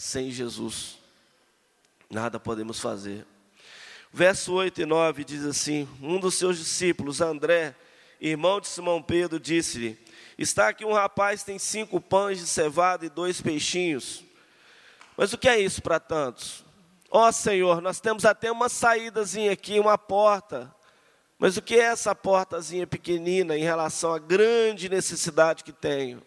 sem 0.00 0.30
Jesus. 0.30 0.96
Nada 2.08 2.40
podemos 2.40 2.80
fazer. 2.80 3.26
Verso 4.10 4.54
8 4.54 4.80
e 4.80 4.86
9 4.86 5.24
diz 5.24 5.44
assim: 5.44 5.86
Um 6.00 6.18
dos 6.18 6.36
seus 6.36 6.56
discípulos, 6.56 7.20
André, 7.20 7.76
irmão 8.18 8.62
de 8.62 8.66
Simão 8.66 9.02
Pedro, 9.02 9.38
disse-lhe: 9.38 9.98
Está 10.38 10.68
aqui 10.68 10.86
um 10.86 10.94
rapaz 10.94 11.42
tem 11.42 11.58
cinco 11.58 12.00
pães 12.00 12.38
de 12.38 12.46
cevada 12.46 13.04
e 13.04 13.10
dois 13.10 13.42
peixinhos. 13.42 14.24
Mas 15.18 15.34
o 15.34 15.38
que 15.38 15.46
é 15.46 15.60
isso 15.60 15.82
para 15.82 16.00
tantos? 16.00 16.64
Ó 17.10 17.28
oh, 17.28 17.32
Senhor, 17.32 17.82
nós 17.82 18.00
temos 18.00 18.24
até 18.24 18.50
uma 18.50 18.70
saídazinha 18.70 19.52
aqui, 19.52 19.78
uma 19.78 19.98
porta. 19.98 20.74
Mas 21.38 21.58
o 21.58 21.62
que 21.62 21.74
é 21.74 21.84
essa 21.84 22.14
portazinha 22.14 22.86
pequenina 22.86 23.54
em 23.54 23.64
relação 23.64 24.14
à 24.14 24.18
grande 24.18 24.88
necessidade 24.88 25.62
que 25.62 25.72
tenho? 25.72 26.22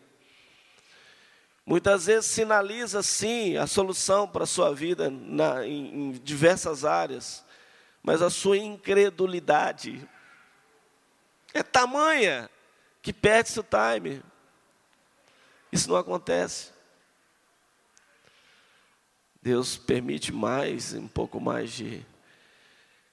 Muitas 1.66 2.08
vezes 2.08 2.30
sinaliza 2.30 3.02
sim 3.02 3.56
a 3.58 3.66
solução 3.66 4.28
para 4.28 4.44
a 4.44 4.48
sua 4.48 4.74
vida 4.74 5.10
na, 5.10 5.66
em, 5.66 6.10
em 6.10 6.12
diversas 6.12 6.84
áreas, 6.84 7.44
mas 8.02 8.22
a 8.22 8.30
sua 8.30 8.58
incredulidade 8.58 10.08
é 11.54 11.64
tamanha 11.64 12.50
que 13.02 13.14
perde 13.14 13.50
seu 13.50 13.64
time. 13.64 14.22
Isso 15.72 15.90
não 15.90 15.96
acontece. 15.96 16.72
Deus 19.42 19.78
permite 19.78 20.32
mais, 20.32 20.94
um 20.94 21.08
pouco 21.08 21.40
mais 21.40 21.72
de, 21.72 22.06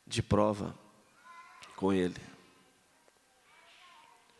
de 0.07 0.23
prova 0.23 0.77
com 1.77 1.93
Ele. 1.93 2.30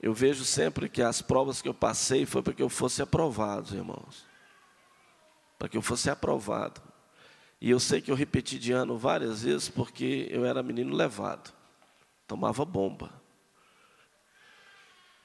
Eu 0.01 0.15
vejo 0.15 0.45
sempre 0.45 0.89
que 0.89 1.03
as 1.03 1.21
provas 1.21 1.61
que 1.61 1.69
eu 1.69 1.75
passei 1.75 2.25
foi 2.25 2.43
para 2.43 2.55
que 2.55 2.63
eu 2.63 2.71
fosse 2.71 3.03
aprovado, 3.03 3.75
irmãos. 3.77 4.25
Para 5.59 5.69
que 5.69 5.77
eu 5.77 5.83
fosse 5.83 6.09
aprovado. 6.09 6.81
E 7.61 7.69
eu 7.69 7.79
sei 7.79 8.01
que 8.01 8.11
eu 8.11 8.15
repeti 8.15 8.59
de 8.59 8.73
ano 8.73 8.97
várias 8.97 9.43
vezes 9.43 9.69
porque 9.69 10.27
eu 10.31 10.47
era 10.47 10.63
menino 10.63 10.97
levado. 10.97 11.53
Tomava 12.27 12.65
bomba. 12.65 13.13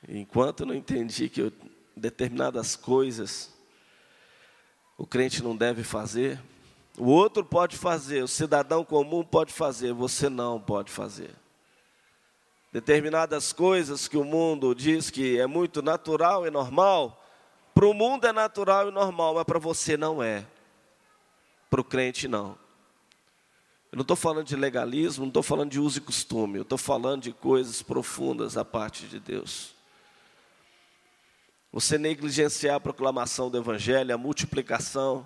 Enquanto 0.07 0.61
eu 0.61 0.65
não 0.65 0.75
entendi 0.75 1.29
que 1.29 1.41
eu, 1.41 1.53
determinadas 1.95 2.75
coisas 2.75 3.55
o 4.97 5.05
crente 5.05 5.43
não 5.43 5.55
deve 5.55 5.83
fazer, 5.83 6.41
o 6.97 7.07
outro 7.07 7.43
pode 7.43 7.77
fazer, 7.77 8.23
o 8.23 8.27
cidadão 8.27 8.83
comum 8.83 9.23
pode 9.23 9.51
fazer, 9.51 9.93
você 9.93 10.29
não 10.29 10.59
pode 10.59 10.91
fazer. 10.91 11.31
Determinadas 12.75 13.53
coisas 13.53 14.05
que 14.05 14.17
o 14.17 14.25
mundo 14.25 14.75
diz 14.75 15.09
que 15.09 15.39
é 15.39 15.47
muito 15.47 15.81
natural 15.81 16.45
e 16.45 16.51
normal, 16.51 17.25
para 17.73 17.85
o 17.85 17.93
mundo 17.93 18.27
é 18.27 18.33
natural 18.33 18.89
e 18.89 18.91
normal, 18.91 19.35
mas 19.35 19.45
para 19.45 19.57
você 19.57 19.95
não 19.95 20.21
é. 20.21 20.45
Para 21.69 21.79
o 21.79 21.85
crente 21.85 22.27
não. 22.27 22.57
Eu 23.93 23.95
não 23.95 24.01
estou 24.01 24.17
falando 24.17 24.47
de 24.47 24.57
legalismo, 24.57 25.23
não 25.23 25.29
estou 25.29 25.41
falando 25.41 25.71
de 25.71 25.79
uso 25.79 25.99
e 25.99 26.01
costume, 26.01 26.57
eu 26.57 26.63
estou 26.63 26.77
falando 26.77 27.21
de 27.21 27.31
coisas 27.31 27.81
profundas 27.81 28.55
da 28.55 28.65
parte 28.65 29.05
de 29.05 29.21
Deus. 29.21 29.73
Você 31.71 31.97
negligenciar 31.97 32.75
a 32.75 32.81
proclamação 32.81 33.49
do 33.49 33.57
Evangelho, 33.57 34.13
a 34.13 34.17
multiplicação, 34.17 35.25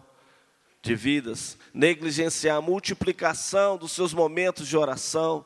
de 0.84 0.94
vidas, 0.94 1.58
negligenciar 1.74 2.58
a 2.58 2.62
multiplicação 2.62 3.76
dos 3.76 3.92
seus 3.92 4.14
momentos 4.14 4.68
de 4.68 4.78
oração, 4.78 5.44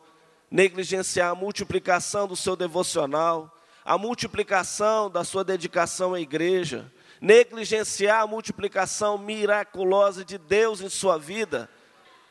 negligenciar 0.54 1.32
a 1.32 1.36
multiplicação 1.36 2.28
do 2.28 2.36
seu 2.36 2.56
devocional, 2.56 3.52
a 3.84 3.98
multiplicação 3.98 5.10
da 5.10 5.24
sua 5.24 5.44
dedicação 5.44 6.14
à 6.14 6.20
igreja, 6.20 6.94
negligenciar 7.20 8.22
a 8.22 8.28
multiplicação 8.28 9.18
miraculosa 9.18 10.24
de 10.24 10.38
Deus 10.38 10.80
em 10.80 10.90
sua 10.90 11.18
vida, 11.18 11.68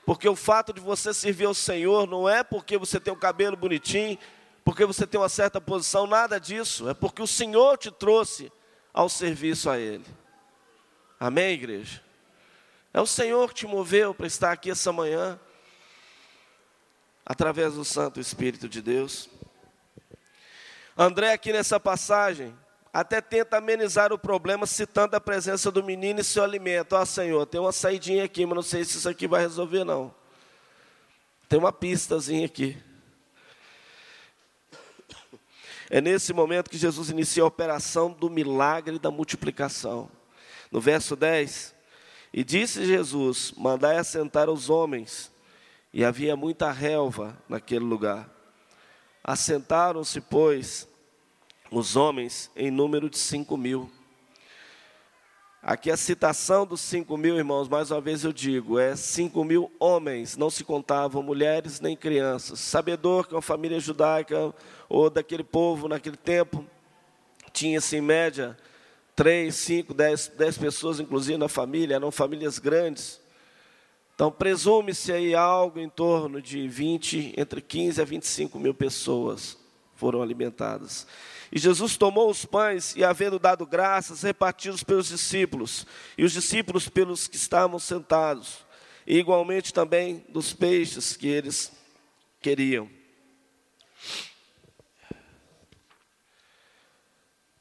porque 0.06 0.28
o 0.28 0.37
fato 0.37 0.72
de 0.72 0.80
você 0.80 1.12
servir 1.12 1.46
ao 1.46 1.54
Senhor 1.54 2.06
não 2.06 2.28
é 2.28 2.44
porque 2.44 2.78
você 2.78 3.00
tem 3.00 3.12
o 3.12 3.16
um 3.16 3.18
cabelo 3.18 3.56
bonitinho, 3.56 4.16
porque 4.64 4.87
você 4.87 5.04
tem 5.04 5.20
uma 5.20 5.28
certa 5.28 5.61
posição, 5.61 6.06
nada 6.06 6.38
disso, 6.38 6.88
é 6.88 6.94
porque 6.94 7.22
o 7.22 7.26
Senhor 7.26 7.76
te 7.76 7.90
trouxe 7.90 8.52
ao 8.94 9.08
serviço 9.08 9.68
a 9.68 9.80
Ele. 9.80 10.06
Amém, 11.18 11.54
igreja? 11.54 12.00
É 12.94 13.00
o 13.00 13.06
Senhor 13.06 13.48
que 13.48 13.54
te 13.54 13.66
moveu 13.66 14.14
para 14.14 14.28
estar 14.28 14.52
aqui 14.52 14.70
essa 14.70 14.92
manhã, 14.92 15.40
através 17.24 17.74
do 17.74 17.85
Santo 17.85 18.20
Espírito 18.20 18.68
de 18.68 18.82
Deus. 18.82 19.28
André, 20.96 21.32
aqui 21.32 21.52
nessa 21.52 21.80
passagem, 21.80 22.54
até 22.92 23.20
tenta 23.20 23.56
amenizar 23.56 24.12
o 24.12 24.18
problema, 24.18 24.66
citando 24.66 25.16
a 25.16 25.20
presença 25.20 25.70
do 25.70 25.82
menino 25.82 26.20
e 26.20 26.24
seu 26.24 26.44
alimento. 26.44 26.94
Ah, 26.94 27.06
Senhor, 27.06 27.46
tem 27.46 27.61
uma 27.61 27.72
saidinha 27.72 28.24
aqui, 28.24 28.44
mas 28.44 28.54
não 28.54 28.62
sei 28.62 28.85
se 28.85 28.98
isso 28.98 29.08
aqui 29.08 29.26
vai 29.26 29.40
resolver, 29.40 29.85
não. 29.85 30.14
Tem 31.48 31.58
uma 31.58 31.72
pistazinha 31.72 32.44
aqui. 32.44 32.76
É 35.88 36.00
nesse 36.00 36.32
momento 36.32 36.70
que 36.70 36.78
Jesus 36.78 37.08
inicia 37.08 37.42
a 37.42 37.46
operação 37.46 38.11
do 38.11 38.28
milagre 38.28 38.98
da 38.98 39.11
multiplicação. 39.11 40.11
No 40.70 40.80
verso 40.80 41.16
10, 41.16 41.74
e 42.32 42.44
disse 42.44 42.85
Jesus: 42.85 43.52
Mandai 43.56 43.96
assentar 43.96 44.50
os 44.50 44.68
homens. 44.68 45.32
E 45.92 46.05
havia 46.05 46.35
muita 46.35 46.70
relva 46.70 47.37
naquele 47.48 47.85
lugar. 47.85 48.28
Assentaram-se, 49.22 50.20
pois, 50.20 50.88
os 51.70 51.96
homens 51.96 52.50
em 52.57 52.70
número 52.70 53.11
de 53.11 53.18
cinco 53.18 53.57
mil. 53.57 53.90
Aqui 55.62 55.92
a 55.92 55.96
citação 55.96 56.66
dos 56.66 56.81
cinco 56.81 57.16
mil, 57.16 57.37
irmãos, 57.37 57.68
mais 57.68 57.92
uma 57.92 58.00
vez 58.00 58.24
eu 58.24 58.33
digo, 58.33 58.81
é 58.81 58.96
cinco 58.96 59.44
mil 59.44 59.70
homens, 59.78 60.37
não 60.37 60.50
se 60.50 60.64
contavam 60.64 61.22
mulheres 61.22 61.81
nem 61.81 61.96
crianças. 61.96 62.59
Sabedor 62.59 63.28
que 63.28 63.35
uma 63.35 63.40
família 63.40 63.78
judaica 63.78 64.52
ou 64.88 65.09
daquele 65.09 65.44
povo 65.44 65.87
naquele 65.87 66.16
tempo 66.16 66.66
tinha-se 67.52 67.96
em 67.96 68.00
média 68.00 68.59
três, 69.14 69.55
cinco, 69.55 69.94
dez, 69.94 70.26
dez 70.37 70.59
pessoas, 70.59 70.98
inclusive 70.98 71.38
na 71.38 71.48
família, 71.48 71.94
eram 71.94 72.11
famílias 72.11 72.59
grandes. 72.59 73.21
Então, 74.14 74.31
presume-se 74.31 75.12
aí 75.12 75.35
algo 75.35 75.81
em 75.81 75.88
torno 75.88 76.40
de 76.40 76.68
20, 76.68 77.35
entre 77.37 77.61
15 77.61 78.01
a 78.01 78.05
25 78.05 78.59
mil 78.59 78.75
pessoas 78.75 79.57
foram 79.94 80.20
alimentadas. 80.20 81.07
E 81.51 81.59
Jesus 81.59 81.96
tomou 81.96 82.31
os 82.31 82.44
pães 82.44 82.96
e, 82.96 83.05
havendo 83.05 83.38
dado 83.38 83.64
graças, 83.64 84.22
repartiu-os 84.22 84.83
pelos 84.83 85.09
discípulos, 85.09 85.87
e 86.16 86.25
os 86.25 86.33
discípulos 86.33 86.88
pelos 86.88 87.29
que 87.29 87.37
estavam 87.37 87.79
sentados, 87.79 88.66
e 89.07 89.18
igualmente 89.18 89.72
também 89.72 90.25
dos 90.29 90.53
peixes 90.53 91.16
que 91.16 91.29
eles 91.29 91.72
queriam. 92.40 92.88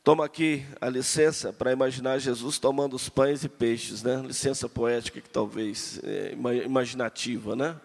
Toma 0.03 0.25
aqui 0.25 0.65
a 0.79 0.89
licença 0.89 1.53
para 1.53 1.71
imaginar 1.71 2.17
Jesus 2.17 2.57
tomando 2.57 2.95
os 2.95 3.07
pães 3.07 3.43
e 3.43 3.49
peixes, 3.49 4.01
né? 4.01 4.19
Licença 4.25 4.67
poética 4.67 5.21
que 5.21 5.29
talvez 5.29 5.99
é, 6.03 6.33
imaginativa, 6.65 7.55
né? 7.55 7.75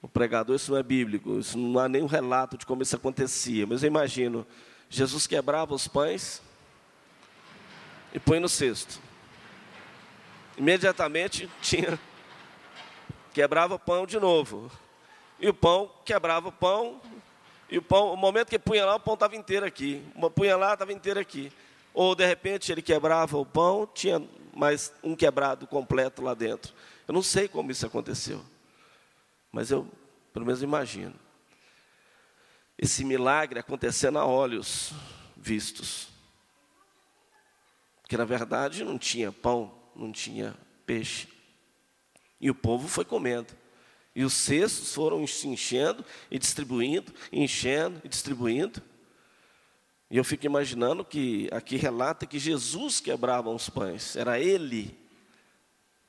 O 0.00 0.06
pregador, 0.06 0.54
isso 0.54 0.70
não 0.70 0.78
é 0.78 0.82
bíblico, 0.82 1.38
isso 1.40 1.58
não 1.58 1.80
há 1.80 1.88
nenhum 1.88 2.06
relato 2.06 2.56
de 2.56 2.64
como 2.64 2.82
isso 2.82 2.94
acontecia, 2.94 3.66
mas 3.66 3.82
eu 3.82 3.88
imagino, 3.88 4.46
Jesus 4.88 5.26
quebrava 5.26 5.74
os 5.74 5.88
pães 5.88 6.40
e 8.12 8.20
põe 8.20 8.38
no 8.38 8.48
cesto. 8.48 9.00
Imediatamente 10.56 11.50
tinha 11.60 11.98
quebrava 13.32 13.76
pão 13.76 14.06
de 14.06 14.20
novo. 14.20 14.70
E 15.40 15.48
o 15.48 15.52
pão 15.52 15.90
quebrava 16.04 16.48
o 16.48 16.52
pão, 16.52 17.00
e 17.70 17.78
o 17.78 17.82
pão, 17.82 18.12
o 18.12 18.16
momento 18.16 18.48
que 18.48 18.58
punha 18.58 18.84
lá, 18.84 18.96
o 18.96 19.00
pão 19.00 19.14
estava 19.14 19.36
inteiro 19.36 19.64
aqui. 19.66 20.02
Punha 20.34 20.56
lá, 20.56 20.74
estava 20.74 20.92
inteiro 20.92 21.18
aqui. 21.18 21.52
Ou 21.92 22.14
de 22.14 22.26
repente 22.26 22.70
ele 22.70 22.82
quebrava 22.82 23.38
o 23.38 23.46
pão, 23.46 23.88
tinha 23.92 24.22
mais 24.54 24.92
um 25.02 25.16
quebrado 25.16 25.66
completo 25.66 26.22
lá 26.22 26.34
dentro. 26.34 26.72
Eu 27.06 27.14
não 27.14 27.22
sei 27.22 27.48
como 27.48 27.70
isso 27.70 27.86
aconteceu, 27.86 28.44
mas 29.52 29.70
eu 29.70 29.88
pelo 30.32 30.44
menos 30.44 30.62
imagino. 30.62 31.14
Esse 32.76 33.04
milagre 33.04 33.60
acontecendo 33.60 34.18
a 34.18 34.26
olhos 34.26 34.92
vistos. 35.36 36.08
Que 38.08 38.16
na 38.16 38.24
verdade 38.24 38.84
não 38.84 38.98
tinha 38.98 39.30
pão, 39.30 39.72
não 39.94 40.10
tinha 40.10 40.56
peixe. 40.84 41.28
E 42.40 42.50
o 42.50 42.54
povo 42.54 42.88
foi 42.88 43.04
comendo. 43.04 43.54
E 44.14 44.24
os 44.24 44.32
cestos 44.32 44.94
foram 44.94 45.26
se 45.26 45.48
enchendo 45.48 46.04
e 46.30 46.38
distribuindo, 46.38 47.12
enchendo 47.32 48.00
e 48.04 48.08
distribuindo. 48.08 48.80
E 50.08 50.16
eu 50.16 50.22
fico 50.22 50.46
imaginando 50.46 51.04
que 51.04 51.48
aqui 51.52 51.76
relata 51.76 52.26
que 52.26 52.38
Jesus 52.38 53.00
quebrava 53.00 53.50
os 53.50 53.68
pães, 53.68 54.14
era 54.14 54.38
Ele 54.38 54.96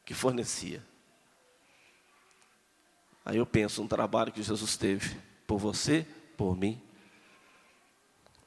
que 0.05 0.13
fornecia. 0.13 0.83
Aí 3.25 3.37
eu 3.37 3.45
penso 3.45 3.81
um 3.81 3.87
trabalho 3.87 4.31
que 4.31 4.43
Jesus 4.43 4.77
teve 4.77 5.17
por 5.47 5.57
você, 5.57 6.05
por 6.37 6.55
mim, 6.55 6.79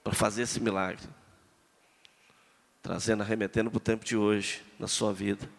para 0.05 0.15
fazer 0.15 0.43
esse 0.43 0.61
milagre, 0.61 1.05
trazendo, 2.81 3.25
arremetendo 3.25 3.71
para 3.71 3.77
o 3.77 3.81
tempo 3.81 4.05
de 4.05 4.17
hoje, 4.17 4.63
na 4.79 4.87
sua 4.87 5.13
vida. 5.13 5.51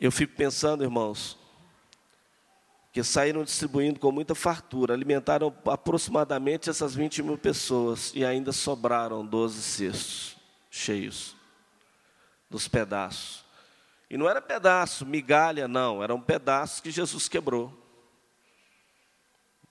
Eu 0.00 0.12
fico 0.12 0.36
pensando, 0.36 0.84
irmãos, 0.84 1.36
que 2.92 3.02
saíram 3.02 3.42
distribuindo 3.42 3.98
com 3.98 4.12
muita 4.12 4.32
fartura, 4.32 4.94
alimentaram 4.94 5.52
aproximadamente 5.66 6.70
essas 6.70 6.94
20 6.94 7.22
mil 7.24 7.36
pessoas 7.36 8.12
e 8.14 8.24
ainda 8.24 8.52
sobraram 8.52 9.26
12 9.26 9.60
cestos 9.60 10.36
cheios 10.70 11.36
dos 12.48 12.68
pedaços. 12.68 13.44
E 14.08 14.16
não 14.16 14.28
era 14.28 14.40
pedaço, 14.40 15.04
migalha, 15.04 15.66
não, 15.66 16.02
eram 16.02 16.20
pedaços 16.20 16.80
que 16.80 16.92
Jesus 16.92 17.28
quebrou. 17.28 17.76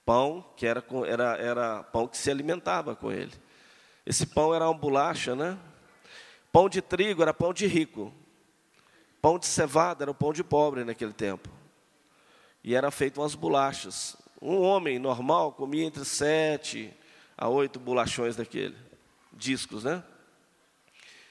Pão 0.05 0.45
que 0.57 0.65
era, 0.65 0.83
era, 1.07 1.37
era 1.37 1.83
pão 1.83 2.07
que 2.07 2.17
se 2.17 2.29
alimentava 2.29 2.95
com 2.95 3.11
ele. 3.11 3.33
Esse 4.05 4.25
pão 4.25 4.53
era 4.53 4.69
uma 4.69 4.77
bolacha, 4.77 5.35
né? 5.35 5.57
Pão 6.51 6.67
de 6.67 6.81
trigo 6.81 7.21
era 7.21 7.33
pão 7.33 7.53
de 7.53 7.65
rico. 7.65 8.13
Pão 9.21 9.39
de 9.39 9.45
cevada 9.45 10.03
era 10.03 10.11
o 10.11 10.15
pão 10.15 10.31
de 10.31 10.43
pobre 10.43 10.83
naquele 10.83 11.13
tempo. 11.13 11.49
E 12.63 12.75
era 12.75 12.91
feito 12.91 13.21
umas 13.21 13.35
bolachas. 13.35 14.15
Um 14.41 14.61
homem 14.61 14.99
normal 14.99 15.51
comia 15.53 15.83
entre 15.83 16.05
sete 16.05 16.93
a 17.37 17.47
oito 17.47 17.79
bolachões 17.79 18.35
daquele. 18.35 18.75
Discos, 19.33 19.83
né? 19.83 20.03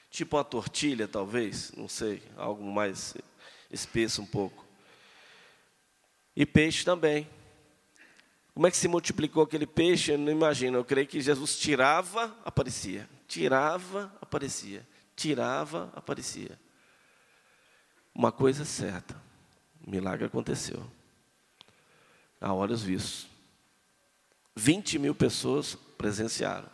Tipo 0.09 0.37
uma 0.37 0.43
tortilha, 0.43 1.07
talvez, 1.07 1.71
não 1.75 1.87
sei, 1.87 2.23
algo 2.37 2.63
mais 2.63 3.15
espesso 3.69 4.21
um 4.21 4.25
pouco. 4.25 4.65
E 6.35 6.45
peixe 6.45 6.85
também. 6.85 7.27
Como 8.53 8.65
é 8.65 8.71
que 8.71 8.77
se 8.77 8.87
multiplicou 8.87 9.43
aquele 9.43 9.67
peixe? 9.67 10.11
Eu 10.11 10.17
não 10.17 10.31
imagino. 10.31 10.77
Eu 10.77 10.85
creio 10.85 11.07
que 11.07 11.21
Jesus 11.21 11.57
tirava, 11.59 12.35
aparecia. 12.43 13.07
Tirava, 13.27 14.11
aparecia. 14.19 14.87
Tirava, 15.15 15.91
aparecia. 15.95 16.57
Uma 18.17 18.31
coisa 18.31 18.63
é 18.63 18.65
certa: 18.65 19.15
o 19.85 19.91
milagre 19.91 20.25
aconteceu. 20.25 20.83
A 22.41 22.51
olhos 22.51 22.81
vistos. 22.81 23.27
20 24.55 24.97
mil 24.97 25.13
pessoas 25.13 25.75
presenciaram. 25.99 26.67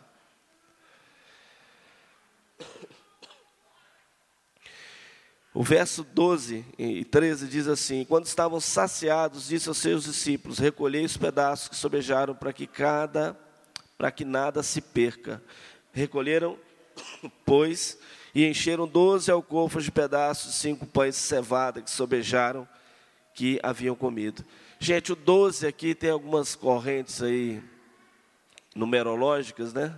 O 5.52 5.62
verso 5.62 6.02
12 6.02 6.64
e 6.78 7.04
13 7.04 7.46
diz 7.46 7.68
assim: 7.68 8.06
Quando 8.06 8.24
estavam 8.24 8.58
saciados, 8.58 9.48
disse 9.48 9.68
aos 9.68 9.76
seus 9.76 10.04
discípulos: 10.04 10.58
Recolhei 10.58 11.04
os 11.04 11.18
pedaços 11.18 11.68
que 11.68 11.76
sobejaram 11.76 12.34
para 12.34 12.54
que 12.54 12.66
cada 12.66 13.38
para 13.98 14.10
que 14.10 14.24
nada 14.24 14.62
se 14.62 14.80
perca. 14.80 15.42
Recolheram, 15.92 16.58
pois, 17.44 17.98
e 18.34 18.44
encheram 18.46 18.88
doze 18.88 19.30
alcofas 19.30 19.84
de 19.84 19.92
pedaços 19.92 20.56
cinco 20.56 20.84
pães 20.84 21.14
de 21.14 21.20
cevada 21.20 21.80
que 21.80 21.90
sobejaram, 21.90 22.68
que 23.32 23.60
haviam 23.62 23.94
comido. 23.94 24.44
Gente, 24.78 25.12
o 25.12 25.16
12 25.16 25.66
aqui 25.66 25.94
tem 25.94 26.10
algumas 26.10 26.54
correntes 26.54 27.22
aí 27.22 27.62
numerológicas, 28.74 29.72
né? 29.72 29.96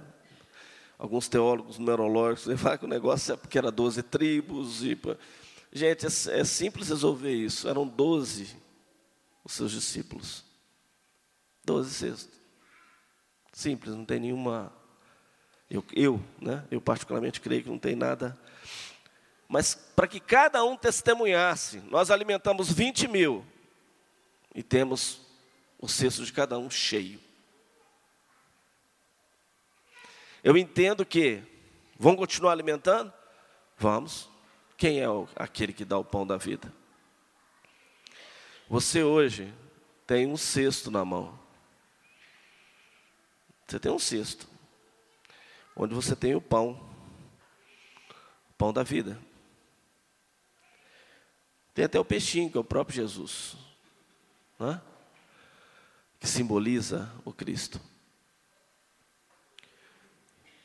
Alguns 0.98 1.28
teólogos 1.28 1.78
numerológicos 1.78 2.60
falam 2.60 2.78
que 2.78 2.84
o 2.84 2.88
negócio 2.88 3.32
é 3.32 3.36
porque 3.36 3.58
era 3.58 3.70
12 3.70 4.02
tribos. 4.02 4.84
E... 4.84 4.98
Gente, 5.72 6.06
é, 6.06 6.40
é 6.40 6.44
simples 6.44 6.88
resolver 6.88 7.32
isso. 7.32 7.68
Eram 7.68 7.86
12 7.86 8.56
os 9.44 9.52
seus 9.52 9.72
discípulos. 9.72 10.44
12 11.64 11.90
cestos. 11.90 12.40
Simples, 13.52 13.94
não 13.94 14.04
tem 14.04 14.20
nenhuma 14.20 14.72
eu, 15.68 15.84
eu, 15.92 16.22
né? 16.40 16.64
eu 16.70 16.80
particularmente 16.80 17.40
creio 17.40 17.64
que 17.64 17.70
não 17.70 17.78
tem 17.78 17.96
nada. 17.96 18.38
Mas 19.48 19.74
para 19.74 20.06
que 20.06 20.20
cada 20.20 20.64
um 20.64 20.76
testemunhasse, 20.76 21.78
nós 21.88 22.10
alimentamos 22.10 22.72
20 22.72 23.08
mil 23.08 23.44
e 24.54 24.62
temos 24.62 25.20
o 25.78 25.88
cesto 25.88 26.24
de 26.24 26.32
cada 26.32 26.58
um 26.58 26.70
cheio. 26.70 27.20
Eu 30.42 30.56
entendo 30.56 31.04
que 31.04 31.42
vão 31.98 32.14
continuar 32.14 32.52
alimentando? 32.52 33.12
Vamos. 33.76 34.28
Quem 34.76 35.00
é 35.00 35.08
o, 35.08 35.28
aquele 35.34 35.72
que 35.72 35.84
dá 35.84 35.98
o 35.98 36.04
pão 36.04 36.26
da 36.26 36.36
vida? 36.36 36.72
Você 38.68 39.02
hoje 39.02 39.52
tem 40.06 40.26
um 40.26 40.36
cesto 40.36 40.90
na 40.90 41.04
mão. 41.04 41.38
Você 43.66 43.80
tem 43.80 43.90
um 43.90 43.98
cesto 43.98 44.55
onde 45.76 45.94
você 45.94 46.16
tem 46.16 46.34
o 46.34 46.40
pão, 46.40 46.80
o 48.50 48.54
pão 48.56 48.72
da 48.72 48.82
vida. 48.82 49.20
Tem 51.74 51.84
até 51.84 52.00
o 52.00 52.04
peixinho, 52.04 52.50
que 52.50 52.56
é 52.56 52.60
o 52.60 52.64
próprio 52.64 52.96
Jesus, 52.96 53.54
né? 54.58 54.80
que 56.18 56.26
simboliza 56.26 57.12
o 57.22 57.32
Cristo. 57.32 57.78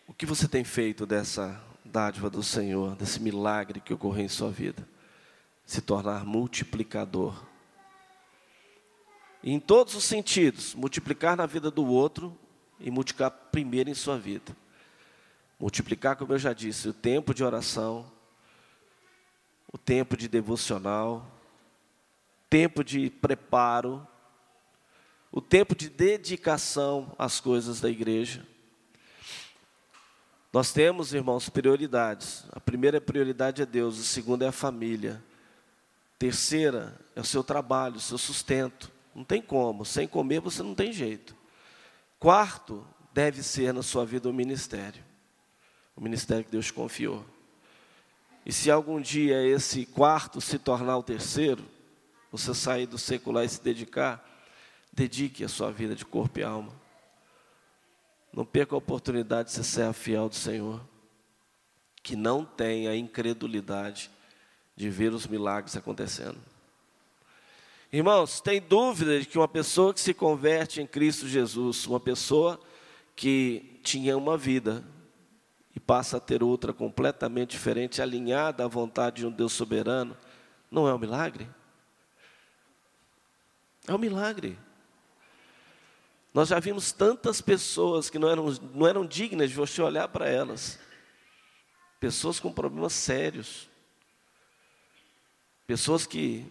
O 0.08 0.14
que 0.14 0.26
você 0.26 0.48
tem 0.48 0.64
feito 0.64 1.06
dessa 1.06 1.62
dádiva 1.84 2.30
do 2.30 2.42
Senhor, 2.42 2.96
desse 2.96 3.20
milagre 3.20 3.82
que 3.82 3.94
ocorreu 3.94 4.24
em 4.24 4.30
sua 4.30 4.50
vida? 4.50 4.88
Se 5.66 5.82
tornar 5.82 6.26
multiplicador. 6.26 7.46
Em 9.44 9.60
todos 9.60 9.96
os 9.96 10.06
sentidos, 10.06 10.74
multiplicar 10.76 11.36
na 11.36 11.46
vida 11.46 11.70
do 11.70 11.86
outro 11.86 12.38
e 12.80 12.90
multiplicar 12.90 13.32
primeiro 13.32 13.90
em 13.90 13.94
sua 13.94 14.18
vida. 14.18 14.56
Multiplicar, 15.62 16.16
como 16.16 16.34
eu 16.34 16.40
já 16.40 16.54
disse, 16.54 16.90
o 16.90 16.94
tempo 16.94 17.36
de 17.36 17.44
oração, 17.44 18.12
o 19.72 19.78
tempo 19.78 20.18
de 20.18 20.28
devocional, 20.28 21.40
tempo 22.50 22.84
de 22.84 23.12
preparo, 23.12 24.06
o 25.32 25.40
tempo 25.40 25.76
de 25.76 25.88
dedicação 25.88 27.14
às 27.16 27.40
coisas 27.40 27.80
da 27.80 27.92
igreja. 27.92 28.44
Nós 30.52 30.74
temos, 30.74 31.14
irmãos, 31.14 31.48
prioridades. 31.48 32.44
A 32.52 32.60
primeira 32.60 33.00
prioridade 33.00 33.62
é 33.62 33.66
Deus, 33.66 34.00
a 34.00 34.04
segunda 34.04 34.46
é 34.46 34.48
a 34.48 34.52
família. 34.52 35.24
Terceira 36.18 37.00
é 37.16 37.22
o 37.22 37.24
seu 37.24 37.44
trabalho, 37.44 37.98
o 37.98 38.02
seu 38.02 38.18
sustento. 38.18 38.92
Não 39.14 39.24
tem 39.24 39.44
como, 39.44 39.86
sem 39.86 40.08
comer 40.08 40.40
você 40.40 40.64
não 40.64 40.74
tem 40.74 40.92
jeito. 40.92 41.36
Quarto, 42.18 42.84
deve 43.14 43.44
ser 43.44 43.72
na 43.76 43.84
sua 43.84 44.08
vida 44.08 44.28
o 44.28 44.34
ministério 44.34 45.11
o 45.96 46.02
ministério 46.02 46.44
que 46.44 46.52
Deus 46.52 46.72
confiou. 46.72 47.26
E 48.46 48.52
se 48.52 48.72
algum 48.72 49.00
dia 49.00 49.46
esse 49.46 49.86
quarto 49.86 50.42
se 50.42 50.58
tornar 50.58 50.98
o 50.98 51.04
terceiro, 51.04 51.64
você 52.32 52.54
sair 52.54 52.88
do 52.88 52.98
secular 52.98 53.46
e 53.46 53.50
se 53.50 53.62
dedicar, 53.62 54.26
dedique 54.92 55.44
a 55.44 55.50
sua 55.50 55.72
vida 55.72 55.96
de 55.96 56.06
corpo 56.06 56.40
e 56.40 56.44
alma. 56.44 56.74
Não 58.34 58.46
perca 58.46 58.74
a 58.74 58.78
oportunidade 58.78 59.50
de 59.54 59.64
ser 59.64 59.94
fiel 59.94 60.30
do 60.30 60.36
Senhor, 60.36 60.82
que 62.02 62.16
não 62.16 62.46
tem 62.46 62.88
a 62.88 62.96
incredulidade 62.96 64.10
de 64.76 64.90
ver 64.90 65.14
os 65.14 65.28
milagres 65.28 65.76
acontecendo. 65.76 66.38
Irmãos, 67.92 68.40
tem 68.40 68.62
dúvida 68.62 69.20
de 69.20 69.26
que 69.26 69.38
uma 69.38 69.50
pessoa 69.50 69.94
que 69.94 70.00
se 70.00 70.14
converte 70.14 70.82
em 70.82 70.88
Cristo 70.88 71.28
Jesus, 71.28 71.86
uma 71.86 72.00
pessoa 72.00 72.60
que 73.16 73.80
tinha 73.84 74.18
uma 74.18 74.38
vida 74.38 74.84
e 75.76 75.80
passa 75.80 76.18
a 76.18 76.20
ter 76.20 76.44
outra 76.44 76.74
completamente 76.74 77.52
diferente, 77.52 78.02
alinhada 78.02 78.66
à 78.66 78.68
vontade 78.68 79.22
de 79.22 79.28
um 79.28 79.32
Deus 79.32 79.54
soberano, 79.54 80.18
não 80.70 80.88
é 80.88 80.94
um 80.94 81.00
milagre? 81.00 81.50
É 83.88 83.94
um 83.94 83.98
milagre. 83.98 84.58
Nós 86.34 86.50
já 86.50 86.60
vimos 86.60 86.92
tantas 86.92 87.42
pessoas 87.42 88.10
que 88.10 88.18
não 88.18 88.30
eram, 88.30 88.46
não 88.74 88.88
eram 88.88 89.06
dignas 89.06 89.50
de 89.50 89.56
você 89.56 89.82
olhar 89.82 90.08
para 90.08 90.30
elas. 90.30 90.80
Pessoas 92.00 92.40
com 92.40 92.52
problemas 92.52 92.94
sérios. 92.94 93.68
Pessoas 95.68 96.06
que. 96.06 96.46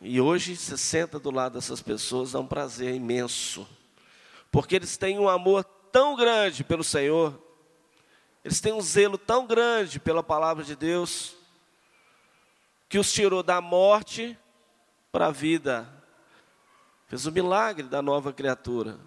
E 0.00 0.20
hoje 0.20 0.56
você 0.56 0.76
senta 0.76 1.18
do 1.18 1.30
lado 1.30 1.54
dessas 1.54 1.82
pessoas, 1.82 2.32
dá 2.32 2.40
um 2.40 2.46
prazer 2.46 2.94
imenso. 2.94 3.68
Porque 4.50 4.76
eles 4.76 4.96
têm 4.96 5.18
um 5.18 5.28
amor 5.28 5.64
tão 5.96 6.14
grande 6.14 6.62
pelo 6.62 6.84
Senhor, 6.84 7.42
eles 8.44 8.60
têm 8.60 8.70
um 8.70 8.82
zelo 8.82 9.16
tão 9.16 9.46
grande 9.46 9.98
pela 9.98 10.22
palavra 10.22 10.62
de 10.62 10.76
Deus, 10.76 11.34
que 12.86 12.98
os 12.98 13.10
tirou 13.10 13.42
da 13.42 13.62
morte 13.62 14.38
para 15.10 15.28
a 15.28 15.30
vida, 15.30 15.90
fez 17.06 17.24
o 17.24 17.32
milagre 17.32 17.84
da 17.84 18.02
nova 18.02 18.30
criatura. 18.30 19.00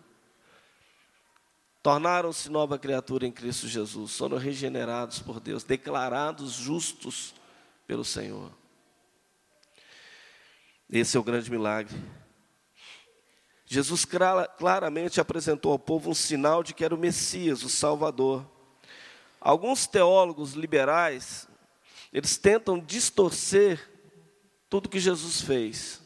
Tornaram-se 1.83 2.49
nova 2.49 2.79
criatura 2.79 3.27
em 3.27 3.31
Cristo 3.31 3.67
Jesus, 3.67 4.17
foram 4.17 4.37
regenerados 4.39 5.19
por 5.19 5.39
Deus, 5.39 5.63
declarados 5.63 6.53
justos 6.53 7.35
pelo 7.85 8.03
Senhor. 8.03 8.51
Esse 10.89 11.17
é 11.17 11.19
o 11.19 11.23
grande 11.23 11.51
milagre. 11.51 11.95
Jesus 13.71 14.03
claramente 14.57 15.21
apresentou 15.21 15.71
ao 15.71 15.77
povo 15.77 16.09
um 16.09 16.15
sinal 16.15 16.63
de 16.63 16.73
que 16.73 16.83
era 16.83 16.95
o 16.95 16.97
Messias, 16.97 17.61
o 17.61 17.69
Salvador. 17.69 18.43
Alguns 19.39 19.85
teólogos 19.85 20.53
liberais, 20.53 21.47
eles 22.11 22.35
tentam 22.35 22.79
distorcer 22.79 23.87
tudo 24.67 24.89
que 24.89 24.99
Jesus 24.99 25.41
fez. 25.41 26.01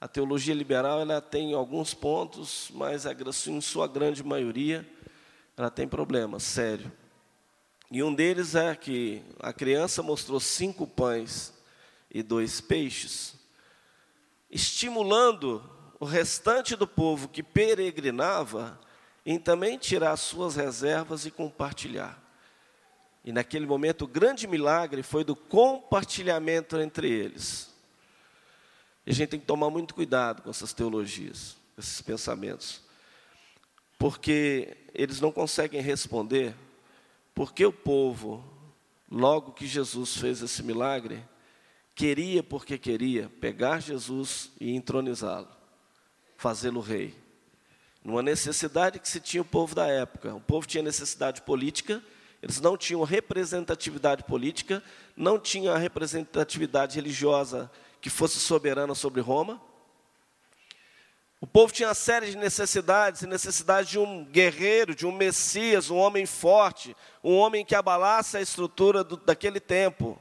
A 0.00 0.08
teologia 0.08 0.56
liberal 0.56 1.00
ela 1.00 1.20
tem 1.20 1.54
alguns 1.54 1.94
pontos, 1.94 2.68
mas 2.74 3.06
em 3.06 3.60
sua 3.60 3.86
grande 3.86 4.24
maioria 4.24 4.84
ela 5.56 5.70
tem 5.70 5.86
problemas, 5.86 6.42
sério. 6.42 6.90
E 7.92 8.02
um 8.02 8.12
deles 8.12 8.56
é 8.56 8.74
que 8.74 9.22
a 9.38 9.52
criança 9.52 10.02
mostrou 10.02 10.40
cinco 10.40 10.84
pães 10.84 11.54
e 12.10 12.24
dois 12.24 12.60
peixes, 12.60 13.36
estimulando 14.50 15.77
o 16.00 16.04
restante 16.04 16.76
do 16.76 16.86
povo 16.86 17.28
que 17.28 17.42
peregrinava 17.42 18.78
em 19.24 19.38
também 19.38 19.76
tirar 19.76 20.16
suas 20.16 20.56
reservas 20.56 21.26
e 21.26 21.30
compartilhar. 21.30 22.22
E 23.24 23.32
naquele 23.32 23.66
momento, 23.66 24.04
o 24.04 24.08
grande 24.08 24.46
milagre 24.46 25.02
foi 25.02 25.24
do 25.24 25.36
compartilhamento 25.36 26.78
entre 26.78 27.10
eles. 27.10 27.74
E 29.04 29.10
a 29.10 29.14
gente 29.14 29.30
tem 29.30 29.40
que 29.40 29.46
tomar 29.46 29.70
muito 29.70 29.94
cuidado 29.94 30.42
com 30.42 30.50
essas 30.50 30.72
teologias, 30.72 31.56
esses 31.76 32.00
pensamentos, 32.00 32.82
porque 33.98 34.76
eles 34.94 35.20
não 35.20 35.32
conseguem 35.32 35.80
responder 35.80 36.54
porque 37.38 37.64
o 37.64 37.72
povo, 37.72 38.44
logo 39.08 39.52
que 39.52 39.64
Jesus 39.64 40.16
fez 40.16 40.42
esse 40.42 40.60
milagre, 40.60 41.22
queria 41.94 42.42
porque 42.42 42.76
queria 42.76 43.28
pegar 43.40 43.78
Jesus 43.78 44.50
e 44.60 44.74
entronizá-lo, 44.74 45.48
fazê-lo 46.38 46.80
rei. 46.80 47.14
Numa 48.02 48.22
necessidade 48.22 49.00
que 49.00 49.08
se 49.08 49.20
tinha 49.20 49.42
o 49.42 49.44
povo 49.44 49.74
da 49.74 49.88
época. 49.88 50.34
O 50.34 50.40
povo 50.40 50.66
tinha 50.66 50.82
necessidade 50.82 51.42
política, 51.42 52.00
eles 52.40 52.60
não 52.60 52.76
tinham 52.76 53.02
representatividade 53.02 54.22
política, 54.22 54.82
não 55.16 55.36
tinham 55.36 55.74
a 55.74 55.78
representatividade 55.78 56.94
religiosa 56.94 57.68
que 58.00 58.08
fosse 58.08 58.38
soberana 58.38 58.94
sobre 58.94 59.20
Roma. 59.20 59.60
O 61.40 61.46
povo 61.46 61.72
tinha 61.72 61.88
uma 61.88 61.94
série 61.94 62.30
de 62.30 62.36
necessidades, 62.36 63.22
necessidade 63.22 63.90
de 63.90 63.98
um 63.98 64.24
guerreiro, 64.24 64.94
de 64.94 65.06
um 65.06 65.12
Messias, 65.12 65.90
um 65.90 65.96
homem 65.96 66.24
forte, 66.24 66.96
um 67.22 67.36
homem 67.36 67.64
que 67.64 67.74
abalasse 67.74 68.36
a 68.36 68.40
estrutura 68.40 69.02
do, 69.02 69.16
daquele 69.16 69.58
tempo, 69.58 70.16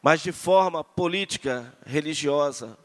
mas 0.00 0.22
de 0.22 0.32
forma 0.32 0.82
política, 0.82 1.74
religiosa. 1.84 2.78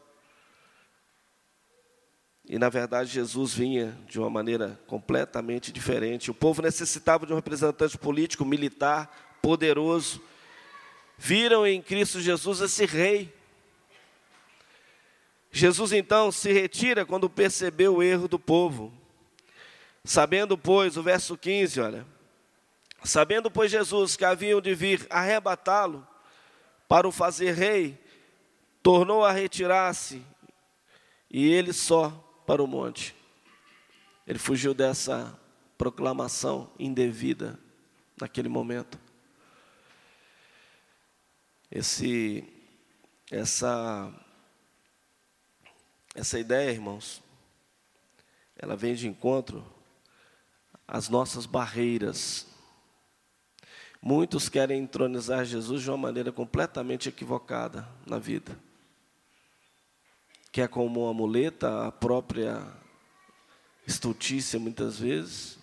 E 2.48 2.58
na 2.58 2.68
verdade 2.68 3.10
Jesus 3.10 3.52
vinha 3.52 3.98
de 4.06 4.20
uma 4.20 4.30
maneira 4.30 4.78
completamente 4.86 5.72
diferente. 5.72 6.30
O 6.30 6.34
povo 6.34 6.62
necessitava 6.62 7.26
de 7.26 7.32
um 7.32 7.36
representante 7.36 7.98
político, 7.98 8.44
militar, 8.44 9.38
poderoso. 9.42 10.22
Viram 11.18 11.66
em 11.66 11.82
Cristo 11.82 12.20
Jesus 12.20 12.60
esse 12.60 12.86
rei. 12.86 13.34
Jesus 15.50 15.92
então 15.92 16.30
se 16.30 16.52
retira 16.52 17.04
quando 17.04 17.28
percebeu 17.28 17.96
o 17.96 18.02
erro 18.02 18.28
do 18.28 18.38
povo. 18.38 18.92
Sabendo, 20.04 20.56
pois, 20.56 20.96
o 20.96 21.02
verso 21.02 21.36
15, 21.36 21.80
olha. 21.80 22.06
Sabendo, 23.02 23.50
pois, 23.50 23.72
Jesus 23.72 24.14
que 24.14 24.24
haviam 24.24 24.60
de 24.60 24.72
vir 24.72 25.04
arrebatá-lo 25.10 26.06
para 26.86 27.08
o 27.08 27.12
fazer 27.12 27.52
rei, 27.52 27.98
tornou 28.82 29.24
a 29.24 29.32
retirar-se 29.32 30.22
e 31.28 31.52
ele 31.52 31.72
só 31.72 32.25
para 32.46 32.62
o 32.62 32.66
monte. 32.66 33.14
Ele 34.26 34.38
fugiu 34.38 34.72
dessa 34.72 35.38
proclamação 35.76 36.70
indevida 36.78 37.58
naquele 38.20 38.48
momento. 38.48 38.98
Esse, 41.70 42.44
essa, 43.30 44.12
essa 46.14 46.38
ideia, 46.38 46.70
irmãos, 46.70 47.22
ela 48.56 48.76
vem 48.76 48.94
de 48.94 49.08
encontro 49.08 49.64
às 50.86 51.08
nossas 51.08 51.44
barreiras. 51.44 52.46
Muitos 54.00 54.48
querem 54.48 54.80
entronizar 54.80 55.44
Jesus 55.44 55.82
de 55.82 55.90
uma 55.90 55.96
maneira 55.96 56.30
completamente 56.30 57.08
equivocada 57.08 57.86
na 58.06 58.18
vida 58.18 58.65
que 60.56 60.62
é 60.62 60.66
como 60.66 61.02
uma 61.04 61.12
muleta, 61.12 61.86
a 61.86 61.92
própria 61.92 62.66
estultícia 63.86 64.58
muitas 64.58 64.98
vezes, 64.98 65.58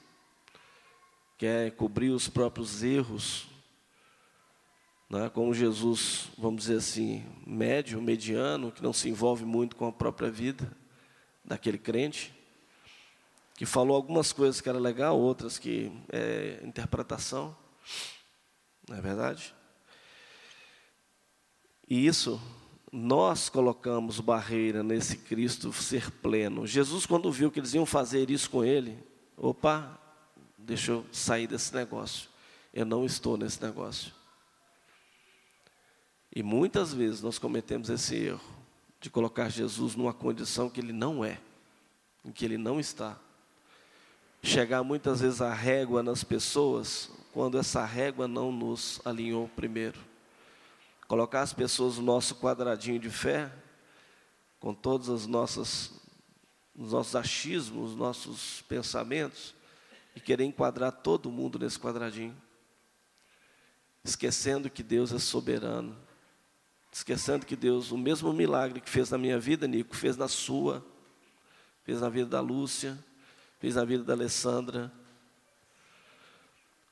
quer 1.35 1.71
cobrir 1.71 2.11
os 2.11 2.29
próprios 2.29 2.83
erros, 2.83 3.47
né? 5.09 5.31
como 5.31 5.51
Jesus, 5.51 6.29
vamos 6.37 6.65
dizer 6.65 6.77
assim, 6.77 7.25
médio, 7.43 7.99
mediano, 7.99 8.71
que 8.71 8.83
não 8.83 8.93
se 8.93 9.09
envolve 9.09 9.43
muito 9.43 9.75
com 9.75 9.87
a 9.87 9.91
própria 9.91 10.29
vida 10.29 10.71
daquele 11.43 11.79
crente, 11.79 12.31
que 13.55 13.65
falou 13.65 13.95
algumas 13.95 14.31
coisas 14.31 14.61
que 14.61 14.69
era 14.69 14.77
legal, 14.77 15.19
outras 15.19 15.57
que 15.57 15.91
é 16.11 16.61
interpretação, 16.63 17.57
não 18.87 18.95
é 18.95 19.01
verdade? 19.01 19.55
E 21.89 22.05
isso 22.05 22.39
nós 22.95 23.49
colocamos 23.49 24.19
barreira 24.19 24.83
nesse 24.83 25.17
Cristo 25.17 25.73
ser 25.73 26.11
pleno. 26.11 26.67
Jesus, 26.67 27.07
quando 27.07 27.31
viu 27.31 27.49
que 27.49 27.59
eles 27.59 27.73
iam 27.73 27.87
fazer 27.87 28.29
isso 28.29 28.47
com 28.47 28.63
ele, 28.63 28.95
opa, 29.35 29.99
deixa 30.55 30.91
eu 30.91 31.05
sair 31.11 31.47
desse 31.47 31.73
negócio. 31.73 32.29
Eu 32.71 32.85
não 32.85 33.03
estou 33.03 33.35
nesse 33.35 33.59
negócio. 33.63 34.13
E 36.35 36.43
muitas 36.43 36.93
vezes 36.93 37.23
nós 37.23 37.39
cometemos 37.39 37.89
esse 37.89 38.15
erro 38.15 38.41
de 39.01 39.09
colocar 39.09 39.49
Jesus 39.49 39.95
numa 39.95 40.13
condição 40.13 40.69
que 40.69 40.79
ele 40.79 40.93
não 40.93 41.25
é, 41.25 41.39
em 42.23 42.31
que 42.31 42.45
ele 42.45 42.59
não 42.59 42.79
está. 42.79 43.17
Chegar 44.43 44.83
muitas 44.83 45.19
vezes 45.19 45.41
a 45.41 45.51
régua 45.51 46.03
nas 46.03 46.23
pessoas, 46.23 47.09
quando 47.31 47.57
essa 47.57 47.83
régua 47.83 48.27
não 48.27 48.51
nos 48.51 49.01
alinhou 49.03 49.49
primeiro 49.55 50.12
colocar 51.13 51.41
as 51.41 51.53
pessoas 51.53 51.97
no 51.97 52.01
nosso 52.01 52.33
quadradinho 52.33 52.97
de 52.97 53.11
fé, 53.11 53.53
com 54.59 54.73
todos 54.73 55.09
os 55.09 55.27
nossos, 55.27 55.91
os 56.75 56.91
nossos 56.91 57.15
achismos, 57.15 57.91
os 57.91 57.95
nossos 57.95 58.63
pensamentos, 58.63 59.53
e 60.15 60.19
querer 60.19 60.43
enquadrar 60.43 60.91
todo 60.91 61.29
mundo 61.29 61.59
nesse 61.59 61.79
quadradinho, 61.79 62.35
esquecendo 64.03 64.71
que 64.71 64.81
Deus 64.81 65.13
é 65.13 65.19
soberano, 65.19 65.95
esquecendo 66.91 67.45
que 67.45 67.55
Deus, 67.55 67.91
o 67.91 67.97
mesmo 67.97 68.33
milagre 68.33 68.81
que 68.81 68.89
fez 68.89 69.11
na 69.11 69.17
minha 69.19 69.39
vida, 69.39 69.67
Nico, 69.67 69.95
fez 69.95 70.17
na 70.17 70.27
sua, 70.27 70.83
fez 71.83 72.01
na 72.01 72.09
vida 72.09 72.27
da 72.27 72.41
Lúcia, 72.41 72.97
fez 73.59 73.75
na 73.75 73.85
vida 73.85 74.03
da 74.03 74.13
Alessandra. 74.13 74.91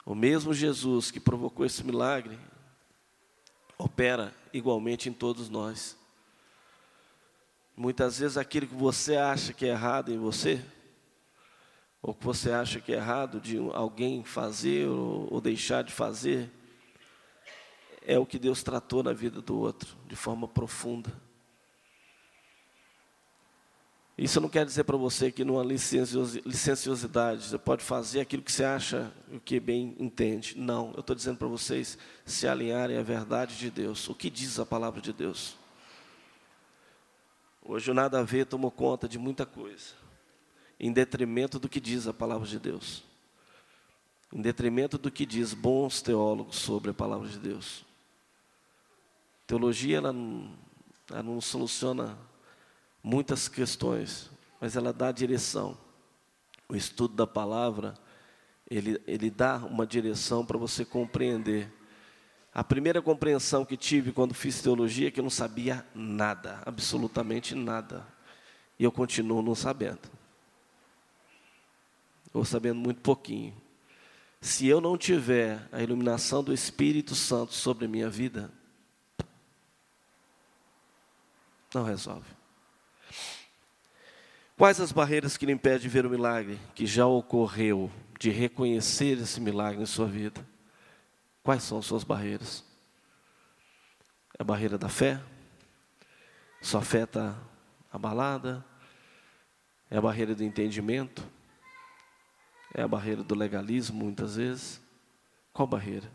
O 0.05 0.13
mesmo 0.13 0.53
Jesus 0.53 1.09
que 1.09 1.19
provocou 1.19 1.65
esse 1.65 1.83
milagre, 1.83 2.37
opera 3.81 4.33
igualmente 4.53 5.09
em 5.09 5.13
todos 5.13 5.49
nós. 5.49 5.97
Muitas 7.75 8.19
vezes 8.19 8.37
aquilo 8.37 8.67
que 8.67 8.75
você 8.75 9.15
acha 9.15 9.53
que 9.53 9.65
é 9.65 9.69
errado 9.69 10.11
em 10.11 10.19
você, 10.19 10.63
ou 12.01 12.13
que 12.13 12.23
você 12.23 12.51
acha 12.51 12.79
que 12.79 12.93
é 12.93 12.97
errado 12.97 13.39
de 13.39 13.57
alguém 13.73 14.23
fazer 14.23 14.87
ou, 14.87 15.33
ou 15.33 15.41
deixar 15.41 15.83
de 15.83 15.91
fazer, 15.91 16.51
é 18.05 18.19
o 18.19 18.25
que 18.25 18.37
Deus 18.37 18.61
tratou 18.61 19.01
na 19.01 19.13
vida 19.13 19.41
do 19.41 19.57
outro, 19.57 19.97
de 20.07 20.15
forma 20.15 20.47
profunda. 20.47 21.11
Isso 24.17 24.41
não 24.41 24.49
quer 24.49 24.65
dizer 24.65 24.83
para 24.83 24.97
você 24.97 25.31
que 25.31 25.43
numa 25.43 25.63
licenciosidade 25.63 27.45
você 27.45 27.57
pode 27.57 27.83
fazer 27.83 28.19
aquilo 28.19 28.43
que 28.43 28.51
você 28.51 28.63
acha 28.63 29.11
o 29.31 29.39
que 29.39 29.59
bem 29.59 29.95
entende. 29.97 30.55
Não, 30.57 30.91
eu 30.93 30.99
estou 30.99 31.15
dizendo 31.15 31.37
para 31.37 31.47
vocês 31.47 31.97
se 32.25 32.47
alinharem 32.47 32.97
à 32.97 33.01
verdade 33.01 33.57
de 33.57 33.71
Deus. 33.71 34.07
O 34.09 34.13
que 34.13 34.29
diz 34.29 34.59
a 34.59 34.65
palavra 34.65 35.01
de 35.01 35.13
Deus? 35.13 35.55
Hoje 37.63 37.89
o 37.89 37.93
nada 37.93 38.19
a 38.19 38.23
ver 38.23 38.45
tomou 38.45 38.69
conta 38.69 39.07
de 39.07 39.17
muita 39.17 39.45
coisa, 39.45 39.93
em 40.79 40.91
detrimento 40.91 41.57
do 41.59 41.69
que 41.69 41.79
diz 41.79 42.07
a 42.07 42.13
palavra 42.13 42.47
de 42.47 42.59
Deus, 42.59 43.03
em 44.33 44.41
detrimento 44.41 44.97
do 44.97 45.11
que 45.11 45.25
diz 45.25 45.53
bons 45.53 46.01
teólogos 46.01 46.57
sobre 46.57 46.91
a 46.91 46.93
palavra 46.93 47.29
de 47.29 47.37
Deus. 47.37 47.85
Teologia 49.45 49.97
ela 49.97 50.11
não, 50.11 50.51
ela 51.09 51.23
não 51.23 51.39
soluciona 51.39 52.17
muitas 53.03 53.47
questões, 53.47 54.29
mas 54.59 54.75
ela 54.75 54.93
dá 54.93 55.11
direção. 55.11 55.77
O 56.69 56.75
estudo 56.75 57.15
da 57.15 57.27
palavra, 57.27 57.95
ele, 58.69 59.01
ele 59.05 59.29
dá 59.29 59.57
uma 59.57 59.85
direção 59.85 60.45
para 60.45 60.57
você 60.57 60.85
compreender. 60.85 61.71
A 62.53 62.63
primeira 62.63 63.01
compreensão 63.01 63.65
que 63.65 63.75
tive 63.75 64.11
quando 64.11 64.33
fiz 64.33 64.61
teologia 64.61 65.07
é 65.07 65.11
que 65.11 65.19
eu 65.19 65.23
não 65.23 65.29
sabia 65.29 65.85
nada, 65.95 66.61
absolutamente 66.65 67.55
nada. 67.55 68.05
E 68.77 68.83
eu 68.83 68.91
continuo 68.91 69.41
não 69.41 69.55
sabendo. 69.55 70.09
Ou 72.33 72.45
sabendo 72.45 72.79
muito 72.79 73.01
pouquinho. 73.01 73.55
Se 74.39 74.67
eu 74.67 74.81
não 74.81 74.97
tiver 74.97 75.67
a 75.71 75.81
iluminação 75.81 76.43
do 76.43 76.53
Espírito 76.53 77.13
Santo 77.13 77.53
sobre 77.53 77.85
a 77.85 77.87
minha 77.87 78.09
vida, 78.09 78.51
não 81.73 81.83
resolve. 81.83 82.40
Quais 84.61 84.79
as 84.79 84.91
barreiras 84.91 85.37
que 85.37 85.45
lhe 85.47 85.51
impedem 85.51 85.79
de 85.79 85.89
ver 85.89 86.05
o 86.05 86.09
milagre 86.11 86.59
que 86.75 86.85
já 86.85 87.07
ocorreu, 87.07 87.89
de 88.19 88.29
reconhecer 88.29 89.17
esse 89.17 89.41
milagre 89.41 89.81
em 89.81 89.87
sua 89.87 90.05
vida? 90.05 90.47
Quais 91.41 91.63
são 91.63 91.79
as 91.79 91.87
suas 91.87 92.03
barreiras? 92.03 92.63
É 94.37 94.43
a 94.43 94.43
barreira 94.43 94.77
da 94.77 94.87
fé? 94.87 95.19
Sua 96.61 96.83
fé 96.83 97.05
está 97.05 97.35
abalada? 97.91 98.63
É 99.89 99.97
a 99.97 100.01
barreira 100.01 100.35
do 100.35 100.43
entendimento? 100.43 101.27
É 102.71 102.83
a 102.83 102.87
barreira 102.87 103.23
do 103.23 103.33
legalismo, 103.33 104.03
muitas 104.03 104.35
vezes? 104.35 104.79
Qual 105.51 105.67
barreira? 105.67 106.07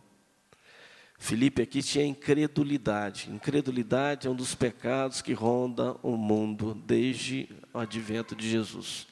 Filipe 1.18 1.62
aqui 1.62 1.82
tinha 1.82 2.04
incredulidade. 2.04 3.30
Incredulidade 3.30 4.26
é 4.26 4.30
um 4.30 4.34
dos 4.34 4.54
pecados 4.54 5.22
que 5.22 5.32
ronda 5.32 5.96
o 6.02 6.16
mundo 6.16 6.74
desde 6.74 7.48
o 7.72 7.78
advento 7.78 8.36
de 8.36 8.48
Jesus, 8.48 9.06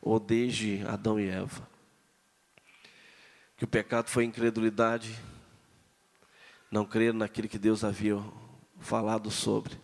ou 0.00 0.18
desde 0.18 0.82
Adão 0.86 1.20
e 1.20 1.28
Eva. 1.28 1.68
Que 3.56 3.64
o 3.64 3.68
pecado 3.68 4.08
foi 4.08 4.24
incredulidade, 4.24 5.16
não 6.70 6.84
crer 6.84 7.12
naquilo 7.12 7.48
que 7.48 7.58
Deus 7.58 7.84
havia 7.84 8.16
falado 8.80 9.30
sobre. 9.30 9.78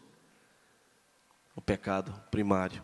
O 1.54 1.60
pecado 1.60 2.12
primário. 2.30 2.82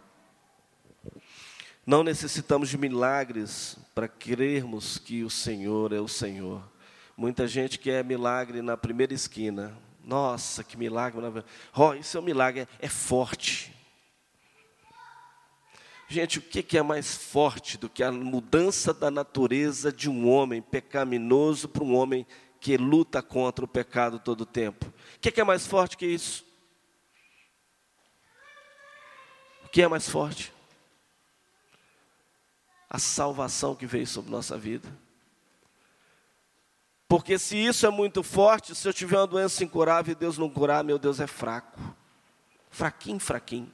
Não 1.87 2.03
necessitamos 2.03 2.69
de 2.69 2.79
milagres 2.79 3.79
para 3.95 4.09
crermos 4.09 4.99
que 4.99 5.23
o 5.23 5.31
Senhor 5.31 5.93
é 5.93 6.01
o 6.01 6.09
Senhor. 6.09 6.74
Muita 7.17 7.47
gente 7.47 7.79
quer 7.79 8.05
milagre 8.05 8.61
na 8.63 8.77
primeira 8.77 9.15
esquina. 9.15 9.77
Nossa, 10.03 10.63
que 10.63 10.77
milagre. 10.77 11.21
Oh, 11.75 11.95
isso 11.95 12.17
é 12.17 12.21
um 12.21 12.25
milagre, 12.25 12.63
é, 12.63 12.87
é 12.87 12.89
forte. 12.89 13.75
Gente, 16.09 16.39
o 16.39 16.43
que 16.43 16.77
é 16.77 16.83
mais 16.83 17.15
forte 17.15 17.79
do 17.79 17.89
que 17.89 18.03
a 18.03 18.13
mudança 18.13 18.93
da 18.93 19.11
natureza 19.11 19.93
de 19.93 20.11
um 20.11 20.29
homem 20.29 20.61
pecaminoso 20.61 21.69
para 21.69 21.83
um 21.83 21.95
homem 21.95 22.27
que 22.61 22.77
luta 22.77 23.23
contra 23.23 23.65
o 23.65 23.69
pecado 23.69 24.19
todo 24.19 24.43
o 24.43 24.47
tempo? 24.47 24.87
O 25.17 25.21
que 25.21 25.41
é 25.41 25.45
mais 25.45 25.67
forte 25.67 25.97
que 25.97 26.07
isso? 26.07 26.45
O 29.65 29.69
que 29.69 29.83
é 29.83 29.89
mais 29.89 30.09
forte? 30.09 30.55
a 32.95 32.99
salvação 33.01 33.75
que 33.75 33.87
veio 33.87 34.07
sobre 34.07 34.31
nossa 34.31 34.57
vida. 34.57 34.89
Porque 37.09 37.39
se 37.39 37.57
isso 37.57 37.87
é 37.87 37.91
muito 37.91 38.23
forte, 38.23 38.75
se 38.75 38.89
eu 38.89 38.93
tiver 38.93 39.19
uma 39.19 39.27
doença 39.27 39.63
incurável 39.63 40.13
e 40.13 40.15
Deus 40.15 40.39
não 40.39 40.49
curar, 40.49 40.83
meu 40.83 40.99
Deus 40.99 41.21
é 41.21 41.27
fraco. 41.27 41.79
Fraquinho, 42.71 43.21
fraquinho. 43.21 43.71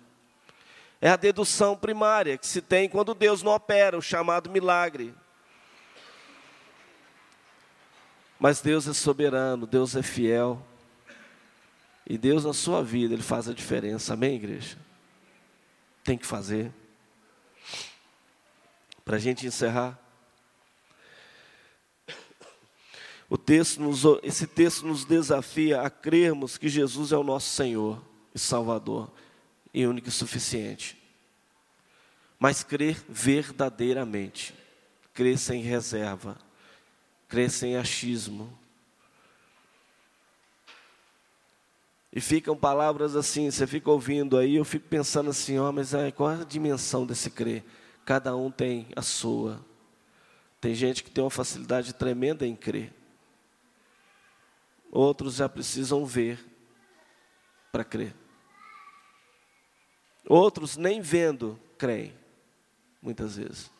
É 1.00 1.08
a 1.08 1.16
dedução 1.16 1.76
primária 1.76 2.36
que 2.36 2.46
se 2.46 2.60
tem 2.60 2.88
quando 2.88 3.14
Deus 3.14 3.42
não 3.42 3.52
opera, 3.52 3.96
o 3.96 4.02
chamado 4.02 4.50
milagre. 4.50 5.14
Mas 8.38 8.60
Deus 8.60 8.86
é 8.86 8.92
soberano, 8.92 9.66
Deus 9.66 9.96
é 9.96 10.02
fiel. 10.02 10.66
E 12.06 12.18
Deus 12.18 12.44
na 12.44 12.52
sua 12.52 12.82
vida, 12.82 13.14
Ele 13.14 13.22
faz 13.22 13.48
a 13.48 13.54
diferença. 13.54 14.14
Amém, 14.14 14.34
igreja? 14.34 14.76
Tem 16.02 16.18
que 16.18 16.26
fazer. 16.26 16.72
Para 19.04 19.16
a 19.16 19.20
gente 19.20 19.46
encerrar. 19.46 19.98
O 23.30 23.38
texto 23.38 23.80
nos, 23.80 24.02
esse 24.24 24.44
texto 24.44 24.84
nos 24.84 25.04
desafia 25.04 25.82
a 25.82 25.88
crermos 25.88 26.58
que 26.58 26.68
Jesus 26.68 27.12
é 27.12 27.16
o 27.16 27.22
nosso 27.22 27.48
Senhor 27.50 28.02
e 28.34 28.38
Salvador 28.40 29.08
e 29.72 29.86
único 29.86 30.08
e 30.08 30.10
suficiente. 30.12 31.00
Mas 32.40 32.64
crer 32.64 33.00
verdadeiramente, 33.08 34.52
crer 35.14 35.38
sem 35.38 35.62
reserva, 35.62 36.36
crer 37.28 37.50
sem 37.52 37.76
achismo. 37.76 38.58
E 42.12 42.20
ficam 42.20 42.56
palavras 42.56 43.14
assim, 43.14 43.48
você 43.48 43.64
fica 43.64 43.92
ouvindo 43.92 44.36
aí, 44.36 44.56
eu 44.56 44.64
fico 44.64 44.88
pensando 44.88 45.30
assim, 45.30 45.56
ó, 45.56 45.70
mas 45.70 45.94
é, 45.94 46.10
qual 46.10 46.32
é 46.32 46.40
a 46.40 46.44
dimensão 46.44 47.06
desse 47.06 47.30
crer? 47.30 47.62
Cada 48.04 48.34
um 48.34 48.50
tem 48.50 48.88
a 48.96 49.02
sua. 49.02 49.64
Tem 50.60 50.74
gente 50.74 51.04
que 51.04 51.10
tem 51.12 51.22
uma 51.22 51.30
facilidade 51.30 51.92
tremenda 51.92 52.44
em 52.44 52.56
crer. 52.56 52.98
Outros 54.90 55.34
já 55.34 55.48
precisam 55.48 56.04
ver 56.04 56.44
para 57.70 57.84
crer. 57.84 58.14
Outros 60.28 60.76
nem 60.76 61.00
vendo 61.00 61.58
creem, 61.78 62.14
muitas 63.00 63.36
vezes. 63.36 63.70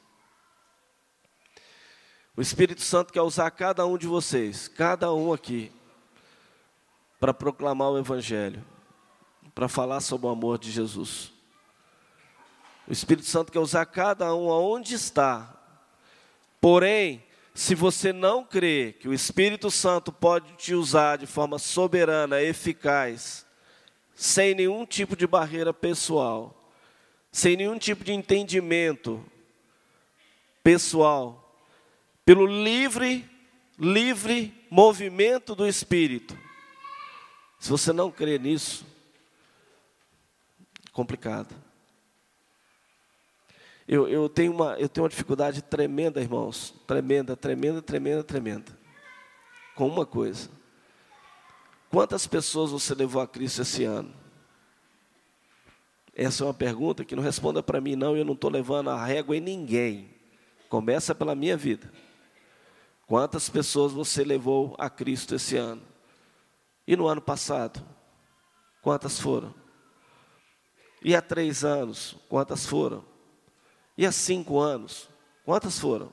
O 2.36 2.40
Espírito 2.40 2.80
Santo 2.80 3.12
quer 3.12 3.22
usar 3.22 3.50
cada 3.50 3.84
um 3.84 3.98
de 3.98 4.06
vocês, 4.06 4.68
cada 4.68 5.12
um 5.12 5.32
aqui, 5.32 5.70
para 7.18 7.34
proclamar 7.34 7.90
o 7.90 7.98
Evangelho, 7.98 8.64
para 9.54 9.68
falar 9.68 10.00
sobre 10.00 10.26
o 10.26 10.30
amor 10.30 10.58
de 10.58 10.70
Jesus. 10.70 11.32
O 12.88 12.92
Espírito 12.92 13.26
Santo 13.26 13.52
quer 13.52 13.58
usar 13.58 13.84
cada 13.86 14.34
um 14.34 14.50
aonde 14.50 14.94
está. 14.94 15.54
Porém, 16.60 17.22
se 17.54 17.74
você 17.74 18.12
não 18.12 18.44
crê 18.44 18.94
que 18.98 19.08
o 19.08 19.14
Espírito 19.14 19.70
Santo 19.70 20.12
pode 20.12 20.52
te 20.54 20.74
usar 20.74 21.16
de 21.16 21.26
forma 21.26 21.58
soberana, 21.58 22.40
eficaz, 22.42 23.44
sem 24.14 24.54
nenhum 24.54 24.86
tipo 24.86 25.16
de 25.16 25.26
barreira 25.26 25.72
pessoal, 25.72 26.72
sem 27.32 27.56
nenhum 27.56 27.78
tipo 27.78 28.04
de 28.04 28.12
entendimento 28.12 29.24
pessoal, 30.62 31.58
pelo 32.24 32.46
livre, 32.46 33.28
livre 33.78 34.54
movimento 34.70 35.54
do 35.54 35.66
Espírito. 35.66 36.38
Se 37.58 37.68
você 37.70 37.92
não 37.92 38.10
crê 38.10 38.38
nisso, 38.38 38.86
é 40.86 40.90
complicado. 40.92 41.69
Eu, 43.92 44.06
eu, 44.06 44.28
tenho 44.28 44.52
uma, 44.52 44.74
eu 44.74 44.88
tenho 44.88 45.02
uma 45.02 45.08
dificuldade 45.08 45.60
tremenda, 45.62 46.20
irmãos. 46.20 46.72
Tremenda, 46.86 47.36
tremenda, 47.36 47.82
tremenda, 47.82 48.22
tremenda. 48.22 48.78
Com 49.74 49.88
uma 49.88 50.06
coisa. 50.06 50.48
Quantas 51.90 52.24
pessoas 52.24 52.70
você 52.70 52.94
levou 52.94 53.20
a 53.20 53.26
Cristo 53.26 53.62
esse 53.62 53.82
ano? 53.82 54.14
Essa 56.14 56.44
é 56.44 56.46
uma 56.46 56.54
pergunta 56.54 57.04
que 57.04 57.16
não 57.16 57.22
responda 57.22 57.64
para 57.64 57.80
mim, 57.80 57.96
não. 57.96 58.16
Eu 58.16 58.24
não 58.24 58.34
estou 58.34 58.48
levando 58.48 58.90
a 58.90 59.04
régua 59.04 59.36
em 59.36 59.40
ninguém. 59.40 60.14
Começa 60.68 61.12
pela 61.12 61.34
minha 61.34 61.56
vida. 61.56 61.92
Quantas 63.08 63.48
pessoas 63.48 63.90
você 63.90 64.22
levou 64.22 64.76
a 64.78 64.88
Cristo 64.88 65.34
esse 65.34 65.56
ano? 65.56 65.82
E 66.86 66.94
no 66.94 67.08
ano 67.08 67.20
passado? 67.20 67.84
Quantas 68.82 69.18
foram? 69.18 69.52
E 71.02 71.12
há 71.12 71.20
três 71.20 71.64
anos? 71.64 72.14
Quantas 72.28 72.64
foram? 72.64 73.09
E 74.00 74.06
há 74.06 74.10
cinco 74.10 74.58
anos, 74.58 75.10
quantas 75.44 75.78
foram? 75.78 76.10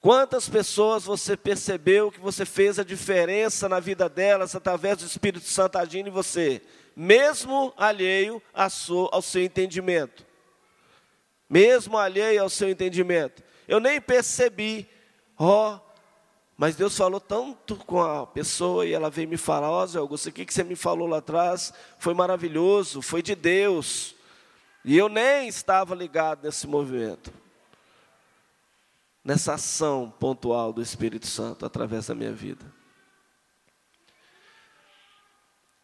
Quantas 0.00 0.48
pessoas 0.48 1.02
você 1.02 1.36
percebeu 1.36 2.12
que 2.12 2.20
você 2.20 2.44
fez 2.46 2.78
a 2.78 2.84
diferença 2.84 3.68
na 3.68 3.80
vida 3.80 4.08
delas 4.08 4.54
através 4.54 4.98
do 4.98 5.04
Espírito 5.04 5.48
Santo 5.48 5.78
agindo 5.78 6.08
em 6.08 6.12
você, 6.12 6.62
mesmo 6.94 7.74
alheio 7.76 8.40
ao 8.54 9.20
seu 9.20 9.42
entendimento? 9.42 10.24
Mesmo 11.50 11.98
alheio 11.98 12.40
ao 12.40 12.50
seu 12.50 12.70
entendimento. 12.70 13.42
Eu 13.66 13.80
nem 13.80 14.00
percebi, 14.00 14.88
ó, 15.36 15.74
oh, 15.74 15.80
mas 16.56 16.76
Deus 16.76 16.96
falou 16.96 17.18
tanto 17.18 17.74
com 17.78 18.00
a 18.00 18.24
pessoa 18.28 18.86
e 18.86 18.92
ela 18.92 19.10
veio 19.10 19.28
me 19.28 19.36
falar, 19.36 19.72
ó, 19.72 19.82
oh, 19.82 19.86
Zé 19.88 19.98
Augusto, 19.98 20.28
o 20.28 20.32
que 20.32 20.46
você 20.48 20.62
me 20.62 20.76
falou 20.76 21.08
lá 21.08 21.18
atrás 21.18 21.74
foi 21.98 22.14
maravilhoso, 22.14 23.02
foi 23.02 23.22
de 23.22 23.34
Deus. 23.34 24.15
E 24.86 24.96
eu 24.96 25.08
nem 25.08 25.48
estava 25.48 25.96
ligado 25.96 26.44
nesse 26.44 26.64
movimento, 26.64 27.32
nessa 29.24 29.54
ação 29.54 30.14
pontual 30.20 30.72
do 30.72 30.80
Espírito 30.80 31.26
Santo 31.26 31.66
através 31.66 32.06
da 32.06 32.14
minha 32.14 32.32
vida. 32.32 32.64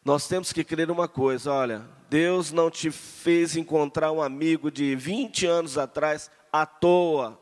Nós 0.05 0.29
temos 0.29 0.53
que 0.53 0.63
crer 0.63 0.89
uma 0.89 1.09
coisa: 1.09 1.53
olha, 1.53 1.85
Deus 2.09 2.53
não 2.53 2.71
te 2.71 2.93
fez 2.93 3.57
encontrar 3.57 4.13
um 4.13 4.23
amigo 4.23 4.71
de 4.71 4.95
20 4.95 5.47
anos 5.47 5.77
atrás 5.77 6.31
à 6.53 6.65
toa. 6.65 7.37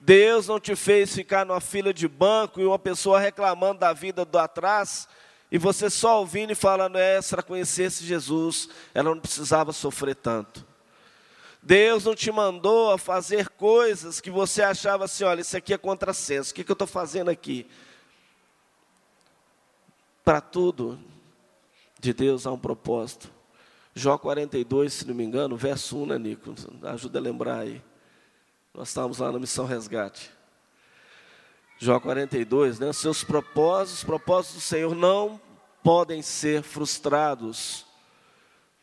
Deus 0.00 0.48
não 0.48 0.58
te 0.58 0.74
fez 0.74 1.14
ficar 1.14 1.44
numa 1.44 1.60
fila 1.60 1.92
de 1.92 2.08
banco 2.08 2.58
e 2.58 2.64
uma 2.64 2.78
pessoa 2.78 3.20
reclamando 3.20 3.80
da 3.80 3.92
vida 3.92 4.24
do 4.24 4.38
atrás, 4.38 5.06
e 5.52 5.58
você 5.58 5.90
só 5.90 6.20
ouvindo 6.20 6.52
e 6.52 6.54
falando, 6.54 6.96
é, 6.96 7.20
se 7.20 7.34
ela 7.34 7.42
conhecesse 7.42 8.02
Jesus, 8.02 8.70
ela 8.94 9.10
não 9.10 9.20
precisava 9.20 9.74
sofrer 9.74 10.14
tanto. 10.14 10.75
Deus 11.66 12.04
não 12.04 12.14
te 12.14 12.30
mandou 12.30 12.92
a 12.92 12.98
fazer 12.98 13.48
coisas 13.48 14.20
que 14.20 14.30
você 14.30 14.62
achava 14.62 15.04
assim, 15.06 15.24
olha, 15.24 15.40
isso 15.40 15.56
aqui 15.56 15.74
é 15.74 15.78
contrassenso, 15.78 16.52
o 16.52 16.54
que, 16.54 16.62
que 16.62 16.70
eu 16.70 16.74
estou 16.74 16.86
fazendo 16.86 17.28
aqui? 17.28 17.66
Para 20.24 20.40
tudo 20.40 20.96
de 21.98 22.12
Deus 22.12 22.46
há 22.46 22.52
um 22.52 22.58
propósito. 22.58 23.28
Jó 23.96 24.16
42, 24.16 24.92
se 24.92 25.08
não 25.08 25.14
me 25.14 25.24
engano, 25.24 25.56
verso 25.56 25.96
1, 25.98 26.06
né, 26.06 26.18
Nico? 26.18 26.54
Ajuda 26.84 27.18
a 27.18 27.22
lembrar 27.22 27.58
aí. 27.58 27.82
Nós 28.72 28.88
estávamos 28.88 29.18
lá 29.18 29.32
na 29.32 29.40
missão 29.40 29.66
resgate. 29.66 30.30
Jó 31.80 31.98
42, 31.98 32.78
né? 32.78 32.92
Seus 32.92 33.24
propósitos, 33.24 33.98
os 33.98 34.04
propósitos 34.04 34.58
do 34.58 34.60
Senhor 34.60 34.94
não 34.94 35.40
podem 35.82 36.22
ser 36.22 36.62
frustrados. 36.62 37.84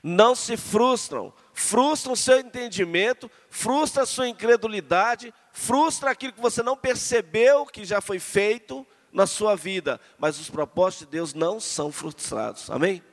não 0.02 0.36
se 0.36 0.58
frustram, 0.58 1.32
frustram 1.54 2.14
o 2.14 2.18
seu 2.18 2.40
entendimento, 2.40 3.30
frustra 3.50 4.04
a 4.04 4.08
sua 4.08 4.28
incredulidade, 4.28 5.34
frustra 5.52 6.12
aquilo 6.12 6.34
que 6.34 6.42
você 6.42 6.64
não 6.64 6.76
percebeu 6.76 7.66
que 7.66 7.86
já 7.86 8.02
foi 8.02 8.20
feito 8.20 8.86
na 9.12 9.28
sua 9.28 9.56
vida, 9.56 10.02
mas 10.18 10.40
os 10.40 10.50
propósitos 10.50 11.06
de 11.06 11.12
Deus 11.12 11.34
não 11.36 11.60
são 11.60 11.92
frustrados. 11.92 12.72
Amém? 12.72 13.04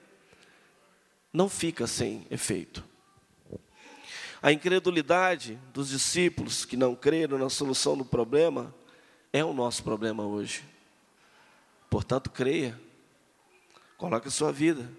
Não 1.33 1.49
fica 1.49 1.87
sem 1.87 2.27
efeito. 2.31 2.83
A 4.43 4.51
incredulidade 4.51 5.61
dos 5.75 5.91
discípulos 5.91 6.65
que 6.65 6.77
não 6.77 6.95
creram 6.95 7.37
na 7.37 7.51
solução 7.51 7.97
do 7.97 8.07
problema 8.07 8.75
é 9.31 9.45
o 9.45 9.53
nosso 9.53 9.85
problema 9.85 10.25
hoje. 10.25 10.65
Portanto, 11.91 12.31
creia. 12.31 12.81
Coloque 13.99 14.29
a 14.29 14.31
sua 14.31 14.51
vida 14.51 14.91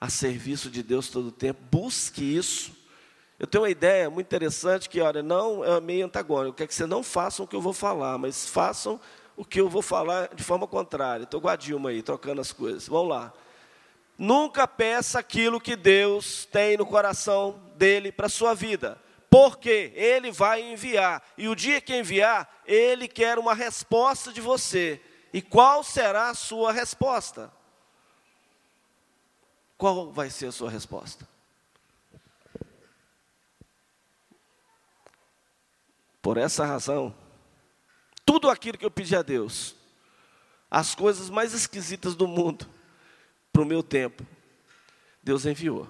a 0.00 0.08
serviço 0.08 0.70
de 0.70 0.82
Deus 0.82 1.08
todo 1.08 1.28
o 1.28 1.32
tempo. 1.32 1.60
Busque 1.70 2.22
isso. 2.22 2.72
Eu 3.38 3.46
tenho 3.46 3.62
uma 3.62 3.70
ideia 3.70 4.10
muito 4.10 4.26
interessante 4.26 4.88
que, 4.88 5.00
olha, 5.00 5.22
não 5.22 5.64
é 5.64 5.80
meio 5.80 6.06
antagônico. 6.06 6.48
Eu 6.48 6.54
quero 6.54 6.68
que 6.68 6.74
você 6.74 6.86
não 6.86 7.02
façam 7.02 7.44
o 7.44 7.48
que 7.48 7.54
eu 7.54 7.60
vou 7.60 7.72
falar, 7.72 8.18
mas 8.18 8.48
façam 8.48 9.00
o 9.36 9.44
que 9.44 9.60
eu 9.60 9.68
vou 9.68 9.82
falar 9.82 10.34
de 10.34 10.42
forma 10.42 10.66
contrária. 10.66 11.22
Estou 11.22 11.40
com 11.40 11.48
a 11.48 11.54
Dilma 11.54 11.90
aí, 11.90 12.02
trocando 12.02 12.40
as 12.40 12.52
coisas. 12.52 12.88
Vamos 12.88 13.10
lá. 13.10 13.32
Nunca 14.18 14.66
peça 14.66 15.20
aquilo 15.20 15.60
que 15.60 15.76
Deus 15.76 16.44
tem 16.46 16.76
no 16.76 16.84
coração 16.84 17.60
dele 17.76 18.10
para 18.10 18.26
a 18.26 18.30
sua 18.30 18.54
vida. 18.54 19.00
Porque 19.30 19.92
ele 19.94 20.32
vai 20.32 20.60
enviar. 20.60 21.22
E 21.36 21.48
o 21.48 21.54
dia 21.54 21.80
que 21.80 21.94
enviar, 21.94 22.62
ele 22.66 23.06
quer 23.06 23.38
uma 23.38 23.54
resposta 23.54 24.32
de 24.32 24.40
você. 24.40 25.00
E 25.32 25.40
qual 25.40 25.84
será 25.84 26.30
a 26.30 26.34
sua 26.34 26.72
resposta? 26.72 27.52
Qual 29.78 30.12
vai 30.12 30.28
ser 30.28 30.46
a 30.46 30.52
sua 30.52 30.68
resposta? 30.68 31.26
Por 36.20 36.36
essa 36.36 36.66
razão, 36.66 37.14
tudo 38.26 38.50
aquilo 38.50 38.76
que 38.76 38.84
eu 38.84 38.90
pedi 38.90 39.14
a 39.14 39.22
Deus, 39.22 39.76
as 40.68 40.96
coisas 40.96 41.30
mais 41.30 41.54
esquisitas 41.54 42.16
do 42.16 42.26
mundo, 42.26 42.66
para 43.52 43.62
o 43.62 43.64
meu 43.64 43.82
tempo, 43.82 44.26
Deus 45.22 45.46
enviou. 45.46 45.88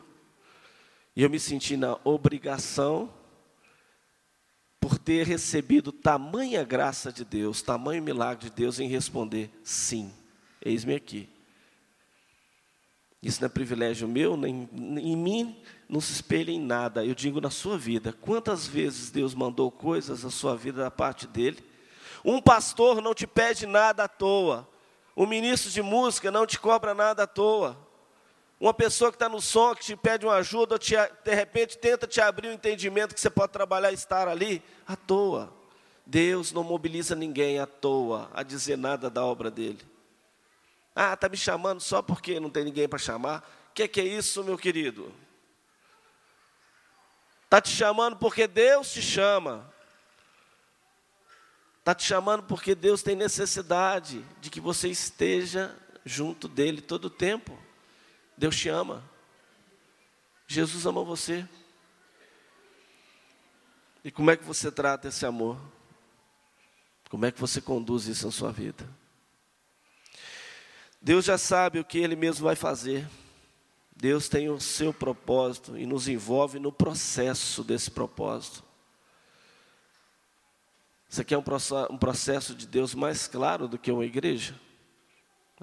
E 1.16 1.22
eu 1.22 1.30
me 1.30 1.40
senti 1.40 1.76
na 1.76 1.98
obrigação, 2.04 3.12
por 4.78 4.98
ter 4.98 5.26
recebido 5.26 5.90
tamanha 5.90 6.62
graça 6.62 7.10
de 7.10 7.24
Deus, 7.24 7.62
tamanho 7.62 8.02
milagre 8.02 8.48
de 8.48 8.54
Deus, 8.54 8.78
em 8.78 8.88
responder: 8.88 9.50
sim, 9.64 10.12
eis-me 10.62 10.94
aqui. 10.94 11.37
Isso 13.22 13.40
não 13.40 13.46
é 13.46 13.48
privilégio 13.48 14.06
meu, 14.06 14.36
nem 14.36 14.68
em 14.72 15.16
mim 15.16 15.60
não 15.88 16.00
se 16.00 16.12
espelha 16.12 16.52
em 16.52 16.60
nada. 16.60 17.04
Eu 17.04 17.14
digo 17.14 17.40
na 17.40 17.50
sua 17.50 17.76
vida. 17.76 18.12
Quantas 18.12 18.66
vezes 18.66 19.10
Deus 19.10 19.34
mandou 19.34 19.70
coisas 19.70 20.24
à 20.24 20.30
sua 20.30 20.56
vida 20.56 20.82
da 20.82 20.90
parte 20.90 21.26
dele? 21.26 21.58
Um 22.24 22.40
pastor 22.40 23.00
não 23.00 23.14
te 23.14 23.26
pede 23.26 23.66
nada 23.66 24.04
à 24.04 24.08
toa. 24.08 24.68
Um 25.16 25.26
ministro 25.26 25.70
de 25.70 25.82
música 25.82 26.30
não 26.30 26.46
te 26.46 26.60
cobra 26.60 26.94
nada 26.94 27.24
à 27.24 27.26
toa. 27.26 27.76
Uma 28.60 28.74
pessoa 28.74 29.10
que 29.10 29.16
está 29.16 29.28
no 29.28 29.40
som, 29.40 29.74
que 29.74 29.84
te 29.84 29.96
pede 29.96 30.26
uma 30.26 30.34
ajuda, 30.34 30.74
ou 30.74 30.78
te, 30.78 30.94
de 31.24 31.34
repente 31.34 31.78
tenta 31.78 32.06
te 32.06 32.20
abrir 32.20 32.48
o 32.48 32.50
um 32.50 32.54
entendimento 32.54 33.14
que 33.14 33.20
você 33.20 33.30
pode 33.30 33.52
trabalhar 33.52 33.90
e 33.92 33.94
estar 33.94 34.26
ali, 34.28 34.62
à 34.86 34.96
toa. 34.96 35.52
Deus 36.04 36.52
não 36.52 36.64
mobiliza 36.64 37.14
ninguém 37.14 37.58
à 37.58 37.66
toa 37.66 38.30
a 38.32 38.42
dizer 38.42 38.76
nada 38.76 39.10
da 39.10 39.24
obra 39.24 39.50
dele. 39.50 39.78
Ah, 41.00 41.14
está 41.14 41.28
me 41.28 41.36
chamando 41.36 41.80
só 41.80 42.02
porque 42.02 42.40
não 42.40 42.50
tem 42.50 42.64
ninguém 42.64 42.88
para 42.88 42.98
chamar. 42.98 43.48
O 43.70 43.72
que, 43.72 43.86
que 43.86 44.00
é 44.00 44.04
isso, 44.04 44.42
meu 44.42 44.58
querido? 44.58 45.14
Está 47.44 47.60
te 47.60 47.70
chamando 47.70 48.16
porque 48.16 48.48
Deus 48.48 48.92
te 48.92 49.00
chama. 49.00 49.72
Está 51.78 51.94
te 51.94 52.02
chamando 52.02 52.42
porque 52.42 52.74
Deus 52.74 53.00
tem 53.00 53.14
necessidade 53.14 54.24
de 54.40 54.50
que 54.50 54.60
você 54.60 54.88
esteja 54.88 55.72
junto 56.04 56.48
dele 56.48 56.80
todo 56.80 57.04
o 57.04 57.10
tempo. 57.10 57.56
Deus 58.36 58.56
te 58.56 58.68
ama. 58.68 59.04
Jesus 60.48 60.84
ama 60.84 61.04
você. 61.04 61.48
E 64.02 64.10
como 64.10 64.32
é 64.32 64.36
que 64.36 64.42
você 64.42 64.72
trata 64.72 65.06
esse 65.06 65.24
amor? 65.24 65.60
Como 67.08 67.24
é 67.24 67.30
que 67.30 67.38
você 67.38 67.60
conduz 67.60 68.08
isso 68.08 68.26
na 68.26 68.32
sua 68.32 68.50
vida? 68.50 68.84
Deus 71.00 71.24
já 71.24 71.38
sabe 71.38 71.78
o 71.78 71.84
que 71.84 71.98
Ele 71.98 72.16
mesmo 72.16 72.44
vai 72.44 72.56
fazer. 72.56 73.08
Deus 73.94 74.28
tem 74.28 74.48
o 74.48 74.60
seu 74.60 74.92
propósito 74.92 75.76
e 75.76 75.84
nos 75.84 76.06
envolve 76.06 76.58
no 76.58 76.70
processo 76.70 77.64
desse 77.64 77.90
propósito. 77.90 78.62
Você 81.08 81.24
quer 81.24 81.38
um 81.38 81.98
processo 81.98 82.54
de 82.54 82.66
Deus 82.66 82.94
mais 82.94 83.26
claro 83.26 83.66
do 83.66 83.78
que 83.78 83.90
uma 83.90 84.04
igreja? 84.04 84.54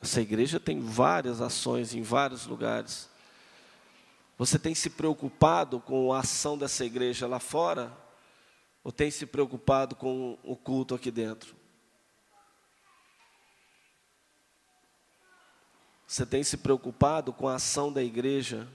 Essa 0.02 0.20
igreja 0.20 0.60
tem 0.60 0.80
várias 0.80 1.40
ações 1.40 1.94
em 1.94 2.02
vários 2.02 2.46
lugares. 2.46 3.10
Você 4.38 4.60
tem 4.60 4.76
se 4.76 4.90
preocupado 4.90 5.80
com 5.80 6.12
a 6.12 6.20
ação 6.20 6.58
dessa 6.58 6.84
igreja 6.84 7.28
lá 7.28 7.40
fora? 7.40 7.96
Ou 8.84 8.92
tem 8.92 9.10
se 9.10 9.26
preocupado 9.26 9.96
com 9.96 10.38
o 10.44 10.56
culto 10.58 10.94
aqui 10.94 11.10
dentro? 11.10 11.56
Você 16.08 16.26
tem 16.26 16.44
se 16.44 16.58
preocupado 16.58 17.34
com 17.34 17.48
a 17.48 17.56
ação 17.56 17.92
da 17.92 18.04
igreja 18.04 18.68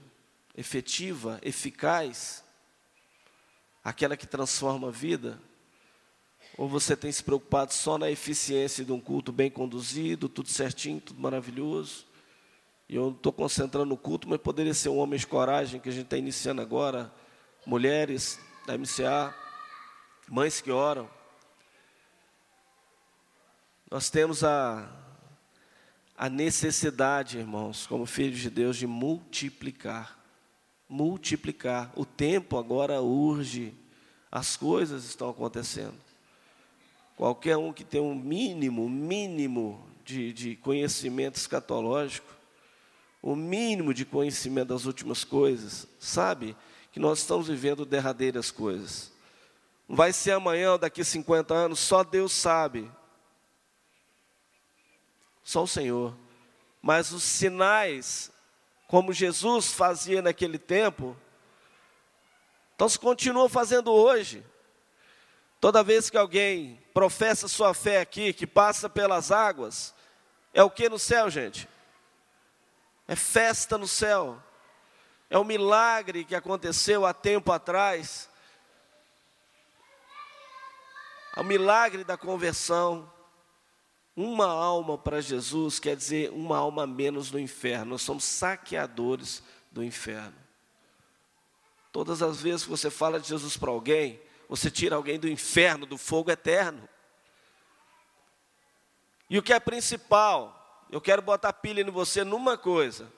efetiva, 0.55 1.39
eficaz, 1.41 2.43
aquela 3.83 4.17
que 4.17 4.27
transforma 4.27 4.89
a 4.89 4.91
vida? 4.91 5.39
Ou 6.57 6.67
você 6.67 6.95
tem 6.95 7.11
se 7.11 7.23
preocupado 7.23 7.73
só 7.73 7.97
na 7.97 8.11
eficiência 8.11 8.83
de 8.83 8.91
um 8.91 8.99
culto 8.99 9.31
bem 9.31 9.49
conduzido, 9.49 10.27
tudo 10.27 10.49
certinho, 10.49 10.99
tudo 10.99 11.21
maravilhoso? 11.21 12.05
E 12.89 12.95
eu 12.95 13.11
estou 13.11 13.31
concentrando 13.31 13.85
no 13.85 13.97
culto, 13.97 14.27
mas 14.27 14.41
poderia 14.41 14.73
ser 14.73 14.89
um 14.89 14.97
homem 14.97 15.17
de 15.17 15.25
coragem 15.25 15.79
que 15.79 15.87
a 15.87 15.91
gente 15.91 16.03
está 16.03 16.17
iniciando 16.17 16.61
agora, 16.61 17.11
mulheres 17.65 18.37
da 18.67 18.77
MCA, 18.77 19.33
mães 20.27 20.59
que 20.59 20.69
oram. 20.69 21.09
Nós 23.89 24.09
temos 24.09 24.43
a, 24.43 24.89
a 26.21 26.29
necessidade, 26.29 27.39
irmãos, 27.39 27.87
como 27.87 28.05
filhos 28.05 28.37
de 28.37 28.51
Deus, 28.51 28.77
de 28.77 28.85
multiplicar. 28.85 30.23
Multiplicar. 30.87 31.91
O 31.95 32.05
tempo 32.05 32.59
agora 32.59 33.01
urge, 33.01 33.73
as 34.31 34.55
coisas 34.55 35.03
estão 35.03 35.31
acontecendo. 35.31 35.95
Qualquer 37.17 37.57
um 37.57 37.73
que 37.73 37.83
tem 37.83 37.99
um 37.99 38.13
mínimo, 38.13 38.87
mínimo 38.87 39.83
de, 40.05 40.31
de 40.31 40.55
conhecimento 40.57 41.37
escatológico, 41.37 42.31
o 43.19 43.35
mínimo 43.35 43.91
de 43.91 44.05
conhecimento 44.05 44.67
das 44.67 44.85
últimas 44.85 45.23
coisas, 45.23 45.87
sabe 45.97 46.55
que 46.91 46.99
nós 46.99 47.17
estamos 47.17 47.47
vivendo 47.47 47.83
derradeiras 47.83 48.51
coisas. 48.51 49.11
Não 49.89 49.95
vai 49.95 50.13
ser 50.13 50.33
amanhã 50.33 50.73
ou 50.73 50.77
daqui 50.77 51.01
a 51.01 51.05
50 51.05 51.51
anos, 51.51 51.79
só 51.79 52.03
Deus 52.03 52.31
sabe. 52.31 52.87
Só 55.43 55.63
o 55.63 55.67
Senhor. 55.67 56.15
Mas 56.81 57.11
os 57.11 57.23
sinais, 57.23 58.31
como 58.87 59.13
Jesus 59.13 59.71
fazia 59.71 60.21
naquele 60.21 60.57
tempo, 60.57 61.15
então 62.75 62.89
se 62.89 62.97
continua 62.97 63.47
fazendo 63.47 63.91
hoje. 63.91 64.43
Toda 65.59 65.83
vez 65.83 66.09
que 66.09 66.17
alguém 66.17 66.81
professa 66.91 67.47
sua 67.47 67.73
fé 67.73 68.01
aqui, 68.01 68.33
que 68.33 68.47
passa 68.47 68.89
pelas 68.89 69.31
águas, 69.31 69.93
é 70.53 70.63
o 70.63 70.71
que 70.71 70.89
no 70.89 70.97
céu, 70.97 71.29
gente? 71.29 71.69
É 73.07 73.15
festa 73.15 73.77
no 73.77 73.87
céu. 73.87 74.41
É 75.29 75.37
um 75.37 75.43
milagre 75.43 76.25
que 76.25 76.35
aconteceu 76.35 77.05
há 77.05 77.13
tempo 77.13 77.51
atrás. 77.51 78.27
É 81.35 81.41
o 81.41 81.45
milagre 81.45 82.03
da 82.03 82.17
conversão. 82.17 83.07
Uma 84.15 84.47
alma 84.47 84.97
para 84.97 85.21
Jesus 85.21 85.79
quer 85.79 85.95
dizer 85.95 86.31
uma 86.31 86.57
alma 86.57 86.85
menos 86.85 87.31
no 87.31 87.39
inferno. 87.39 87.91
Nós 87.91 88.01
somos 88.01 88.23
saqueadores 88.23 89.41
do 89.71 89.83
inferno. 89.83 90.35
Todas 91.91 92.21
as 92.21 92.41
vezes 92.41 92.63
que 92.63 92.69
você 92.69 92.89
fala 92.89 93.19
de 93.19 93.27
Jesus 93.27 93.57
para 93.57 93.69
alguém, 93.69 94.19
você 94.47 94.69
tira 94.69 94.95
alguém 94.95 95.19
do 95.19 95.29
inferno, 95.29 95.85
do 95.85 95.97
fogo 95.97 96.29
eterno. 96.31 96.87
E 99.29 99.37
o 99.37 99.43
que 99.43 99.53
é 99.53 99.59
principal, 99.59 100.85
eu 100.91 100.99
quero 100.99 101.21
botar 101.21 101.53
pilha 101.53 101.81
em 101.81 101.89
você 101.89 102.23
numa 102.23 102.57
coisa. 102.57 103.11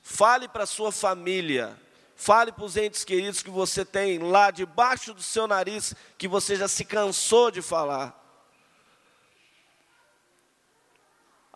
Fale 0.00 0.48
para 0.48 0.64
sua 0.64 0.92
família, 0.92 1.76
fale 2.14 2.52
para 2.52 2.64
os 2.64 2.76
entes 2.76 3.04
queridos 3.04 3.42
que 3.42 3.50
você 3.50 3.84
tem 3.84 4.18
lá 4.18 4.50
debaixo 4.50 5.12
do 5.12 5.22
seu 5.22 5.46
nariz, 5.46 5.94
que 6.16 6.28
você 6.28 6.56
já 6.56 6.68
se 6.68 6.84
cansou 6.84 7.50
de 7.50 7.60
falar. 7.60 8.17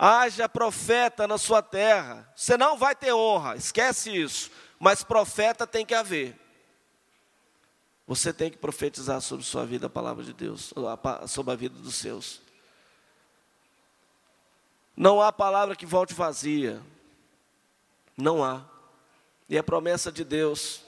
Haja 0.05 0.49
profeta 0.49 1.29
na 1.29 1.39
sua 1.39 1.63
terra. 1.63 2.29
Você 2.35 2.57
não 2.57 2.77
vai 2.77 2.93
ter 2.93 3.13
honra, 3.13 3.55
esquece 3.55 4.11
isso. 4.11 4.51
mas 4.81 5.05
profeta 5.05 5.65
tem 5.65 5.87
que 5.87 5.95
haver. 5.95 6.37
Você 8.05 8.33
tem 8.33 8.51
que 8.51 8.59
profetizar 8.59 9.21
sobre 9.21 9.47
sua 9.47 9.65
vida 9.65 9.87
a 9.87 9.91
palavra 9.91 10.25
de 10.25 10.33
Deus, 10.33 10.75
sobre 11.29 11.53
a 11.53 11.57
vida 11.57 11.79
dos 11.79 11.95
seus. 11.95 12.43
Não 14.97 15.23
há 15.23 15.33
palavra 15.33 15.77
que 15.77 15.87
volte 15.87 16.13
vazia. 16.15 16.83
Não 18.17 18.43
há. 18.43 18.65
E 19.49 19.57
a 19.57 19.63
promessa 19.63 20.11
de 20.11 20.25
Deus. 20.25 20.83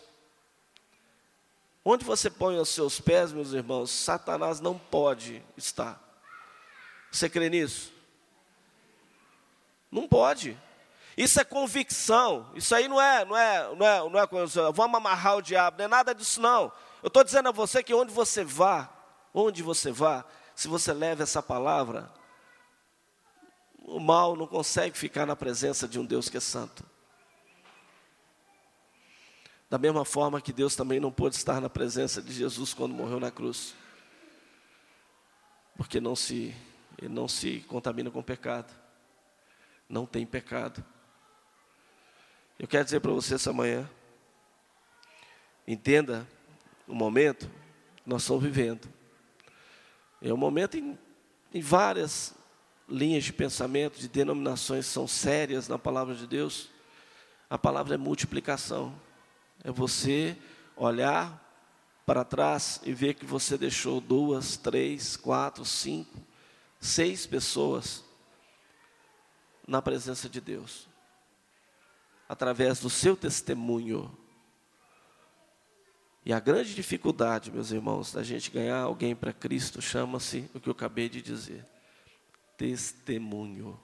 Onde 1.84 2.04
você 2.04 2.28
põe 2.28 2.58
os 2.58 2.70
seus 2.70 3.00
pés, 3.00 3.30
meus 3.30 3.52
irmãos, 3.52 3.92
Satanás 3.92 4.58
não 4.58 4.76
pode 4.76 5.40
estar. 5.56 6.02
Você 7.12 7.28
crê 7.28 7.48
nisso? 7.48 7.93
Não 9.94 10.08
pode. 10.08 10.60
Isso 11.16 11.40
é 11.40 11.44
convicção. 11.44 12.50
Isso 12.56 12.74
aí 12.74 12.88
não 12.88 13.00
é, 13.00 13.24
não 13.24 13.36
é, 13.36 13.76
não 13.76 13.86
é, 13.86 14.10
não 14.10 14.18
é 14.18 14.26
coisa. 14.26 14.72
Vamos 14.72 14.96
amarrar 14.96 15.36
o 15.36 15.42
diabo. 15.42 15.78
Não 15.78 15.84
é 15.84 15.88
nada 15.88 16.12
disso 16.12 16.40
não. 16.40 16.72
Eu 17.00 17.06
estou 17.06 17.22
dizendo 17.22 17.48
a 17.48 17.52
você 17.52 17.80
que 17.80 17.94
onde 17.94 18.12
você 18.12 18.42
vá, 18.42 18.90
onde 19.32 19.62
você 19.62 19.92
vá, 19.92 20.24
se 20.56 20.66
você 20.66 20.92
leva 20.92 21.22
essa 21.22 21.40
palavra, 21.40 22.12
o 23.84 24.00
mal 24.00 24.34
não 24.34 24.48
consegue 24.48 24.98
ficar 24.98 25.24
na 25.26 25.36
presença 25.36 25.86
de 25.86 25.96
um 26.00 26.04
Deus 26.04 26.28
que 26.28 26.38
é 26.38 26.40
santo. 26.40 26.84
Da 29.70 29.78
mesma 29.78 30.04
forma 30.04 30.40
que 30.40 30.52
Deus 30.52 30.74
também 30.74 30.98
não 30.98 31.12
pôde 31.12 31.36
estar 31.36 31.60
na 31.60 31.70
presença 31.70 32.20
de 32.20 32.32
Jesus 32.32 32.74
quando 32.74 32.92
morreu 32.92 33.20
na 33.20 33.30
cruz. 33.30 33.76
Porque 35.76 36.00
não 36.00 36.16
se, 36.16 36.52
ele 36.98 37.14
não 37.14 37.28
se 37.28 37.60
contamina 37.68 38.10
com 38.10 38.20
pecado. 38.20 38.83
Não 39.88 40.06
tem 40.06 40.26
pecado. 40.26 40.84
Eu 42.58 42.68
quero 42.68 42.84
dizer 42.84 43.00
para 43.00 43.12
você 43.12 43.34
essa 43.34 43.52
manhã, 43.52 43.88
entenda 45.66 46.26
o 46.86 46.94
momento 46.94 47.50
que 47.96 48.08
nós 48.08 48.22
estamos 48.22 48.42
vivendo. 48.42 48.88
É 50.22 50.32
um 50.32 50.36
momento 50.36 50.76
em, 50.76 50.98
em 51.52 51.60
várias 51.60 52.34
linhas 52.88 53.24
de 53.24 53.32
pensamento, 53.32 53.98
de 53.98 54.08
denominações 54.08 54.86
são 54.86 55.06
sérias 55.08 55.68
na 55.68 55.78
palavra 55.78 56.14
de 56.14 56.26
Deus. 56.26 56.70
A 57.50 57.58
palavra 57.58 57.94
é 57.94 57.98
multiplicação. 57.98 58.94
É 59.62 59.70
você 59.70 60.36
olhar 60.76 61.40
para 62.06 62.24
trás 62.24 62.80
e 62.84 62.92
ver 62.92 63.14
que 63.14 63.24
você 63.24 63.56
deixou 63.56 64.00
duas, 64.00 64.56
três, 64.56 65.16
quatro, 65.16 65.64
cinco, 65.64 66.18
seis 66.78 67.26
pessoas 67.26 68.04
na 69.66 69.80
presença 69.80 70.28
de 70.28 70.40
Deus, 70.40 70.88
através 72.28 72.80
do 72.80 72.90
seu 72.90 73.16
testemunho. 73.16 74.16
E 76.24 76.32
a 76.32 76.40
grande 76.40 76.74
dificuldade, 76.74 77.50
meus 77.50 77.70
irmãos, 77.70 78.12
da 78.12 78.22
gente 78.22 78.50
ganhar 78.50 78.78
alguém 78.78 79.14
para 79.14 79.32
Cristo 79.32 79.82
chama-se 79.82 80.50
o 80.54 80.60
que 80.60 80.68
eu 80.68 80.72
acabei 80.72 81.08
de 81.08 81.20
dizer: 81.20 81.64
testemunho. 82.56 83.78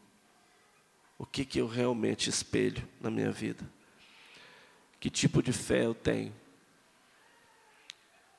O 1.19 1.27
que, 1.27 1.45
que 1.45 1.59
eu 1.59 1.67
realmente 1.67 2.31
espelho 2.31 2.89
na 2.99 3.11
minha 3.11 3.31
vida? 3.31 3.71
Que 4.99 5.11
tipo 5.11 5.43
de 5.43 5.53
fé 5.53 5.85
eu 5.85 5.95
tenho? 5.95 6.35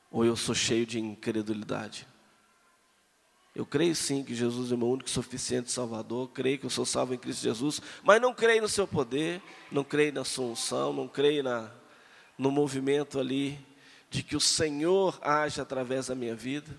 Ou 0.09 0.25
eu 0.25 0.35
sou 0.35 0.55
cheio 0.55 0.85
de 0.85 0.99
incredulidade? 0.99 2.07
Eu 3.53 3.65
creio 3.65 3.93
sim 3.93 4.23
que 4.23 4.33
Jesus 4.33 4.71
é 4.71 4.75
o 4.75 4.77
meu 4.77 4.89
único 4.89 5.09
suficiente 5.09 5.71
Salvador, 5.71 6.29
creio 6.29 6.57
que 6.57 6.65
eu 6.65 6.69
sou 6.69 6.85
salvo 6.85 7.13
em 7.13 7.17
Cristo 7.17 7.43
Jesus, 7.43 7.81
mas 8.01 8.21
não 8.21 8.33
creio 8.33 8.61
no 8.61 8.69
seu 8.69 8.87
poder, 8.87 9.41
não 9.69 9.83
creio 9.83 10.13
na 10.13 10.23
sua 10.23 10.45
unção, 10.45 10.93
não 10.93 11.07
creio 11.07 11.43
na, 11.43 11.69
no 12.37 12.49
movimento 12.49 13.19
ali 13.19 13.59
de 14.09 14.23
que 14.23 14.37
o 14.37 14.41
Senhor 14.41 15.19
age 15.21 15.59
através 15.59 16.07
da 16.07 16.15
minha 16.15 16.35
vida, 16.35 16.75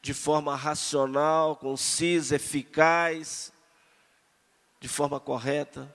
de 0.00 0.14
forma 0.14 0.54
racional, 0.56 1.56
concisa, 1.56 2.36
eficaz, 2.36 3.52
de 4.80 4.88
forma 4.88 5.20
correta, 5.20 5.94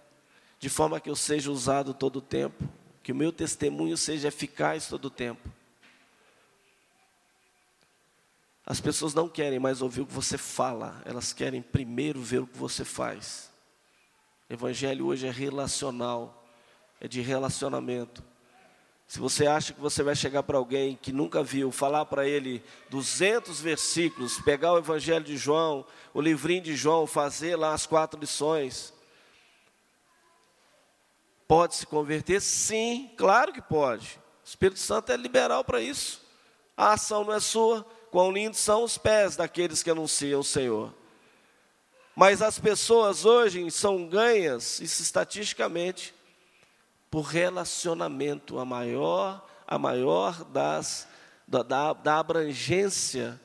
de 0.60 0.70
forma 0.70 1.00
que 1.00 1.10
eu 1.10 1.16
seja 1.16 1.52
usado 1.52 1.94
todo 1.94 2.18
o 2.18 2.22
tempo, 2.22 2.64
que 3.02 3.12
o 3.12 3.16
meu 3.16 3.32
testemunho 3.32 3.98
seja 3.98 4.28
eficaz 4.28 4.88
todo 4.88 5.06
o 5.06 5.10
tempo. 5.10 5.50
As 8.72 8.80
pessoas 8.80 9.14
não 9.14 9.28
querem 9.28 9.60
mais 9.60 9.82
ouvir 9.82 10.00
o 10.00 10.06
que 10.06 10.14
você 10.14 10.38
fala, 10.38 11.02
elas 11.04 11.34
querem 11.34 11.62
primeiro 11.62 12.22
ver 12.22 12.40
o 12.40 12.48
que 12.48 12.58
você 12.58 12.86
faz. 12.86 13.52
Evangelho 14.50 15.08
hoje 15.08 15.28
é 15.28 15.30
relacional, 15.30 16.42
é 17.02 17.06
de 17.06 17.20
relacionamento. 17.20 18.24
Se 19.06 19.20
você 19.20 19.46
acha 19.46 19.74
que 19.74 19.82
você 19.82 20.02
vai 20.04 20.16
chegar 20.16 20.44
para 20.44 20.58
alguém 20.58 20.98
que 21.02 21.12
nunca 21.12 21.44
viu, 21.44 21.70
falar 21.70 22.06
para 22.06 22.26
ele 22.26 22.64
200 22.90 23.60
versículos, 23.60 24.40
pegar 24.40 24.72
o 24.72 24.78
Evangelho 24.78 25.26
de 25.26 25.36
João, 25.36 25.86
o 26.14 26.22
livrinho 26.22 26.62
de 26.62 26.74
João, 26.74 27.06
fazer 27.06 27.58
lá 27.58 27.74
as 27.74 27.86
quatro 27.86 28.18
lições, 28.18 28.94
pode 31.46 31.76
se 31.76 31.86
converter? 31.86 32.40
Sim, 32.40 33.12
claro 33.18 33.52
que 33.52 33.62
pode. 33.62 34.18
O 34.46 34.48
Espírito 34.48 34.80
Santo 34.80 35.12
é 35.12 35.18
liberal 35.18 35.62
para 35.62 35.82
isso. 35.82 36.22
A 36.78 36.94
ação 36.94 37.26
não 37.26 37.34
é 37.34 37.40
sua, 37.42 37.86
Quão 38.12 38.30
lindos 38.30 38.60
são 38.60 38.84
os 38.84 38.98
pés 38.98 39.38
daqueles 39.38 39.82
que 39.82 39.90
anunciam 39.90 40.42
o 40.42 40.44
Senhor. 40.44 40.94
Mas 42.14 42.42
as 42.42 42.60
pessoas 42.60 43.24
hoje 43.24 43.72
são 43.72 44.06
ganhas, 44.06 44.82
isso 44.82 45.02
estatisticamente, 45.02 46.14
por 47.10 47.22
relacionamento, 47.22 48.60
a 48.60 48.66
maior, 48.66 49.48
a 49.66 49.80
maior 49.80 50.44
das, 50.44 51.08
da, 51.48 51.64
da, 51.64 51.94
da 51.94 52.20
abrangência, 52.20 53.40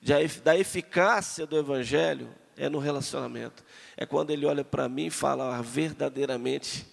de, 0.00 0.26
da 0.40 0.56
eficácia 0.56 1.46
do 1.46 1.58
Evangelho 1.58 2.34
é 2.56 2.68
no 2.68 2.78
relacionamento. 2.78 3.62
É 3.94 4.06
quando 4.06 4.30
ele 4.30 4.46
olha 4.46 4.64
para 4.64 4.88
mim 4.88 5.06
e 5.06 5.10
fala, 5.10 5.56
ah, 5.56 5.62
verdadeiramente, 5.62 6.86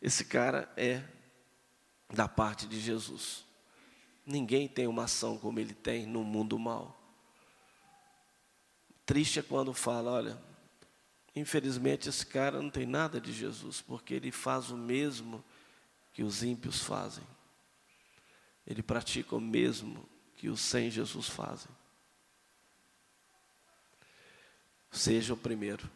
esse 0.00 0.24
cara 0.24 0.72
é 0.76 1.02
da 2.12 2.28
parte 2.28 2.66
de 2.66 2.80
Jesus. 2.80 3.44
Ninguém 4.24 4.68
tem 4.68 4.86
uma 4.86 5.04
ação 5.04 5.36
como 5.36 5.58
ele 5.58 5.74
tem 5.74 6.06
no 6.06 6.22
mundo 6.22 6.58
mal. 6.58 6.98
Triste 9.04 9.40
é 9.40 9.42
quando 9.42 9.74
fala, 9.74 10.10
olha, 10.10 10.38
infelizmente 11.34 12.08
esse 12.08 12.24
cara 12.24 12.62
não 12.62 12.70
tem 12.70 12.86
nada 12.86 13.20
de 13.20 13.32
Jesus, 13.32 13.80
porque 13.80 14.14
ele 14.14 14.30
faz 14.30 14.70
o 14.70 14.76
mesmo 14.76 15.44
que 16.12 16.22
os 16.22 16.42
ímpios 16.42 16.82
fazem. 16.82 17.24
Ele 18.66 18.82
pratica 18.82 19.34
o 19.34 19.40
mesmo 19.40 20.08
que 20.36 20.48
os 20.48 20.60
sem 20.60 20.90
Jesus 20.90 21.28
fazem. 21.28 21.70
Seja 24.90 25.34
o 25.34 25.36
primeiro. 25.36 25.90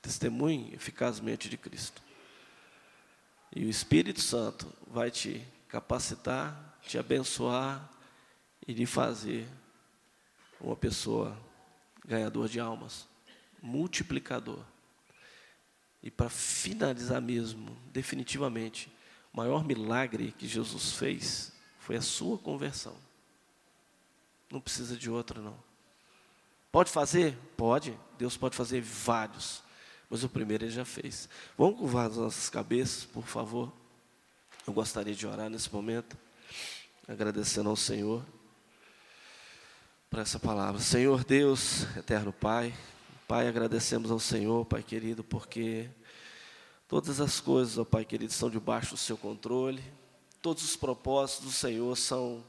Testemunhe 0.00 0.74
eficazmente 0.74 1.48
de 1.48 1.56
Cristo. 1.56 2.02
E 3.54 3.64
o 3.64 3.68
Espírito 3.68 4.20
Santo 4.20 4.72
vai 4.88 5.10
te 5.10 5.46
capacitar 5.68 6.71
te 6.86 6.98
abençoar 6.98 7.90
e 8.66 8.74
de 8.74 8.86
fazer 8.86 9.46
uma 10.60 10.76
pessoa 10.76 11.36
ganhador 12.04 12.48
de 12.48 12.60
almas, 12.60 13.08
multiplicador. 13.60 14.64
E 16.02 16.10
para 16.10 16.28
finalizar 16.28 17.20
mesmo, 17.20 17.76
definitivamente, 17.92 18.92
o 19.32 19.36
maior 19.36 19.64
milagre 19.64 20.32
que 20.32 20.46
Jesus 20.46 20.92
fez 20.92 21.52
foi 21.78 21.96
a 21.96 22.02
sua 22.02 22.36
conversão. 22.38 22.96
Não 24.50 24.60
precisa 24.60 24.96
de 24.96 25.08
outra, 25.08 25.40
não. 25.40 25.56
Pode 26.70 26.90
fazer? 26.90 27.36
Pode. 27.56 27.98
Deus 28.18 28.36
pode 28.36 28.56
fazer 28.56 28.80
vários. 28.80 29.62
Mas 30.10 30.24
o 30.24 30.28
primeiro 30.28 30.64
ele 30.64 30.72
já 30.72 30.84
fez. 30.84 31.28
Vamos 31.56 31.78
curvar 31.78 32.10
as 32.10 32.16
nossas 32.16 32.50
cabeças, 32.50 33.04
por 33.04 33.24
favor. 33.24 33.72
Eu 34.66 34.72
gostaria 34.72 35.14
de 35.14 35.26
orar 35.26 35.48
nesse 35.48 35.72
momento 35.72 36.16
agradecendo 37.06 37.68
ao 37.68 37.76
Senhor 37.76 38.24
por 40.08 40.20
essa 40.20 40.38
palavra. 40.38 40.80
Senhor 40.80 41.24
Deus, 41.24 41.84
eterno 41.96 42.32
Pai, 42.32 42.74
Pai, 43.26 43.48
agradecemos 43.48 44.10
ao 44.10 44.20
Senhor, 44.20 44.64
Pai 44.66 44.82
querido, 44.82 45.24
porque 45.24 45.88
todas 46.86 47.20
as 47.20 47.40
coisas, 47.40 47.78
ó 47.78 47.84
Pai 47.84 48.04
querido, 48.04 48.30
estão 48.30 48.50
debaixo 48.50 48.90
do 48.90 48.98
seu 48.98 49.16
controle, 49.16 49.82
todos 50.40 50.62
os 50.62 50.76
propósitos 50.76 51.46
do 51.46 51.52
Senhor 51.52 51.96
são 51.96 52.44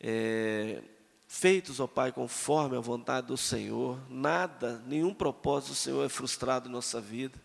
é, 0.00 0.82
feitos, 1.28 1.78
ó 1.80 1.86
Pai, 1.86 2.12
conforme 2.12 2.76
a 2.76 2.80
vontade 2.80 3.28
do 3.28 3.36
Senhor, 3.36 4.00
nada, 4.08 4.82
nenhum 4.86 5.14
propósito 5.14 5.70
do 5.70 5.76
Senhor 5.76 6.04
é 6.04 6.08
frustrado 6.08 6.68
em 6.68 6.72
nossa 6.72 7.00
vida. 7.00 7.38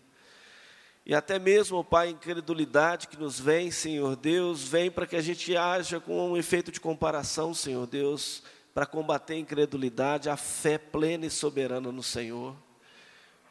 E 1.08 1.14
até 1.14 1.38
mesmo, 1.38 1.84
Pai, 1.84 2.08
incredulidade 2.08 3.06
que 3.06 3.16
nos 3.16 3.38
vem, 3.38 3.70
Senhor 3.70 4.16
Deus, 4.16 4.64
vem 4.64 4.90
para 4.90 5.06
que 5.06 5.14
a 5.14 5.22
gente 5.22 5.56
haja 5.56 6.00
com 6.00 6.32
um 6.32 6.36
efeito 6.36 6.72
de 6.72 6.80
comparação, 6.80 7.54
Senhor 7.54 7.86
Deus, 7.86 8.42
para 8.74 8.86
combater 8.86 9.34
a 9.34 9.38
incredulidade, 9.38 10.28
a 10.28 10.36
fé 10.36 10.78
plena 10.78 11.24
e 11.24 11.30
soberana 11.30 11.92
no 11.92 12.02
Senhor. 12.02 12.56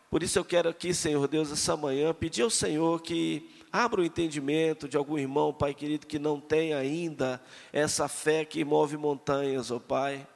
Por 0.09 0.21
isso 0.21 0.37
eu 0.37 0.43
quero 0.43 0.67
aqui, 0.67 0.93
Senhor 0.93 1.25
Deus, 1.29 1.49
essa 1.49 1.77
manhã, 1.77 2.13
pedir 2.13 2.41
ao 2.41 2.49
Senhor 2.49 3.01
que 3.01 3.49
abra 3.71 4.01
o 4.01 4.05
entendimento 4.05 4.85
de 4.85 4.97
algum 4.97 5.17
irmão, 5.17 5.53
Pai 5.53 5.73
querido, 5.73 6.05
que 6.07 6.19
não 6.19 6.41
tem 6.41 6.73
ainda 6.73 7.41
essa 7.71 8.09
fé 8.09 8.43
que 8.43 8.65
move 8.65 8.97
montanhas, 8.97 9.71
ó 9.71 9.79
Pai. 9.79 10.27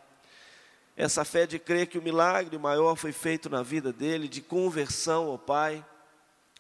Essa 0.96 1.26
fé 1.26 1.46
de 1.46 1.60
crer 1.60 1.88
que 1.88 1.98
o 1.98 2.02
milagre 2.02 2.58
maior 2.58 2.96
foi 2.96 3.12
feito 3.12 3.50
na 3.50 3.62
vida 3.62 3.92
dele, 3.92 4.30
de 4.30 4.40
conversão, 4.40 5.28
ó 5.28 5.38
Pai, 5.38 5.84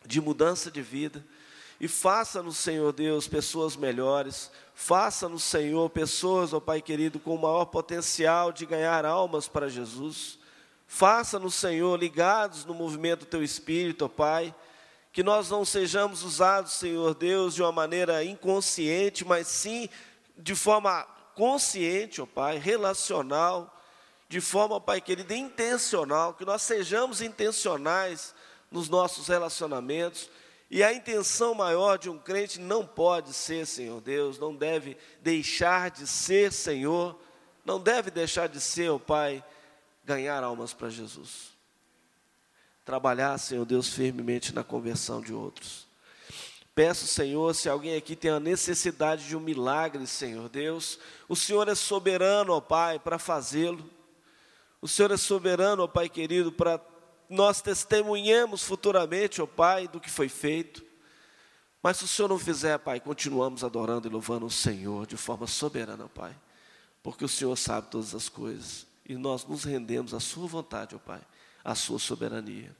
de 0.05 0.21
mudança 0.21 0.71
de 0.71 0.81
vida. 0.81 1.25
E 1.79 1.87
faça 1.87 2.43
no 2.43 2.51
Senhor 2.51 2.91
Deus 2.91 3.27
pessoas 3.27 3.77
melhores, 3.77 4.51
faça 4.73 5.29
no 5.29 5.39
Senhor 5.39 5.89
pessoas, 5.89 6.53
ó 6.53 6.59
Pai 6.59 6.81
querido, 6.81 7.19
com 7.19 7.37
maior 7.37 7.65
potencial 7.65 8.51
de 8.51 8.65
ganhar 8.65 9.05
almas 9.05 9.47
para 9.47 9.69
Jesus. 9.69 10.37
Faça 10.85 11.39
no 11.39 11.49
Senhor, 11.49 11.97
ligados 11.97 12.65
no 12.65 12.73
movimento 12.73 13.21
do 13.21 13.27
Teu 13.27 13.41
Espírito, 13.41 14.05
ó 14.05 14.07
Pai, 14.09 14.53
que 15.13 15.23
nós 15.23 15.49
não 15.49 15.63
sejamos 15.63 16.21
usados, 16.21 16.73
Senhor 16.73 17.15
Deus, 17.15 17.55
de 17.55 17.61
uma 17.61 17.71
maneira 17.71 18.23
inconsciente, 18.25 19.23
mas 19.23 19.47
sim 19.47 19.87
de 20.37 20.55
forma 20.55 21.03
consciente, 21.33 22.21
ó 22.21 22.25
Pai, 22.25 22.57
relacional, 22.57 23.73
de 24.27 24.41
forma, 24.41 24.81
Pai 24.81 24.99
querido, 24.99 25.33
intencional, 25.33 26.33
que 26.33 26.43
nós 26.43 26.61
sejamos 26.61 27.21
intencionais 27.21 28.35
nos 28.71 28.89
nossos 28.89 29.27
relacionamentos, 29.27 30.29
e 30.69 30.83
a 30.83 30.93
intenção 30.93 31.55
maior 31.55 31.97
de 31.97 32.09
um 32.09 32.19
crente 32.19 32.59
não 32.59 32.85
pode 32.85 33.33
ser, 33.33 33.65
Senhor 33.65 33.99
Deus, 34.01 34.37
não 34.37 34.55
deve 34.55 34.95
deixar 35.21 35.89
de 35.89 36.05
ser, 36.05 36.53
Senhor, 36.53 37.19
não 37.65 37.79
deve 37.79 38.11
deixar 38.11 38.47
de 38.47 38.61
ser, 38.61 38.89
ó 38.89 38.95
oh 38.95 38.99
Pai, 38.99 39.43
ganhar 40.05 40.43
almas 40.43 40.73
para 40.73 40.89
Jesus. 40.89 41.49
Trabalhar, 42.85 43.37
Senhor 43.39 43.65
Deus, 43.65 43.89
firmemente 43.89 44.53
na 44.53 44.63
conversão 44.63 45.21
de 45.21 45.33
outros. 45.33 45.87
Peço, 46.75 47.07
Senhor, 47.07 47.53
se 47.55 47.67
alguém 47.67 47.95
aqui 47.95 48.15
tem 48.15 48.31
a 48.31 48.39
necessidade 48.39 49.27
de 49.27 49.35
um 49.35 49.39
milagre, 49.39 50.05
Senhor 50.07 50.47
Deus, 50.49 50.99
o 51.27 51.35
Senhor 51.35 51.67
é 51.67 51.75
soberano, 51.75 52.53
ó 52.53 52.61
Pai, 52.61 52.99
para 52.99 53.19
fazê-lo. 53.19 53.83
O 54.81 54.87
Senhor 54.87 55.11
é 55.11 55.17
soberano, 55.17 55.83
ó 55.83 55.87
Pai 55.87 56.07
querido, 56.07 56.51
para 56.51 56.79
nós 57.29 57.61
testemunhemos 57.61 58.63
futuramente, 58.63 59.41
ó 59.41 59.45
Pai, 59.45 59.87
do 59.87 59.99
que 59.99 60.09
foi 60.09 60.27
feito. 60.27 60.83
Mas 61.81 61.97
se 61.97 62.05
o 62.05 62.07
Senhor 62.07 62.27
não 62.27 62.39
fizer, 62.39 62.77
Pai, 62.79 62.99
continuamos 62.99 63.63
adorando 63.63 64.07
e 64.07 64.11
louvando 64.11 64.45
o 64.45 64.51
Senhor 64.51 65.05
de 65.05 65.15
forma 65.15 65.47
soberana, 65.47 66.09
Pai. 66.09 66.35
Porque 67.03 67.23
o 67.23 67.29
Senhor 67.29 67.55
sabe 67.55 67.87
todas 67.89 68.13
as 68.15 68.27
coisas. 68.27 68.85
E 69.07 69.15
nós 69.15 69.45
nos 69.45 69.63
rendemos 69.63 70.13
à 70.13 70.19
Sua 70.19 70.47
vontade, 70.47 70.95
ó 70.95 70.99
Pai, 70.99 71.21
à 71.63 71.75
Sua 71.75 71.99
soberania. 71.99 72.75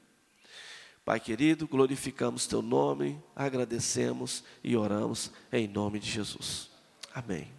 Pai 1.05 1.19
querido, 1.19 1.67
glorificamos 1.67 2.45
Teu 2.45 2.61
nome, 2.61 3.19
agradecemos 3.35 4.43
e 4.63 4.75
oramos 4.75 5.31
em 5.51 5.67
nome 5.67 5.99
de 5.99 6.09
Jesus. 6.09 6.69
Amém. 7.13 7.58